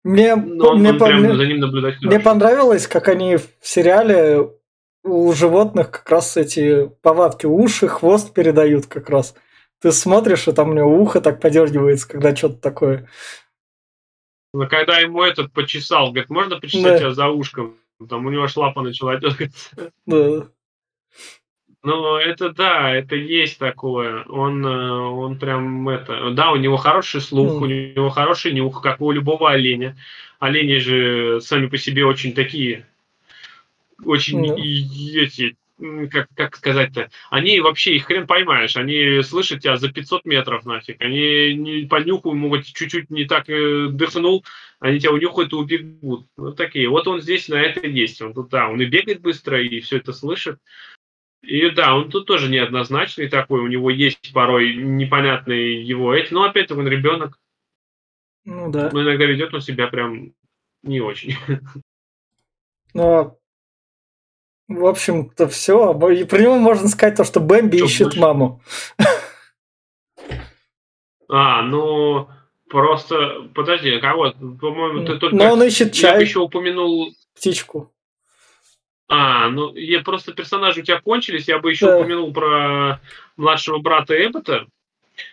мне, 0.05 0.35
ну, 0.35 0.67
он, 0.67 0.81
мне, 0.81 0.91
он 0.91 0.99
прям, 0.99 1.19
мне, 1.19 1.35
за 1.35 1.47
ним 1.47 1.57
наблюдать 1.61 1.99
Мне 1.99 2.19
понравилось, 2.19 2.85
как 2.85 3.07
они 3.07 3.37
в 3.37 3.47
сериале 3.61 4.51
у 5.03 5.33
животных 5.33 5.89
как 5.89 6.07
раз 6.11 6.37
эти 6.37 6.87
повадки, 7.01 7.47
уши, 7.47 7.87
хвост 7.87 8.31
передают 8.31 8.85
как 8.85 9.09
раз. 9.09 9.33
Ты 9.81 9.91
смотришь, 9.91 10.47
и 10.47 10.51
там 10.51 10.69
у 10.69 10.73
него 10.73 10.95
ухо 10.95 11.21
так 11.21 11.41
подергивается, 11.41 12.07
когда 12.07 12.35
что-то 12.35 12.57
такое. 12.57 13.09
Когда 14.69 14.99
ему 14.99 15.23
этот 15.23 15.51
почесал, 15.51 16.11
говорит, 16.11 16.29
можно 16.29 16.59
почесать 16.59 16.83
да. 16.83 16.99
тебя 16.99 17.13
за 17.13 17.29
ушком? 17.29 17.75
Там 18.07 18.27
у 18.27 18.29
него 18.29 18.47
шлапа 18.47 18.83
начала 18.83 19.17
дергаться. 19.17 19.91
Да. 20.05 20.47
Ну, 21.85 22.15
это 22.17 22.49
да, 22.49 22.91
это 22.95 23.15
есть 23.15 23.59
такое. 23.59 24.23
Он, 24.23 24.65
э, 24.65 24.89
он 24.89 25.37
прям 25.37 25.87
это... 25.87 26.31
Да, 26.31 26.51
у 26.51 26.55
него 26.55 26.77
хороший 26.77 27.21
слух, 27.21 27.51
mm. 27.51 27.63
у 27.63 27.65
него 27.67 28.09
хороший 28.09 28.53
нюх, 28.53 28.81
как 28.81 29.01
у 29.01 29.11
любого 29.11 29.51
оленя. 29.51 29.95
Олени 30.39 30.79
же 30.79 31.39
сами 31.41 31.67
по 31.67 31.77
себе 31.77 32.03
очень 32.03 32.33
такие, 32.33 32.87
очень 34.03 34.43
mm. 34.43 35.21
эти, 35.21 35.55
как, 36.09 36.27
как 36.35 36.55
сказать-то, 36.55 37.11
они 37.29 37.59
вообще, 37.59 37.95
их 37.95 38.05
хрен 38.05 38.25
поймаешь, 38.25 38.77
они 38.77 39.21
слышат 39.21 39.61
тебя 39.61 39.77
за 39.77 39.91
500 39.91 40.25
метров 40.25 40.65
нафиг, 40.65 40.99
они 41.01 41.53
не 41.53 41.85
по 41.85 42.01
нюху 42.01 42.33
могут 42.33 42.65
чуть-чуть 42.65 43.11
не 43.11 43.25
так 43.25 43.47
э, 43.47 43.89
дыхнул, 43.91 44.43
они 44.79 44.99
тебя 44.99 45.11
унюхают 45.11 45.53
и 45.53 45.55
убегут. 45.55 46.25
Вот 46.35 46.57
такие. 46.57 46.89
Вот 46.89 47.07
он 47.07 47.21
здесь 47.21 47.47
на 47.47 47.55
это 47.55 47.85
есть. 47.85 48.21
Он 48.21 48.33
тут, 48.33 48.49
да, 48.49 48.69
он 48.69 48.81
и 48.81 48.85
бегает 48.85 49.21
быстро, 49.21 49.61
и 49.61 49.79
все 49.81 49.97
это 49.97 50.13
слышит. 50.13 50.59
И 51.41 51.69
да, 51.69 51.95
он 51.95 52.09
тут 52.09 52.25
тоже 52.25 52.49
неоднозначный 52.49 53.27
такой, 53.29 53.61
у 53.61 53.67
него 53.67 53.89
есть 53.91 54.33
порой 54.33 54.75
непонятные 54.75 55.83
его 55.83 56.13
эти, 56.13 56.33
но 56.33 56.43
опять 56.43 56.71
он 56.71 56.87
ребенок. 56.87 57.39
Ну 58.45 58.71
да. 58.71 58.89
Но 58.91 59.03
иногда 59.03 59.25
ведет 59.25 59.53
он 59.53 59.61
себя 59.61 59.87
прям 59.87 60.33
не 60.83 61.01
очень. 61.01 61.35
Но, 62.93 63.37
в 64.67 64.85
общем-то, 64.85 65.47
все. 65.49 65.91
И 66.11 66.23
про 66.23 66.39
него 66.39 66.57
можно 66.57 66.87
сказать 66.87 67.17
то, 67.17 67.23
что 67.23 67.39
Бэмби 67.39 67.77
Что 67.77 67.85
ищет 67.85 68.05
больше? 68.07 68.19
маму. 68.19 68.61
А, 71.27 71.63
ну 71.63 72.29
просто 72.69 73.49
подожди, 73.53 73.99
кого? 73.99 74.31
По-моему, 74.31 75.05
ты 75.05 75.17
только 75.17 75.35
Но 75.35 75.53
он 75.53 75.63
ищет 75.63 75.87
я 75.95 76.13
чай, 76.13 76.21
еще 76.23 76.39
упомянул. 76.39 77.13
птичку. 77.35 77.91
А, 79.07 79.49
ну 79.49 79.73
я 79.75 79.99
просто 80.01 80.33
персонажи 80.33 80.81
у 80.81 80.83
тебя 80.83 80.99
кончились, 80.99 81.47
я 81.47 81.59
бы 81.59 81.69
еще 81.71 81.85
Да. 81.85 81.97
упомянул 81.99 82.33
про 82.33 82.99
младшего 83.37 83.77
брата 83.77 84.15
Эббота, 84.15 84.65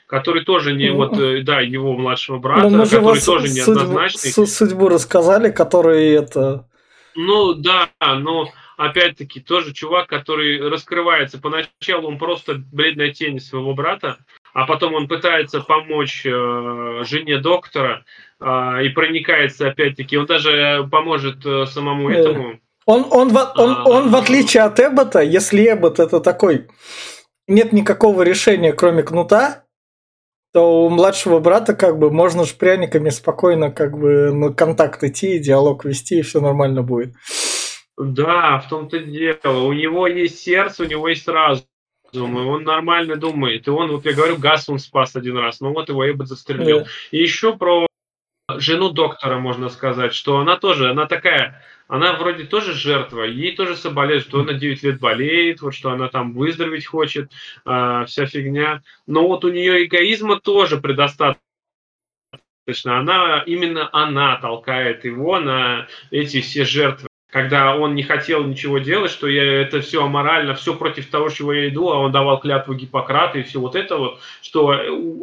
который 0.06 0.44
тоже 0.44 0.72
не 0.74 0.90
Ну. 0.90 0.96
вот, 0.96 1.18
э, 1.18 1.42
да, 1.42 1.60
его 1.60 1.96
младшего 1.96 2.36
Ну, 2.36 2.42
брата, 2.42 2.70
который 2.70 3.20
тоже 3.20 3.48
судьбу, 3.48 3.72
неоднозначный. 3.80 4.30
су- 4.30 4.46
судьбу 4.46 4.88
рассказали, 4.88 5.50
который 5.50 6.10
это... 6.12 6.66
Ну 7.14 7.54
да, 7.54 7.88
но 8.00 8.48
опять-таки 8.76 9.40
тоже 9.40 9.72
чувак, 9.72 10.06
который 10.08 10.68
раскрывается. 10.68 11.38
Поначалу 11.40 12.08
он 12.08 12.18
просто 12.18 12.54
бледная 12.72 13.10
тень 13.12 13.38
своего 13.40 13.74
брата, 13.74 14.18
а 14.54 14.66
потом 14.66 14.94
он 14.94 15.08
пытается 15.08 15.60
помочь 15.60 16.22
э, 16.26 17.02
жене 17.04 17.38
доктора 17.38 18.04
э, 18.40 18.84
и 18.84 18.88
проникается 18.90 19.68
опять-таки. 19.68 20.16
Он 20.18 20.26
даже 20.26 20.86
поможет 20.90 21.44
э, 21.46 21.66
самому 21.66 22.08
Да. 22.10 22.14
этому. 22.18 22.60
Он, 22.86 23.06
он, 23.10 23.28
в, 23.28 23.52
он, 23.56 23.76
А. 23.76 23.84
он, 23.84 24.10
в 24.10 24.16
отличие 24.16 24.64
от 24.64 24.80
Эббота, 24.80 25.20
если 25.20 25.72
Эббот 25.72 26.00
это 26.00 26.20
такой... 26.20 26.68
Нет 27.48 27.72
никакого 27.72 28.22
решения, 28.22 28.72
кроме 28.72 29.02
кнута, 29.02 29.64
то 30.52 30.84
у 30.84 30.88
младшего 30.88 31.40
брата 31.40 31.74
как 31.74 31.98
бы 31.98 32.10
можно 32.10 32.44
ж 32.44 32.54
пряниками 32.54 33.10
спокойно 33.10 33.72
как 33.72 33.98
бы 33.98 34.32
на 34.32 34.52
контакт 34.52 35.02
идти, 35.02 35.38
диалог 35.38 35.84
вести, 35.84 36.20
и 36.20 36.22
все 36.22 36.40
нормально 36.40 36.82
будет. 36.82 37.14
Да, 37.98 38.58
в 38.58 38.68
том-то 38.68 39.00
дело. 39.00 39.64
У 39.64 39.72
него 39.72 40.06
есть 40.06 40.38
сердце, 40.38 40.84
у 40.84 40.86
него 40.86 41.08
есть 41.08 41.26
разум. 41.26 41.66
И 42.12 42.18
он 42.18 42.64
нормально 42.64 43.16
думает. 43.16 43.66
И 43.66 43.70
он, 43.70 43.90
вот 43.90 44.04
я 44.04 44.12
говорю, 44.12 44.36
газ 44.36 44.68
он 44.68 44.78
спас 44.78 45.16
один 45.16 45.38
раз. 45.38 45.60
Ну 45.60 45.72
вот 45.72 45.88
его 45.88 46.08
Эббот 46.08 46.28
застрелил. 46.28 46.80
Да. 46.80 46.86
И 47.10 47.18
еще 47.18 47.56
про 47.56 47.86
жену 48.58 48.90
доктора 48.90 49.38
можно 49.38 49.68
сказать, 49.68 50.12
что 50.14 50.38
она 50.38 50.56
тоже, 50.56 50.90
она 50.90 51.06
такая, 51.06 51.62
она 51.92 52.14
вроде 52.14 52.44
тоже 52.44 52.72
жертва, 52.72 53.24
ей 53.24 53.54
тоже 53.54 53.76
соболезнуют, 53.76 54.26
что 54.26 54.40
она 54.40 54.54
9 54.54 54.82
лет 54.82 54.98
болеет, 54.98 55.60
вот 55.60 55.74
что 55.74 55.90
она 55.90 56.08
там 56.08 56.32
выздороветь 56.32 56.86
хочет, 56.86 57.30
а, 57.66 58.06
вся 58.06 58.24
фигня. 58.24 58.82
Но 59.06 59.28
вот 59.28 59.44
у 59.44 59.50
нее 59.50 59.84
эгоизма 59.84 60.40
тоже 60.40 60.80
предостаточно. 60.80 61.38
Она, 62.86 63.42
именно 63.44 63.90
она 63.92 64.38
толкает 64.38 65.04
его 65.04 65.38
на 65.38 65.86
эти 66.10 66.40
все 66.40 66.64
жертвы. 66.64 67.11
Когда 67.32 67.74
он 67.74 67.94
не 67.94 68.02
хотел 68.02 68.44
ничего 68.44 68.78
делать, 68.78 69.10
что 69.10 69.26
я, 69.26 69.42
это 69.62 69.80
все 69.80 70.04
аморально, 70.04 70.54
все 70.54 70.76
против 70.76 71.06
того, 71.06 71.30
чего 71.30 71.54
я 71.54 71.70
иду, 71.70 71.88
а 71.88 71.98
он 71.98 72.12
давал 72.12 72.38
клятву 72.38 72.74
Гиппократа 72.74 73.38
и 73.38 73.42
все 73.42 73.58
вот 73.58 73.74
это 73.74 73.96
вот, 73.96 74.20
что, 74.42 74.68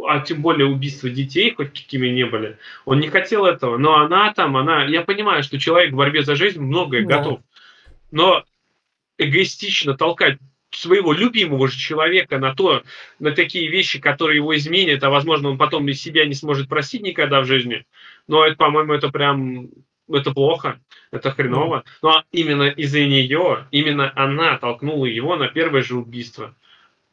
а 0.07 0.20
тем 0.22 0.41
более 0.41 0.66
убийства 0.66 1.07
детей, 1.07 1.53
хоть 1.55 1.70
какими 1.70 2.07
не 2.07 2.26
были, 2.26 2.57
он 2.86 2.99
не 2.99 3.10
хотел 3.10 3.45
этого, 3.45 3.78
но 3.78 3.97
она 3.97 4.34
там, 4.34 4.57
она, 4.57 4.86
я 4.86 5.03
понимаю, 5.03 5.43
что 5.43 5.60
человек 5.60 5.93
в 5.93 5.97
борьбе 5.97 6.24
за 6.24 6.36
жизнь 6.36 6.60
многое 6.60 7.05
Да. 7.05 7.20
готов, 7.20 7.41
но 8.10 8.43
эгоистично 9.20 9.95
толкать 9.95 10.39
своего 10.72 11.14
любимого 11.14 11.68
же 11.68 11.78
человека 11.78 12.39
на 12.39 12.55
то, 12.55 12.82
на 13.20 13.34
такие 13.34 13.70
вещи, 13.70 13.99
которые 13.99 14.38
его 14.38 14.55
изменят, 14.55 15.03
а 15.03 15.12
возможно 15.12 15.49
он 15.49 15.60
потом 15.60 15.88
из 15.88 16.01
себя 16.01 16.26
не 16.26 16.34
сможет 16.34 16.70
простить 16.70 17.03
никогда 17.03 17.41
в 17.41 17.45
жизни, 17.45 17.86
но 18.28 18.43
это, 18.45 18.55
по-моему, 18.55 18.93
это 18.93 19.10
прям, 19.10 19.70
это 20.12 20.32
плохо, 20.32 20.80
это 21.12 21.32
хреново, 21.32 21.84
но 22.01 22.24
именно 22.32 22.64
из-за 22.70 22.99
нее, 23.01 23.68
именно 23.72 24.12
она 24.16 24.57
толкнула 24.57 25.05
его 25.05 25.36
на 25.36 25.47
первое 25.47 25.82
же 25.82 25.95
убийство. 25.95 26.53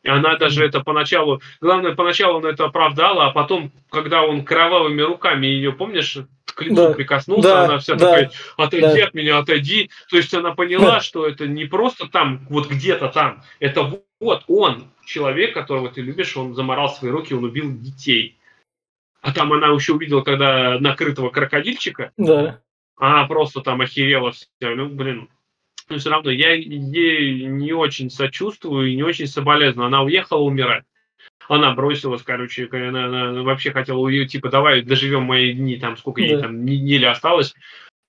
И 0.03 0.09
она 0.09 0.37
даже 0.37 0.65
это 0.65 0.81
поначалу, 0.81 1.41
главное, 1.61 1.95
поначалу 1.95 2.39
он 2.39 2.47
это 2.47 2.67
оправдала, 2.67 3.27
а 3.27 3.31
потом, 3.33 3.73
когда 3.91 4.23
он 4.23 4.45
кровавыми 4.45 5.03
руками 5.03 5.47
ее, 5.47 5.73
помнишь, 5.73 6.19
к 6.45 6.63
лицу 6.63 6.75
Да. 6.77 6.93
прикоснулся, 6.95 7.49
Да, 7.49 7.65
она 7.65 7.79
вся 7.79 7.97
да. 7.97 8.11
такая, 8.11 8.31
отойди 8.57 9.01
Да. 9.01 9.07
от 9.09 9.15
меня, 9.15 9.39
отойди. 9.39 9.91
То 10.09 10.17
есть 10.17 10.33
она 10.33 10.55
поняла, 10.55 11.01
что 11.01 11.27
это 11.27 11.47
не 11.49 11.65
просто 11.65 12.07
там, 12.09 12.47
вот 12.49 12.69
где-то 12.71 13.09
там, 13.09 13.43
это 13.59 14.01
вот 14.21 14.45
он, 14.47 14.85
человек, 15.05 15.53
которого 15.55 15.91
ты 15.91 16.03
любишь, 16.03 16.37
он 16.37 16.55
заморал 16.55 16.89
свои 16.89 17.11
руки, 17.11 17.35
он 17.35 17.45
убил 17.45 17.77
детей. 17.77 18.39
А 19.23 19.33
там 19.33 19.53
она 19.53 19.69
еще 19.75 19.95
увидела, 19.95 20.21
когда 20.23 20.79
накрытого 20.79 21.31
крокодильчика, 21.31 22.13
Да. 22.17 22.61
Она 22.97 23.27
просто 23.27 23.61
там 23.61 23.81
охерела 23.81 24.33
вся. 24.33 24.47
Ну, 24.61 24.89
блин. 24.89 25.29
Но 25.89 25.99
все 25.99 26.11
равно 26.11 26.31
я 26.31 26.53
ей 26.55 27.47
не 27.47 27.73
очень 27.73 28.11
сочувствую 28.11 28.91
и 28.91 28.97
не 28.97 29.03
очень 29.05 29.27
соболезную. 29.27 29.87
Она 29.87 30.03
уехала 30.03 30.41
умирать. 30.41 30.85
Она 31.49 31.75
бросилась, 31.75 32.23
короче, 32.23 32.69
она, 32.73 33.05
она 33.05 33.43
вообще 33.43 33.71
хотела 33.71 33.99
уйти, 33.99 34.27
типа, 34.27 34.49
давай 34.49 34.83
доживем 34.83 35.23
мои 35.23 35.53
дни, 35.53 35.77
там, 35.77 35.97
сколько 35.97 36.21
ей 36.21 36.35
Да. 36.37 36.43
там, 36.43 36.65
недели 36.65 37.05
осталось, 37.05 37.55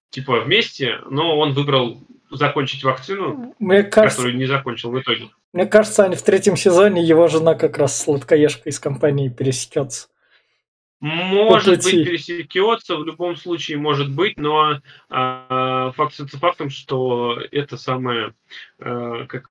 типа, 0.10 0.40
вместе, 0.42 1.00
но 1.10 1.38
он 1.38 1.54
выбрал 1.54 2.00
закончить 2.32 2.84
вакцину, 2.84 3.54
Мне 3.60 3.84
кажется, 3.84 4.18
которую 4.18 4.38
не 4.38 4.46
закончил 4.48 4.90
в 4.92 5.00
итоге. 5.00 5.30
мне 5.54 5.66
кажется, 5.68 6.04
они 6.04 6.16
в 6.16 6.24
третьем 6.24 6.58
сезоне 6.58 7.04
его 7.04 7.28
жена 7.28 7.54
как 7.54 7.78
раз 7.78 8.02
сладкоежка 8.02 8.70
из 8.70 8.80
компании 8.80 9.30
пересечется. 9.30 10.08
Может 11.00 11.76
быть, 11.76 11.84
пути. 11.84 12.06
пересекется, 12.06 12.98
в 12.98 13.06
любом 13.06 13.36
случае 13.36 13.78
может 13.78 14.12
быть, 14.12 14.38
но 14.38 14.80
а, 15.10 15.92
факт 15.92 16.12
остается 16.12 16.40
фактом, 16.40 16.70
что 16.72 17.40
это 17.52 17.78
самое, 17.78 18.34
а, 18.80 19.26
как 19.28 19.50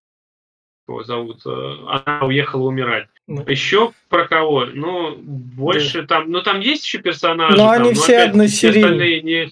его 0.89 1.05
зовут, 1.05 1.43
а, 1.47 2.03
она 2.05 2.27
уехала 2.27 2.65
умирать. 2.65 3.09
Да. 3.29 3.45
Еще 3.47 3.93
про 4.09 4.27
кого? 4.27 4.67
Ну, 4.67 5.17
больше 5.17 6.05
там, 6.07 6.31
ну 6.31 6.43
там 6.43 6.61
есть 6.61 6.85
еще 6.85 6.99
персонажи. 6.99 7.57
Но 7.57 7.73
там, 7.73 7.83
они 7.83 7.95
все 7.95 8.17
опять 8.17 8.31
односерийные. 8.31 9.23
не- 9.23 9.51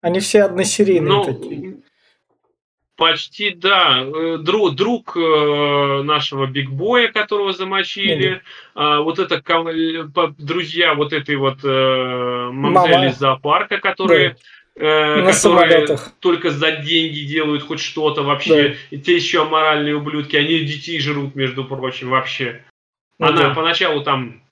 Они 0.00 0.20
все 0.20 0.42
односерийные 0.42 1.12
ну, 1.12 1.24
такие. 1.24 1.76
Почти 2.96 3.50
да. 3.50 4.02
Э, 4.02 4.38
Друг, 4.40 4.74
друг 4.74 5.16
э, 5.16 6.02
нашего 6.02 6.46
бигбоя, 6.46 7.08
которого 7.08 7.52
замочили, 7.52 8.42
а, 8.74 9.00
вот 9.00 9.18
это 9.18 9.36
э, 9.36 10.32
друзья 10.38 10.94
вот 10.94 11.12
этой 11.12 11.36
вот 11.36 11.58
э, 11.62 11.68
из 13.08 13.18
зоопарка, 13.18 13.78
которые, 13.78 14.36
э, 14.76 15.16
На 15.16 15.32
которые 15.32 15.32
самолетах. 15.34 16.12
только 16.20 16.50
за 16.50 16.72
деньги 16.72 17.20
делают 17.20 17.62
хоть 17.64 17.80
что-то 17.80 18.22
вообще. 18.22 18.76
И 18.90 18.98
те 18.98 19.16
еще 19.16 19.42
аморальные 19.42 19.96
ублюдки, 19.96 20.36
они 20.36 20.60
детей 20.60 20.98
жрут, 20.98 21.34
между 21.34 21.64
прочим, 21.64 22.08
вообще. 22.10 22.62
Ну 23.18 23.26
Она 23.26 23.48
да. 23.48 23.54
поначалу 23.54 24.02
там 24.02 24.42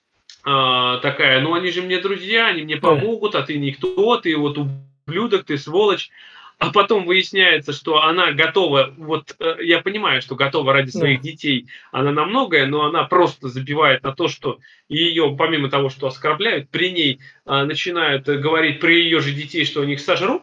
а, 0.45 0.99
такая, 0.99 1.41
ну 1.41 1.55
они 1.55 1.71
же 1.71 1.81
мне 1.83 1.99
друзья, 1.99 2.49
они 2.49 2.63
мне 2.63 2.77
Да. 2.77 2.89
помогут, 2.89 3.35
а 3.35 3.43
ты 3.43 3.57
никто, 3.59 4.17
ты 4.19 4.37
вот 4.37 4.59
ублюдок, 4.59 5.45
ты 5.45 5.57
сволочь. 5.57 6.11
А 6.59 6.71
потом 6.71 7.05
выясняется, 7.05 7.73
что 7.73 8.03
она 8.03 8.33
готова, 8.33 8.95
вот 8.97 9.35
э, 9.39 9.57
я 9.63 9.81
понимаю, 9.81 10.23
что 10.23 10.37
готова 10.37 10.73
ради 10.73 10.93
Да. 10.93 10.99
своих 11.01 11.21
детей, 11.21 11.69
она 11.91 12.13
на 12.13 12.25
многое, 12.25 12.67
но 12.67 12.85
она 12.85 13.05
просто 13.05 13.49
забивает 13.49 14.03
на 14.03 14.13
то, 14.13 14.29
что 14.29 14.59
ее, 14.89 15.35
помимо 15.37 15.69
того, 15.69 15.91
что 15.91 16.07
оскорбляют, 16.07 16.71
при 16.71 16.91
ней 16.91 17.21
а, 17.45 17.65
начинают 17.65 18.29
э, 18.29 18.39
говорить 18.39 18.81
про 18.81 18.93
ее 18.93 19.21
же 19.21 19.33
детей, 19.33 19.65
что 19.65 19.83
они 19.83 19.95
их 19.95 20.01
сожрут, 20.01 20.43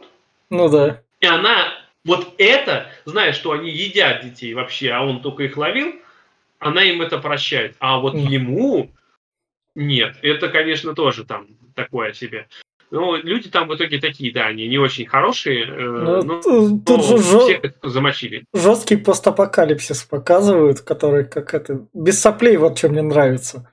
Ну 0.50 0.70
да. 0.70 1.02
и 1.22 1.26
она 1.26 1.74
вот 2.04 2.36
это, 2.38 2.92
зная, 3.06 3.32
что 3.32 3.52
они 3.54 3.72
едят 3.72 4.24
детей 4.24 4.54
вообще, 4.54 4.92
а 4.92 5.02
он 5.06 5.22
только 5.22 5.44
их 5.44 5.56
ловил, 5.56 5.96
она 6.60 6.84
им 6.84 7.02
это 7.02 7.20
прощает. 7.20 7.76
А 7.80 8.00
вот 8.00 8.16
Мгм. 8.16 8.28
ему 8.28 8.92
нет. 9.76 10.18
Это, 10.22 10.50
конечно, 10.50 10.94
тоже 10.94 11.24
там 11.24 11.48
такое 11.76 12.14
себе. 12.14 12.48
Ну, 12.92 13.16
люди 13.16 13.50
там 13.50 13.70
в 13.70 13.76
итоге 13.76 14.00
такие, 14.00 14.34
да, 14.34 14.48
они 14.48 14.68
не 14.68 14.78
очень 14.78 15.06
хорошие. 15.06 15.66
э, 15.66 15.80
Ну, 15.80 16.22
но- 16.24 16.42
тут 16.42 16.86
тут 16.86 16.98
но 16.98 17.04
же 17.04 17.18
жё- 17.20 17.40
всех 17.40 17.62
замочили. 17.84 18.44
жесткий 18.54 18.98
постапокалипсис 18.98 20.04
показывают, 20.04 20.82
который 20.82 21.24
как 21.26 21.54
это... 21.54 21.88
Без 21.94 22.20
соплей, 22.20 22.58
вот 22.58 22.78
что 22.78 22.90
мне 22.90 23.02
нравится. 23.02 23.72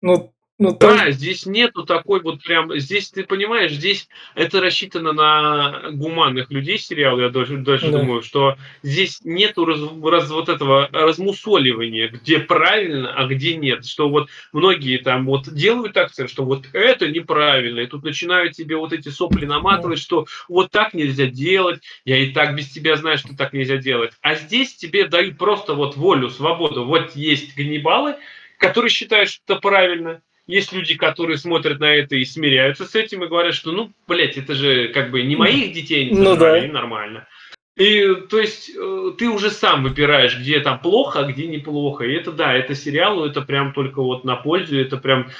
Ну, 0.00 0.31
ну 0.62 0.76
Да, 0.78 1.10
здесь 1.10 1.44
нету 1.44 1.84
такой 1.84 2.20
вот 2.20 2.42
прям, 2.42 2.78
здесь 2.78 3.10
ты 3.10 3.24
понимаешь, 3.24 3.72
здесь 3.72 4.08
это 4.36 4.60
рассчитано 4.60 5.12
на 5.12 5.90
гуманных 5.90 6.50
людей 6.52 6.78
сериал, 6.78 7.18
я 7.18 7.30
даже, 7.30 7.56
даже 7.58 7.90
Да. 7.90 7.98
думаю, 7.98 8.22
что 8.22 8.56
здесь 8.82 9.20
нету 9.24 9.64
раз, 9.64 9.80
раз- 10.04 10.30
вот 10.30 10.48
этого 10.48 10.88
размусоливания, 10.92 12.08
где 12.08 12.38
правильно, 12.38 13.12
а 13.12 13.26
где 13.26 13.56
нет, 13.56 13.84
что 13.84 14.08
вот 14.08 14.28
многие 14.52 14.98
там 14.98 15.26
вот 15.26 15.52
делают 15.52 15.96
акцент, 15.96 16.30
что 16.30 16.44
вот 16.44 16.66
это 16.72 17.08
неправильно, 17.08 17.80
и 17.80 17.86
тут 17.86 18.04
начинают 18.04 18.52
тебе 18.52 18.76
вот 18.76 18.92
эти 18.92 19.08
сопли 19.08 19.46
наматывать, 19.46 19.98
что 19.98 20.26
вот 20.48 20.70
так 20.70 20.94
нельзя 20.94 21.26
делать, 21.26 21.80
я 22.04 22.18
и 22.18 22.30
так 22.30 22.54
без 22.54 22.70
тебя 22.70 22.96
знаю, 22.96 23.18
что 23.18 23.36
так 23.36 23.52
нельзя 23.52 23.78
делать, 23.78 24.12
а 24.20 24.36
здесь 24.36 24.76
тебе 24.76 25.08
дают 25.08 25.38
просто 25.38 25.74
вот 25.74 25.96
волю, 25.96 26.30
свободу, 26.30 26.84
вот 26.84 27.16
есть 27.16 27.56
ганнибалы, 27.56 28.14
которые 28.58 28.90
считают, 28.90 29.28
что 29.28 29.42
это 29.46 29.56
правильно, 29.60 30.22
Есть 30.46 30.72
люди, 30.72 30.96
которые 30.96 31.38
смотрят 31.38 31.78
на 31.78 31.94
это 31.94 32.16
и 32.16 32.24
смиряются 32.24 32.84
с 32.84 32.94
этим 32.94 33.22
и 33.22 33.28
говорят, 33.28 33.54
что, 33.54 33.70
ну, 33.70 33.92
блядь, 34.08 34.36
это 34.36 34.54
же 34.54 34.88
как 34.88 35.10
бы 35.10 35.22
не 35.22 35.36
моих 35.36 35.72
детей 35.72 36.10
не 36.10 36.18
ну, 36.18 36.36
да. 36.36 36.60
нормально. 36.66 37.28
И 37.76 38.14
то 38.28 38.38
есть 38.38 38.70
э, 38.76 39.12
ты 39.16 39.28
уже 39.30 39.50
сам 39.50 39.82
выбираешь, 39.82 40.38
где 40.38 40.60
там 40.60 40.78
плохо, 40.78 41.20
а 41.20 41.24
где 41.24 41.46
неплохо. 41.46 42.04
И 42.04 42.12
это 42.12 42.32
да, 42.32 42.54
это 42.54 42.74
сериалу, 42.74 43.24
это 43.24 43.40
прям 43.40 43.72
только 43.72 44.02
вот 44.02 44.24
на 44.24 44.36
пользу, 44.36 44.78
это 44.78 44.98
прям 44.98 45.30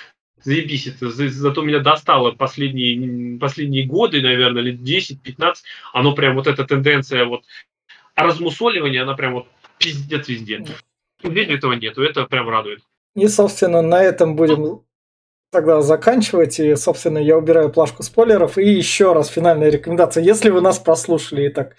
заебись, 0.43 0.87
это 0.87 1.11
за, 1.11 1.29
зато 1.29 1.63
меня 1.63 1.81
достало 1.81 2.33
последние, 2.33 3.39
последние 3.39 3.87
годы, 3.87 4.23
наверное, 4.23 4.63
лет 4.63 4.81
10-15, 4.81 5.57
оно 5.93 6.15
прям 6.15 6.37
вот 6.37 6.47
эта 6.47 6.65
тенденция 6.65 7.27
вот 7.27 7.45
размусоливания, 8.15 9.03
она 9.03 9.15
прям 9.15 9.35
вот 9.35 9.47
пиздец 9.79 10.29
везде. 10.29 10.65
Здесь 11.23 11.49
этого 11.49 11.75
нету, 11.75 12.03
это 12.03 12.25
прям 12.25 12.49
радует. 12.49 12.81
И, 13.15 13.29
собственно, 13.29 13.83
на 13.83 14.03
этом 14.03 14.37
будем 14.37 14.83
тогда 15.53 15.83
заканчивать. 15.83 16.59
И, 16.59 16.75
собственно, 16.75 17.19
я 17.19 17.37
убираю 17.37 17.71
плашку 17.71 18.03
спойлеров. 18.03 18.59
И 18.59 18.69
еще 18.69 19.13
раз 19.13 19.29
финальная 19.29 19.69
рекомендация. 19.69 20.25
Если 20.25 20.51
вы 20.51 20.61
нас 20.61 20.79
прослушали 20.79 21.47
и 21.47 21.49
так 21.51 21.77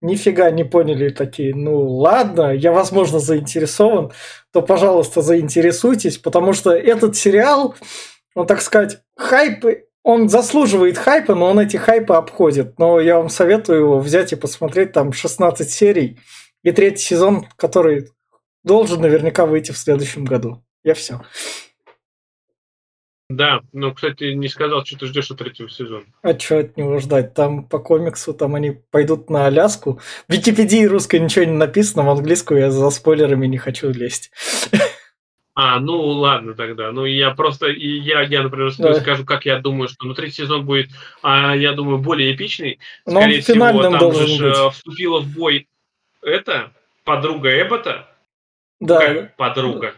нифига 0.00 0.50
не 0.50 0.64
поняли 0.64 1.10
такие, 1.10 1.54
ну 1.54 1.86
ладно, 1.86 2.52
я, 2.52 2.72
возможно, 2.72 3.20
заинтересован, 3.20 4.10
то, 4.52 4.60
пожалуйста, 4.60 5.22
заинтересуйтесь, 5.22 6.18
потому 6.18 6.54
что 6.54 6.72
этот 6.72 7.14
сериал, 7.14 7.76
ну, 8.34 8.44
так 8.44 8.62
сказать, 8.62 8.98
хайпы, 9.16 9.86
он 10.02 10.28
заслуживает 10.28 10.98
хайпа, 10.98 11.36
но 11.36 11.50
он 11.50 11.60
эти 11.60 11.76
хайпы 11.76 12.14
обходит. 12.14 12.78
Но 12.80 12.98
я 12.98 13.18
вам 13.18 13.28
советую 13.28 13.80
его 13.80 14.00
взять 14.00 14.32
и 14.32 14.36
посмотреть, 14.36 14.92
там 14.92 15.12
16 15.12 15.70
серий 15.70 16.18
и 16.64 16.72
третий 16.72 17.04
сезон, 17.04 17.46
который 17.56 18.08
должен 18.64 19.00
наверняка 19.00 19.46
выйти 19.46 19.70
в 19.70 19.78
следующем 19.78 20.24
году. 20.24 20.64
Я 20.82 20.94
все. 20.94 21.20
Да, 23.36 23.62
но, 23.72 23.92
кстати, 23.92 24.34
не 24.34 24.48
сказал, 24.48 24.84
что 24.84 24.98
ты 24.98 25.06
ждешь 25.06 25.30
от 25.30 25.38
третьего 25.38 25.70
сезона. 25.70 26.04
А 26.22 26.38
что 26.38 26.58
от 26.58 26.76
него 26.76 26.98
ждать? 26.98 27.32
Там 27.32 27.64
по 27.64 27.78
комиксу 27.78 28.34
там 28.34 28.54
они 28.54 28.72
пойдут 28.90 29.30
на 29.30 29.46
Аляску. 29.46 30.00
В 30.28 30.32
Википедии 30.32 30.84
русской 30.84 31.18
ничего 31.18 31.46
не 31.46 31.52
написано, 31.52 32.04
в 32.04 32.10
английскую 32.10 32.60
я 32.60 32.70
за 32.70 32.90
спойлерами 32.90 33.46
не 33.46 33.56
хочу 33.58 33.90
лезть. 33.90 34.30
А, 35.54 35.80
ну 35.80 35.98
ладно 36.00 36.54
тогда. 36.54 36.92
Ну 36.92 37.04
я 37.04 37.30
просто, 37.32 37.68
я, 37.68 38.22
я 38.22 38.42
например, 38.42 38.72
да. 38.78 38.94
скажу, 38.94 39.24
как 39.24 39.44
я 39.44 39.58
думаю, 39.58 39.88
что 39.88 40.06
ну, 40.06 40.14
третий 40.14 40.42
сезон 40.42 40.64
будет, 40.64 40.90
а, 41.22 41.54
я 41.54 41.72
думаю, 41.72 41.98
более 41.98 42.34
эпичный. 42.34 42.78
Но 43.06 43.20
Скорее 43.20 43.36
он 43.36 43.42
всего, 43.42 43.82
там 43.82 43.98
должен 43.98 44.28
же 44.28 44.48
быть. 44.48 44.74
вступила 44.74 45.20
в 45.20 45.28
бой 45.28 45.68
это, 46.22 46.72
подруга 47.04 47.50
Эббота. 47.60 48.08
Да. 48.80 48.98
Как 48.98 49.36
подруга 49.36 49.94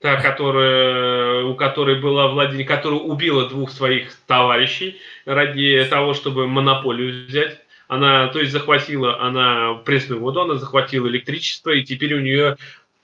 та, 0.00 0.20
которая, 0.20 1.44
у 1.44 1.54
которой 1.54 2.00
была 2.00 2.28
владение, 2.28 2.66
которая 2.66 3.00
убила 3.00 3.48
двух 3.48 3.70
своих 3.70 4.14
товарищей 4.26 4.98
ради 5.24 5.84
того, 5.90 6.14
чтобы 6.14 6.46
монополию 6.46 7.26
взять. 7.26 7.60
Она, 7.88 8.28
то 8.28 8.38
есть, 8.38 8.52
захватила 8.52 9.20
она 9.20 9.74
пресную 9.84 10.20
воду, 10.20 10.42
она 10.42 10.54
захватила 10.56 11.08
электричество, 11.08 11.70
и 11.70 11.84
теперь 11.84 12.14
у 12.14 12.20
нее 12.20 12.56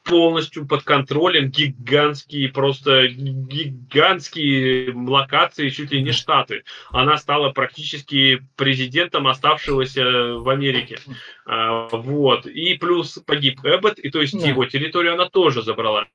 полностью 0.05 0.67
под 0.67 0.83
контролем 0.83 1.49
гигантские, 1.49 2.51
просто 2.51 3.09
гигантские 3.09 4.93
локации, 4.93 5.71
чуть 5.71 5.91
ли 5.91 6.03
не 6.03 6.13
штаты. 6.13 6.65
Она 6.91 7.17
стала 7.17 7.51
практически 7.51 8.47
президентом 8.57 9.27
оставшегося 9.27 10.35
в 10.35 10.49
Америке. 10.51 10.99
А, 11.47 11.89
вот. 11.91 12.47
И 12.47 12.75
плюс 12.75 13.19
погиб 13.27 13.61
Эббот, 13.65 13.99
и 13.99 14.11
то 14.11 14.21
есть 14.21 14.39
да. 14.39 14.47
его 14.47 14.67
территорию 14.67 15.15
она 15.15 15.29
тоже 15.29 15.63
забрала. 15.63 16.07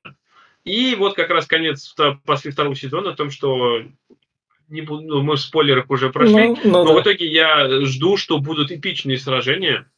И 0.64 0.94
вот 0.94 1.14
как 1.14 1.30
раз 1.30 1.46
конец 1.46 1.94
после 2.24 2.50
второго 2.50 2.76
сезона 2.76 3.10
о 3.10 3.16
том, 3.16 3.30
что 3.30 3.82
не 4.68 4.82
буду, 4.82 5.02
ну, 5.02 5.22
мы 5.22 5.36
в 5.36 5.40
спойлерах 5.40 5.90
уже 5.90 6.10
прошли, 6.10 6.48
ну, 6.48 6.58
ну, 6.64 6.70
но 6.70 6.84
да. 6.84 6.92
в 6.94 7.02
итоге 7.02 7.26
я 7.26 7.84
жду, 7.84 8.16
что 8.16 8.38
будут 8.38 8.70
эпичные 8.70 9.18
сражения. 9.18 9.90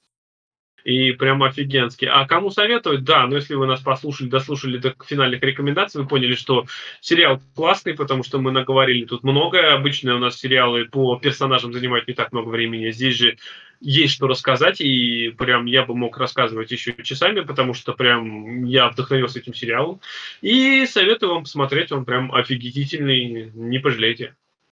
И 0.84 1.12
прям 1.12 1.42
офигенски. 1.42 2.04
А 2.04 2.26
кому 2.26 2.50
советовать? 2.50 3.04
Да, 3.04 3.26
но 3.26 3.36
если 3.36 3.54
вы 3.54 3.66
нас 3.66 3.80
послушали, 3.80 4.28
дослушали 4.28 4.78
до 4.78 4.94
финальных 5.06 5.42
рекомендаций, 5.42 6.00
вы 6.00 6.08
поняли, 6.08 6.34
что 6.34 6.66
сериал 7.00 7.40
классный, 7.54 7.94
потому 7.94 8.22
что 8.22 8.38
мы 8.38 8.50
наговорили 8.50 9.04
тут 9.04 9.22
многое. 9.22 9.74
Обычно 9.74 10.16
у 10.16 10.18
нас 10.18 10.38
сериалы 10.38 10.86
по 10.86 11.16
персонажам 11.18 11.72
занимают 11.72 12.08
не 12.08 12.14
так 12.14 12.32
много 12.32 12.48
времени. 12.48 12.90
Здесь 12.90 13.16
же 13.16 13.36
есть 13.80 14.14
что 14.14 14.28
рассказать, 14.28 14.80
и 14.80 15.30
прям 15.36 15.66
я 15.66 15.84
бы 15.84 15.94
мог 15.94 16.16
рассказывать 16.16 16.70
еще 16.70 16.94
часами, 17.02 17.40
потому 17.40 17.74
что 17.74 17.92
прям 17.92 18.64
я 18.64 18.88
вдохновился 18.88 19.40
этим 19.40 19.54
сериалом. 19.54 20.00
И 20.40 20.86
советую 20.86 21.34
вам 21.34 21.42
посмотреть, 21.42 21.90
он 21.92 22.04
прям 22.04 22.32
офигительный, 22.32 23.50
не 23.54 23.78
пожалейте. 23.78 24.34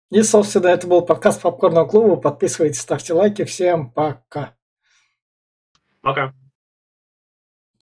И, 0.09 0.21
собственно, 0.21 0.67
это 0.67 0.87
был 0.87 1.01
подкаст 1.01 1.41
Попкорного 1.41 1.87
клуба. 1.87 2.15
Подписывайтесь, 2.15 2.79
ставьте 2.79 3.13
лайки. 3.13 3.43
Всем 3.45 3.89
пока. 3.89 4.55
Пока. 6.03 6.33